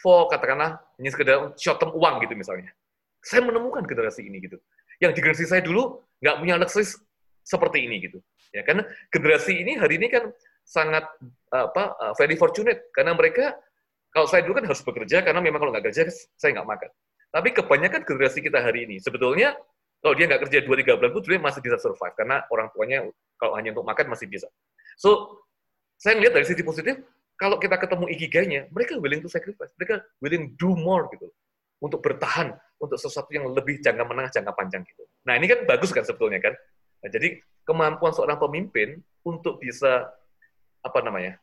for 0.00 0.26
katakanlah 0.32 0.80
hanya 0.98 1.10
sekedar 1.12 1.52
short 1.60 1.78
term 1.78 1.94
uang 1.94 2.24
gitu 2.26 2.34
misalnya. 2.34 2.72
Saya 3.20 3.44
menemukan 3.44 3.84
generasi 3.84 4.26
ini 4.26 4.40
gitu. 4.40 4.56
Yang 4.98 5.12
di 5.16 5.20
generasi 5.20 5.46
saya 5.46 5.62
dulu 5.62 6.00
nggak 6.24 6.36
punya 6.40 6.54
luxury 6.56 6.88
seperti 7.44 7.78
ini 7.84 7.96
gitu. 8.08 8.18
Ya 8.50 8.66
karena 8.66 8.82
generasi 9.12 9.60
ini 9.60 9.78
hari 9.78 10.00
ini 10.00 10.10
kan 10.10 10.32
sangat 10.64 11.06
apa 11.52 11.94
uh, 12.00 12.12
very 12.16 12.34
fortunate 12.34 12.90
karena 12.96 13.14
mereka 13.14 13.54
kalau 14.10 14.26
saya 14.26 14.42
dulu 14.42 14.58
kan 14.58 14.66
harus 14.66 14.82
bekerja 14.82 15.22
karena 15.22 15.38
memang 15.38 15.60
kalau 15.62 15.70
nggak 15.70 15.86
kerja 15.92 16.08
saya 16.34 16.50
nggak 16.58 16.68
makan. 16.68 16.90
Tapi 17.30 17.54
kebanyakan 17.54 18.02
generasi 18.02 18.42
kita 18.42 18.58
hari 18.58 18.90
ini, 18.90 18.96
sebetulnya 18.98 19.54
kalau 20.02 20.14
dia 20.18 20.26
nggak 20.26 20.42
kerja 20.48 20.58
2-3 20.66 20.98
bulan 20.98 21.10
pun 21.14 21.22
dia 21.22 21.38
masih 21.38 21.60
bisa 21.62 21.76
survive, 21.78 22.14
karena 22.18 22.42
orang 22.50 22.68
tuanya 22.74 23.06
kalau 23.38 23.54
hanya 23.54 23.70
untuk 23.70 23.86
makan 23.86 24.10
masih 24.10 24.26
bisa. 24.26 24.50
So, 24.98 25.40
saya 26.00 26.18
melihat 26.18 26.40
dari 26.40 26.46
sisi 26.48 26.64
positif, 26.66 26.98
kalau 27.38 27.56
kita 27.56 27.78
ketemu 27.78 28.04
ikigainya, 28.12 28.60
mereka 28.74 28.98
willing 28.98 29.22
to 29.22 29.30
sacrifice, 29.30 29.70
mereka 29.78 30.02
willing 30.18 30.56
do 30.58 30.74
more 30.74 31.06
gitu, 31.14 31.30
untuk 31.80 32.04
bertahan 32.04 32.52
untuk 32.80 32.96
sesuatu 32.96 33.28
yang 33.32 33.48
lebih 33.52 33.80
jangka 33.80 34.04
menengah, 34.04 34.32
jangka 34.32 34.52
panjang 34.56 34.82
gitu. 34.84 35.04
Nah 35.28 35.36
ini 35.36 35.48
kan 35.48 35.68
bagus 35.68 35.92
kan 35.92 36.04
sebetulnya 36.04 36.40
kan. 36.40 36.56
Nah, 37.00 37.08
jadi 37.08 37.40
kemampuan 37.64 38.12
seorang 38.12 38.36
pemimpin 38.40 39.00
untuk 39.24 39.60
bisa 39.60 40.08
apa 40.80 40.98
namanya 41.04 41.36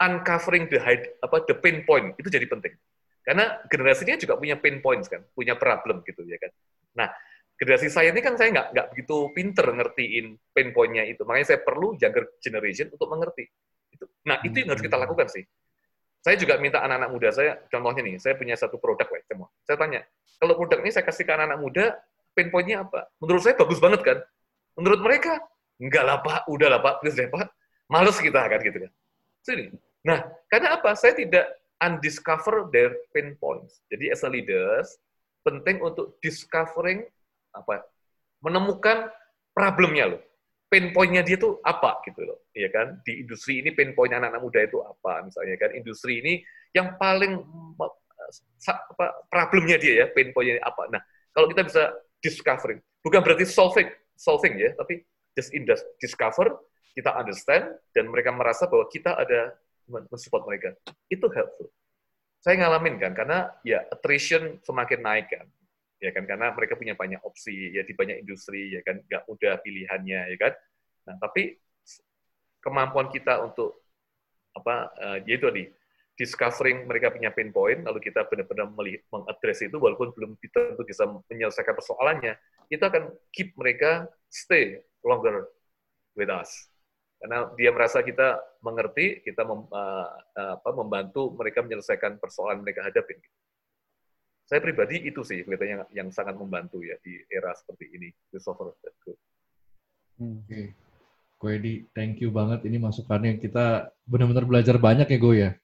uncovering 0.00 0.68
the 0.68 0.76
high, 0.80 1.00
apa 1.24 1.44
the 1.48 1.56
pain 1.56 1.84
point 1.88 2.12
itu 2.20 2.28
jadi 2.28 2.44
penting. 2.48 2.76
Karena 3.22 3.62
generasinya 3.70 4.18
juga 4.18 4.34
punya 4.34 4.58
pain 4.58 4.82
points 4.82 5.06
kan, 5.06 5.22
punya 5.30 5.54
problem 5.54 6.02
gitu 6.02 6.26
ya 6.26 6.38
kan. 6.42 6.50
Nah, 6.98 7.08
generasi 7.54 7.86
saya 7.86 8.10
ini 8.10 8.18
kan 8.18 8.34
saya 8.34 8.50
nggak 8.50 8.66
nggak 8.74 8.86
begitu 8.90 9.16
pinter 9.30 9.66
ngertiin 9.70 10.26
pain 10.50 10.68
point-nya 10.74 11.06
itu. 11.06 11.22
Makanya 11.22 11.54
saya 11.54 11.60
perlu 11.62 11.94
younger 12.02 12.34
generation 12.42 12.90
untuk 12.90 13.06
mengerti. 13.06 13.46
Itu. 13.94 14.10
Nah, 14.26 14.42
itu 14.42 14.66
yang 14.66 14.74
harus 14.74 14.82
kita 14.82 14.98
hmm. 14.98 15.04
lakukan 15.06 15.26
sih. 15.30 15.46
Saya 16.22 16.38
juga 16.38 16.54
minta 16.58 16.78
anak-anak 16.82 17.10
muda 17.10 17.28
saya, 17.34 17.58
contohnya 17.66 18.02
nih, 18.06 18.14
saya 18.22 18.38
punya 18.38 18.54
satu 18.54 18.78
produk, 18.78 19.10
lah, 19.10 19.22
semua. 19.26 19.50
Saya 19.66 19.74
tanya, 19.74 20.06
kalau 20.38 20.54
produk 20.54 20.78
ini 20.78 20.94
saya 20.94 21.02
kasih 21.02 21.26
ke 21.26 21.34
anak-anak 21.34 21.58
muda, 21.58 21.84
pain 22.30 22.46
point-nya 22.46 22.86
apa? 22.86 23.10
Menurut 23.18 23.42
saya 23.42 23.58
bagus 23.58 23.82
banget 23.82 24.06
kan? 24.06 24.18
Menurut 24.78 25.02
mereka, 25.02 25.42
enggak 25.82 26.04
lah 26.06 26.22
Pak, 26.22 26.46
udah 26.46 26.68
lah 26.70 26.80
Pak, 26.82 27.02
please 27.02 27.18
deh 27.18 27.26
Pak. 27.26 27.50
Males 27.90 28.18
kita 28.22 28.38
kan 28.38 28.58
gitu 28.62 28.78
kan. 28.86 28.92
Sini. 29.42 29.64
Nah, 30.06 30.22
karena 30.46 30.78
apa? 30.78 30.94
Saya 30.94 31.18
tidak 31.18 31.46
undiscover 31.82 32.70
their 32.70 32.94
pain 33.10 33.34
points. 33.42 33.82
Jadi 33.90 34.14
as 34.14 34.22
a 34.22 34.30
leaders, 34.30 34.94
penting 35.42 35.82
untuk 35.82 36.22
discovering 36.22 37.02
apa 37.50 37.82
menemukan 38.40 39.10
problemnya 39.50 40.14
loh. 40.14 40.22
Pain 40.70 40.88
pointnya 40.96 41.20
dia 41.20 41.36
tuh 41.36 41.60
apa 41.60 42.00
gitu 42.08 42.24
loh, 42.24 42.48
ya 42.56 42.72
kan? 42.72 42.96
Di 43.04 43.20
industri 43.20 43.60
ini 43.60 43.76
pain 43.76 43.92
point 43.92 44.08
anak-anak 44.08 44.40
muda 44.40 44.64
itu 44.64 44.80
apa 44.80 45.20
misalnya 45.28 45.60
kan? 45.60 45.70
Industri 45.76 46.24
ini 46.24 46.40
yang 46.72 46.96
paling 46.96 47.44
apa 47.76 49.06
problemnya 49.28 49.76
dia 49.76 49.94
ya, 50.00 50.06
pain 50.16 50.32
pointnya 50.32 50.64
apa. 50.64 50.88
Nah, 50.88 51.02
kalau 51.36 51.44
kita 51.52 51.68
bisa 51.68 51.92
discovering, 52.24 52.80
bukan 53.04 53.20
berarti 53.20 53.44
solving, 53.44 53.90
solving 54.16 54.56
ya, 54.56 54.72
tapi 54.72 55.04
just 55.36 55.84
discover, 56.00 56.56
kita 56.96 57.12
understand 57.20 57.68
dan 57.92 58.08
mereka 58.08 58.32
merasa 58.32 58.64
bahwa 58.64 58.88
kita 58.88 59.12
ada 59.12 59.52
mensupport 59.92 60.42
mereka. 60.48 60.68
Itu 61.06 61.28
helpful. 61.28 61.68
Saya 62.42 62.58
ngalamin 62.58 62.98
kan, 62.98 63.12
karena 63.14 63.52
ya 63.62 63.86
attrition 63.86 64.58
semakin 64.66 65.00
naik 65.04 65.30
kan. 65.30 65.46
Ya 66.02 66.10
kan, 66.10 66.26
karena 66.26 66.50
mereka 66.50 66.74
punya 66.74 66.98
banyak 66.98 67.22
opsi, 67.22 67.70
ya 67.70 67.86
di 67.86 67.94
banyak 67.94 68.26
industri, 68.26 68.74
ya 68.74 68.82
kan, 68.82 68.98
nggak 69.06 69.22
mudah 69.30 69.62
pilihannya, 69.62 70.34
ya 70.34 70.38
kan. 70.40 70.52
Nah, 71.06 71.14
tapi 71.22 71.54
kemampuan 72.58 73.06
kita 73.14 73.38
untuk 73.46 73.86
apa, 74.58 74.90
uh, 74.98 75.18
yaitu 75.22 75.46
tadi, 75.46 75.64
discovering 76.18 76.90
mereka 76.90 77.14
punya 77.14 77.30
pain 77.30 77.54
point, 77.54 77.86
lalu 77.86 78.02
kita 78.02 78.26
benar-benar 78.26 78.74
mengadres 78.74 79.62
itu, 79.62 79.78
walaupun 79.78 80.10
belum 80.10 80.34
tentu 80.42 80.82
bisa 80.82 81.06
menyelesaikan 81.06 81.78
persoalannya, 81.78 82.34
kita 82.66 82.90
akan 82.90 83.14
keep 83.30 83.54
mereka 83.54 84.10
stay 84.26 84.82
longer 85.06 85.46
with 86.18 86.32
us 86.32 86.71
karena 87.22 87.46
dia 87.54 87.70
merasa 87.70 88.02
kita 88.02 88.34
mengerti, 88.66 89.22
kita 89.22 89.46
mem, 89.46 89.70
uh, 89.70 90.08
apa, 90.58 90.70
membantu 90.74 91.30
mereka 91.38 91.62
menyelesaikan 91.62 92.18
persoalan 92.18 92.66
mereka 92.66 92.82
hadapi. 92.82 93.14
Saya 94.42 94.58
pribadi 94.58 95.06
itu 95.06 95.22
sih 95.22 95.46
kelihatannya 95.46 95.70
yang, 95.70 95.82
yang 96.02 96.08
sangat 96.10 96.34
membantu 96.34 96.82
ya 96.82 96.98
di 96.98 97.14
era 97.30 97.54
seperti 97.54 97.94
ini, 97.94 98.10
Christopher. 98.26 98.74
Hmm. 100.18 100.42
Oke, 100.42 100.50
okay. 100.50 100.66
Ko 101.38 101.46
Edi, 101.46 101.86
thank 101.94 102.18
you 102.18 102.34
banget. 102.34 102.66
Ini 102.66 102.82
masukannya 102.82 103.38
kita 103.38 103.94
benar-benar 104.02 104.42
belajar 104.42 104.82
banyak 104.82 105.06
ya, 105.06 105.18
Go 105.22 105.30
ya. 105.30 105.54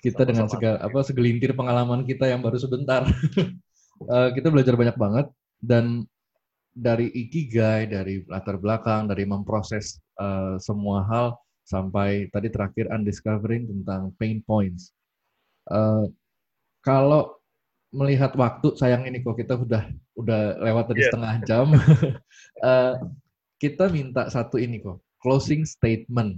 Kita 0.00 0.24
Sama-sama. 0.24 0.30
dengan 0.32 0.46
segala 0.48 0.76
apa 0.80 1.00
segelintir 1.04 1.52
pengalaman 1.52 2.08
kita 2.08 2.32
yang 2.32 2.40
baru 2.40 2.56
sebentar, 2.56 3.04
uh, 4.08 4.28
kita 4.36 4.48
belajar 4.48 4.72
banyak 4.72 4.96
banget 4.96 5.28
dan 5.60 6.08
dari 6.72 7.12
ikigai, 7.12 7.92
dari 7.92 8.24
latar 8.24 8.56
belakang, 8.56 9.04
dari 9.04 9.28
memproses 9.28 10.03
uh, 10.20 10.56
semua 10.60 11.04
hal 11.06 11.26
sampai 11.64 12.28
tadi 12.28 12.52
terakhir 12.52 12.92
undiscovering 12.92 13.68
tentang 13.68 14.12
pain 14.20 14.44
points. 14.44 14.92
Uh, 15.68 16.08
kalau 16.84 17.40
melihat 17.94 18.34
waktu 18.36 18.74
sayang 18.76 19.08
ini 19.08 19.22
kok 19.24 19.38
kita 19.38 19.56
udah 19.56 19.88
udah 20.18 20.40
lewat 20.60 20.92
tadi 20.92 21.00
yeah. 21.00 21.08
setengah 21.08 21.34
jam. 21.48 21.66
uh, 22.60 22.94
kita 23.62 23.88
minta 23.88 24.28
satu 24.28 24.60
ini 24.60 24.82
kok 24.82 25.00
closing 25.24 25.64
statement 25.64 26.36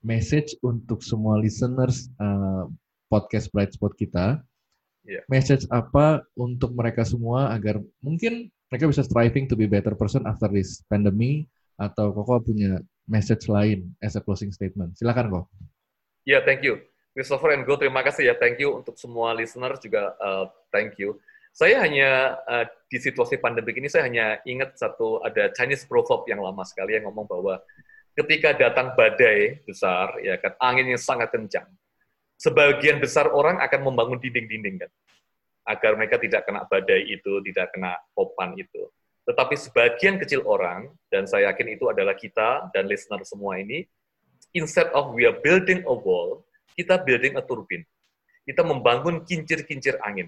message 0.00 0.56
untuk 0.64 1.04
semua 1.04 1.36
listeners 1.36 2.08
uh, 2.16 2.64
podcast 3.12 3.52
Bright 3.52 3.76
Spot 3.76 3.92
kita. 3.92 4.40
Yeah. 5.02 5.26
Message 5.26 5.66
apa 5.68 6.22
untuk 6.38 6.72
mereka 6.78 7.02
semua 7.02 7.50
agar 7.50 7.82
mungkin 8.00 8.48
mereka 8.70 8.88
bisa 8.88 9.02
striving 9.04 9.50
to 9.50 9.58
be 9.58 9.66
better 9.66 9.92
person 9.92 10.24
after 10.24 10.48
this 10.48 10.80
pandemic 10.86 11.50
atau 11.76 12.14
Koko 12.14 12.38
punya 12.40 12.78
message 13.08 13.50
lain 13.50 13.94
as 14.02 14.14
a 14.14 14.22
closing 14.22 14.50
statement. 14.54 14.94
Silakan 14.98 15.30
kok. 15.30 15.44
Ya, 16.22 16.38
yeah, 16.38 16.42
thank 16.42 16.62
you. 16.62 16.78
Christopher 17.12 17.52
and 17.52 17.68
Go, 17.68 17.76
terima 17.76 18.00
kasih 18.00 18.32
ya. 18.32 18.34
Thank 18.40 18.62
you 18.62 18.72
untuk 18.72 18.96
semua 18.96 19.36
listener 19.36 19.76
juga 19.76 20.16
uh, 20.16 20.48
thank 20.72 20.96
you. 20.96 21.20
Saya 21.52 21.84
hanya 21.84 22.40
uh, 22.48 22.64
di 22.88 22.96
situasi 22.96 23.36
pandemik 23.36 23.76
ini 23.76 23.84
saya 23.92 24.08
hanya 24.08 24.40
ingat 24.48 24.80
satu 24.80 25.20
ada 25.20 25.52
Chinese 25.52 25.84
proverb 25.84 26.24
yang 26.24 26.40
lama 26.40 26.64
sekali 26.64 26.96
yang 26.96 27.04
ngomong 27.04 27.28
bahwa 27.28 27.60
ketika 28.16 28.56
datang 28.56 28.96
badai 28.96 29.60
besar 29.68 30.16
ya 30.24 30.40
kan 30.40 30.56
angin 30.64 30.96
yang 30.96 31.00
sangat 31.00 31.28
kencang 31.28 31.68
sebagian 32.40 32.98
besar 32.98 33.30
orang 33.30 33.62
akan 33.62 33.80
membangun 33.86 34.18
dinding-dinding 34.18 34.82
kan 34.82 34.90
agar 35.62 35.94
mereka 35.94 36.18
tidak 36.18 36.42
kena 36.42 36.66
badai 36.66 37.06
itu, 37.06 37.38
tidak 37.46 37.70
kena 37.70 37.94
kopan 38.18 38.58
itu. 38.58 38.90
Tetapi 39.22 39.54
sebagian 39.54 40.18
kecil 40.18 40.42
orang, 40.42 40.90
dan 41.06 41.30
saya 41.30 41.54
yakin 41.54 41.78
itu 41.78 41.86
adalah 41.86 42.18
kita 42.18 42.72
dan 42.74 42.90
listener 42.90 43.22
semua 43.22 43.62
ini, 43.62 43.86
instead 44.52 44.90
of 44.92 45.14
we 45.14 45.22
are 45.22 45.38
building 45.40 45.86
a 45.86 45.94
wall, 45.94 46.42
kita 46.74 46.98
building 46.98 47.38
a 47.38 47.42
turbine. 47.44 47.86
Kita 48.42 48.66
membangun 48.66 49.22
kincir-kincir 49.22 50.02
angin. 50.02 50.26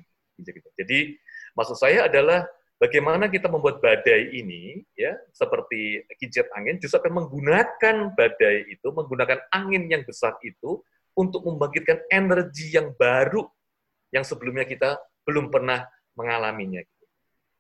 Jadi 0.79 1.19
maksud 1.59 1.75
saya 1.75 2.07
adalah 2.07 2.47
bagaimana 2.79 3.27
kita 3.27 3.51
membuat 3.51 3.83
badai 3.83 4.31
ini, 4.31 4.87
ya 4.95 5.19
seperti 5.35 6.07
kincir 6.19 6.47
angin, 6.55 6.79
justru 6.79 7.03
akan 7.03 7.27
menggunakan 7.27 8.15
badai 8.15 8.71
itu, 8.71 8.87
menggunakan 8.95 9.43
angin 9.51 9.91
yang 9.91 10.07
besar 10.07 10.39
itu 10.47 10.83
untuk 11.19 11.47
membangkitkan 11.47 12.07
energi 12.11 12.75
yang 12.75 12.95
baru 12.95 13.47
yang 14.15 14.23
sebelumnya 14.23 14.67
kita 14.67 14.99
belum 15.27 15.51
pernah 15.51 15.87
mengalaminya. 16.15 16.83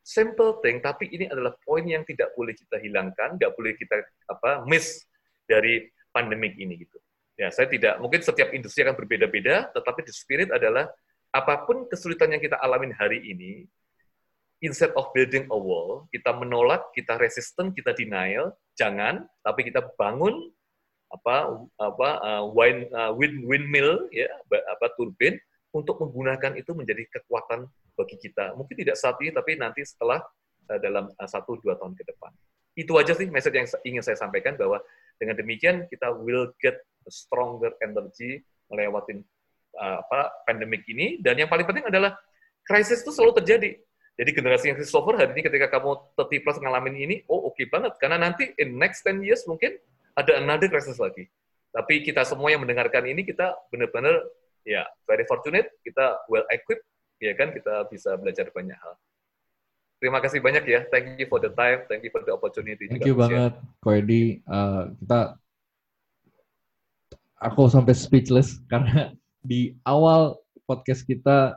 Simple 0.04 0.60
thing, 0.60 0.84
tapi 0.84 1.08
ini 1.08 1.24
adalah 1.24 1.56
poin 1.64 1.80
yang 1.80 2.04
tidak 2.04 2.36
boleh 2.36 2.52
kita 2.52 2.76
hilangkan, 2.76 3.40
nggak 3.40 3.56
boleh 3.56 3.72
kita 3.72 4.04
apa 4.28 4.68
miss 4.68 5.00
dari 5.48 5.88
pandemik 6.12 6.60
ini 6.60 6.84
gitu. 6.84 7.00
Ya, 7.40 7.48
saya 7.48 7.72
tidak 7.72 7.98
mungkin 8.04 8.20
setiap 8.20 8.52
industri 8.52 8.84
akan 8.84 9.00
berbeda-beda, 9.00 9.72
tetapi 9.72 10.04
the 10.04 10.12
spirit 10.12 10.52
adalah 10.52 10.92
apa 11.32 11.64
pun 11.64 11.88
kesulitan 11.88 12.36
yang 12.36 12.42
kita 12.44 12.60
alami 12.60 12.92
hari 12.92 13.24
ini, 13.24 13.64
instead 14.60 14.92
of 14.92 15.08
building 15.16 15.48
a 15.48 15.58
wall, 15.58 16.04
kita 16.12 16.36
menolak, 16.36 16.84
kita 16.92 17.16
resisten, 17.16 17.72
kita 17.72 17.96
denial, 17.96 18.52
jangan, 18.76 19.24
tapi 19.40 19.72
kita 19.72 19.88
bangun 19.96 20.52
apa 21.08 21.62
apa 21.78 22.08
uh, 22.20 22.44
wind 22.50 22.90
uh, 22.90 23.14
wind 23.14 23.46
windmill 23.46 24.02
ya 24.10 24.26
apa 24.50 24.90
turbin 24.98 25.38
untuk 25.70 26.02
menggunakan 26.02 26.58
itu 26.58 26.74
menjadi 26.74 27.06
kekuatan 27.06 27.70
bagi 27.94 28.16
kita. 28.18 28.54
Mungkin 28.58 28.74
tidak 28.74 28.96
saat 28.98 29.16
ini, 29.22 29.30
tapi 29.30 29.56
nanti 29.56 29.86
setelah 29.86 30.20
uh, 30.70 30.78
dalam 30.82 31.10
uh, 31.10 31.28
satu 31.28 31.58
dua 31.62 31.78
tahun 31.78 31.94
ke 31.94 32.04
depan. 32.06 32.30
Itu 32.74 32.98
aja 32.98 33.14
sih 33.14 33.30
message 33.30 33.54
yang 33.54 33.68
ingin 33.86 34.02
saya 34.02 34.18
sampaikan 34.18 34.58
bahwa 34.58 34.82
dengan 35.16 35.38
demikian 35.38 35.86
kita 35.86 36.10
will 36.10 36.50
get 36.58 36.74
stronger 37.06 37.70
energy 37.78 38.42
melewati 38.66 39.22
uh, 39.78 40.02
apa 40.02 40.44
pandemik 40.44 40.82
ini. 40.90 41.22
Dan 41.22 41.38
yang 41.38 41.48
paling 41.48 41.64
penting 41.64 41.86
adalah 41.86 42.18
krisis 42.66 43.06
itu 43.06 43.14
selalu 43.14 43.38
terjadi. 43.42 43.78
Jadi 44.14 44.30
generasi 44.30 44.70
yang 44.70 44.78
Christopher 44.78 45.18
hari 45.18 45.34
ini 45.34 45.42
ketika 45.42 45.66
kamu 45.74 46.14
30 46.14 46.44
plus 46.46 46.58
ngalamin 46.62 46.94
ini, 46.94 47.16
oh 47.26 47.50
oke 47.50 47.58
okay 47.58 47.66
banget. 47.66 47.98
Karena 47.98 48.14
nanti 48.18 48.46
in 48.62 48.78
next 48.78 49.02
10 49.02 49.26
years 49.26 49.42
mungkin 49.50 49.74
ada 50.14 50.38
another 50.38 50.70
crisis 50.70 51.02
lagi. 51.02 51.26
Tapi 51.74 52.06
kita 52.06 52.22
semua 52.22 52.54
yang 52.54 52.62
mendengarkan 52.62 53.02
ini, 53.10 53.26
kita 53.26 53.50
benar-benar 53.74 54.22
ya 54.64 54.82
very 55.04 55.28
fortunate 55.28 55.68
kita 55.84 56.24
well 56.32 56.44
equipped 56.48 56.88
ya 57.24 57.32
kan 57.32 57.48
kita 57.56 57.88
bisa 57.88 58.12
belajar 58.20 58.52
banyak 58.52 58.76
hal. 58.76 58.94
Terima 59.96 60.20
kasih 60.20 60.44
banyak 60.44 60.68
ya. 60.68 60.84
Thank 60.92 61.16
you 61.16 61.24
for 61.24 61.40
the 61.40 61.48
time. 61.56 61.88
Thank 61.88 62.04
you 62.04 62.12
for 62.12 62.20
the 62.20 62.36
opportunity. 62.36 62.92
Thank 62.92 63.08
you 63.08 63.16
banget, 63.16 63.56
Ko 63.80 63.96
Edi. 63.96 64.44
Uh, 64.44 64.92
kita 65.00 65.40
aku 67.40 67.72
sampai 67.72 67.96
speechless 67.96 68.60
karena 68.72 69.16
di 69.40 69.80
awal 69.88 70.36
podcast 70.68 71.08
kita 71.08 71.56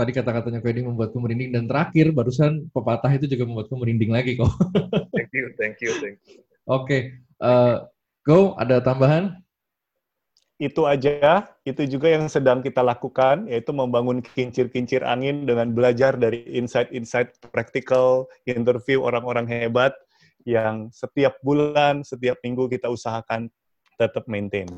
tadi 0.00 0.10
kata-katanya 0.16 0.64
Ko 0.64 0.72
Edi 0.72 0.80
membuatku 0.80 1.20
merinding 1.20 1.52
dan 1.52 1.68
terakhir 1.68 2.16
barusan 2.16 2.72
pepatah 2.72 3.12
itu 3.12 3.28
juga 3.28 3.44
membuatku 3.44 3.76
merinding 3.76 4.16
lagi 4.16 4.40
kok. 4.40 4.48
thank 5.16 5.32
you, 5.36 5.52
thank 5.60 5.76
you, 5.84 5.92
thank 6.00 6.16
you. 6.24 6.40
Oke, 6.64 6.88
okay. 6.88 7.00
uh, 7.44 7.84
Go 8.26 8.58
ada 8.58 8.82
tambahan? 8.82 9.38
Itu 10.56 10.88
aja, 10.88 11.44
itu 11.68 11.84
juga 11.84 12.08
yang 12.08 12.32
sedang 12.32 12.64
kita 12.64 12.80
lakukan, 12.80 13.44
yaitu 13.44 13.76
membangun 13.76 14.24
kincir-kincir 14.24 15.04
angin 15.04 15.44
dengan 15.44 15.68
belajar 15.76 16.16
dari 16.16 16.48
insight-insight 16.48 17.36
praktikal, 17.52 18.24
interview 18.48 19.04
orang-orang 19.04 19.44
hebat 19.44 19.92
yang 20.48 20.88
setiap 20.96 21.36
bulan, 21.44 22.00
setiap 22.00 22.40
minggu 22.40 22.72
kita 22.72 22.88
usahakan 22.88 23.52
tetap 24.00 24.24
maintain. 24.32 24.68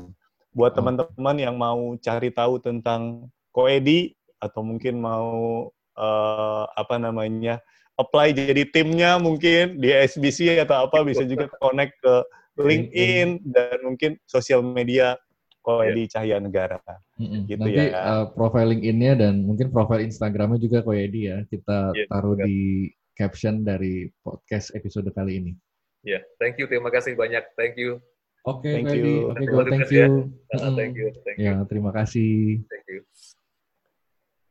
Buat 0.51 0.75
teman-teman 0.75 1.37
yang 1.39 1.55
mau 1.55 1.95
cari 2.01 2.33
tahu 2.33 2.59
tentang 2.59 3.31
Koedi 3.55 4.11
atau 4.43 4.59
mungkin 4.59 4.99
mau 4.99 5.67
uh, 5.95 6.63
apa 6.75 6.95
namanya 6.99 7.63
apply 7.99 8.31
jadi 8.31 8.63
timnya 8.71 9.19
mungkin 9.19 9.79
di 9.79 9.91
SBC 9.91 10.59
atau 10.63 10.87
apa 10.87 11.03
bisa 11.03 11.23
juga 11.27 11.51
connect 11.59 11.95
ke 12.03 12.15
LinkedIn. 12.67 13.47
dan 13.55 13.77
mungkin 13.83 14.19
sosial 14.27 14.59
media 14.59 15.15
Koedi 15.69 16.03
yeah. 16.05 16.09
Cahaya 16.09 16.37
Negara. 16.41 16.77
Mm-hmm. 17.21 17.41
Gitu 17.45 17.61
Nanti 17.61 17.85
ya. 17.93 18.01
uh, 18.01 18.25
profiling 18.33 18.81
innya 18.81 19.13
dan 19.13 19.45
mungkin 19.45 19.69
profile 19.69 20.01
Instagramnya 20.01 20.57
juga 20.57 20.81
Koedi 20.81 21.29
ya 21.29 21.37
kita 21.45 21.93
yeah, 21.93 22.07
taruh 22.09 22.33
juga. 22.33 22.49
di 22.49 22.89
caption 23.13 23.61
dari 23.61 24.09
podcast 24.25 24.73
episode 24.73 25.11
kali 25.13 25.37
ini. 25.37 25.53
Ya, 26.01 26.17
yeah. 26.17 26.21
thank 26.39 26.55
you, 26.57 26.65
terima 26.65 26.89
kasih 26.89 27.13
banyak, 27.13 27.43
thank 27.59 27.75
you. 27.75 27.99
Oke, 28.47 28.71
okay, 28.71 28.87
oke, 28.87 29.43
okay, 29.43 29.67
thank 29.67 29.91
you. 29.91 30.31
Ya. 30.55 30.63
Uh, 30.63 30.71
thank 30.79 30.95
you, 30.95 31.07
thank 31.27 31.37
you. 31.37 31.43
Ya, 31.43 31.55
terima 31.67 31.91
kasih. 31.91 32.63
Thank 32.71 32.87
you. 32.87 33.03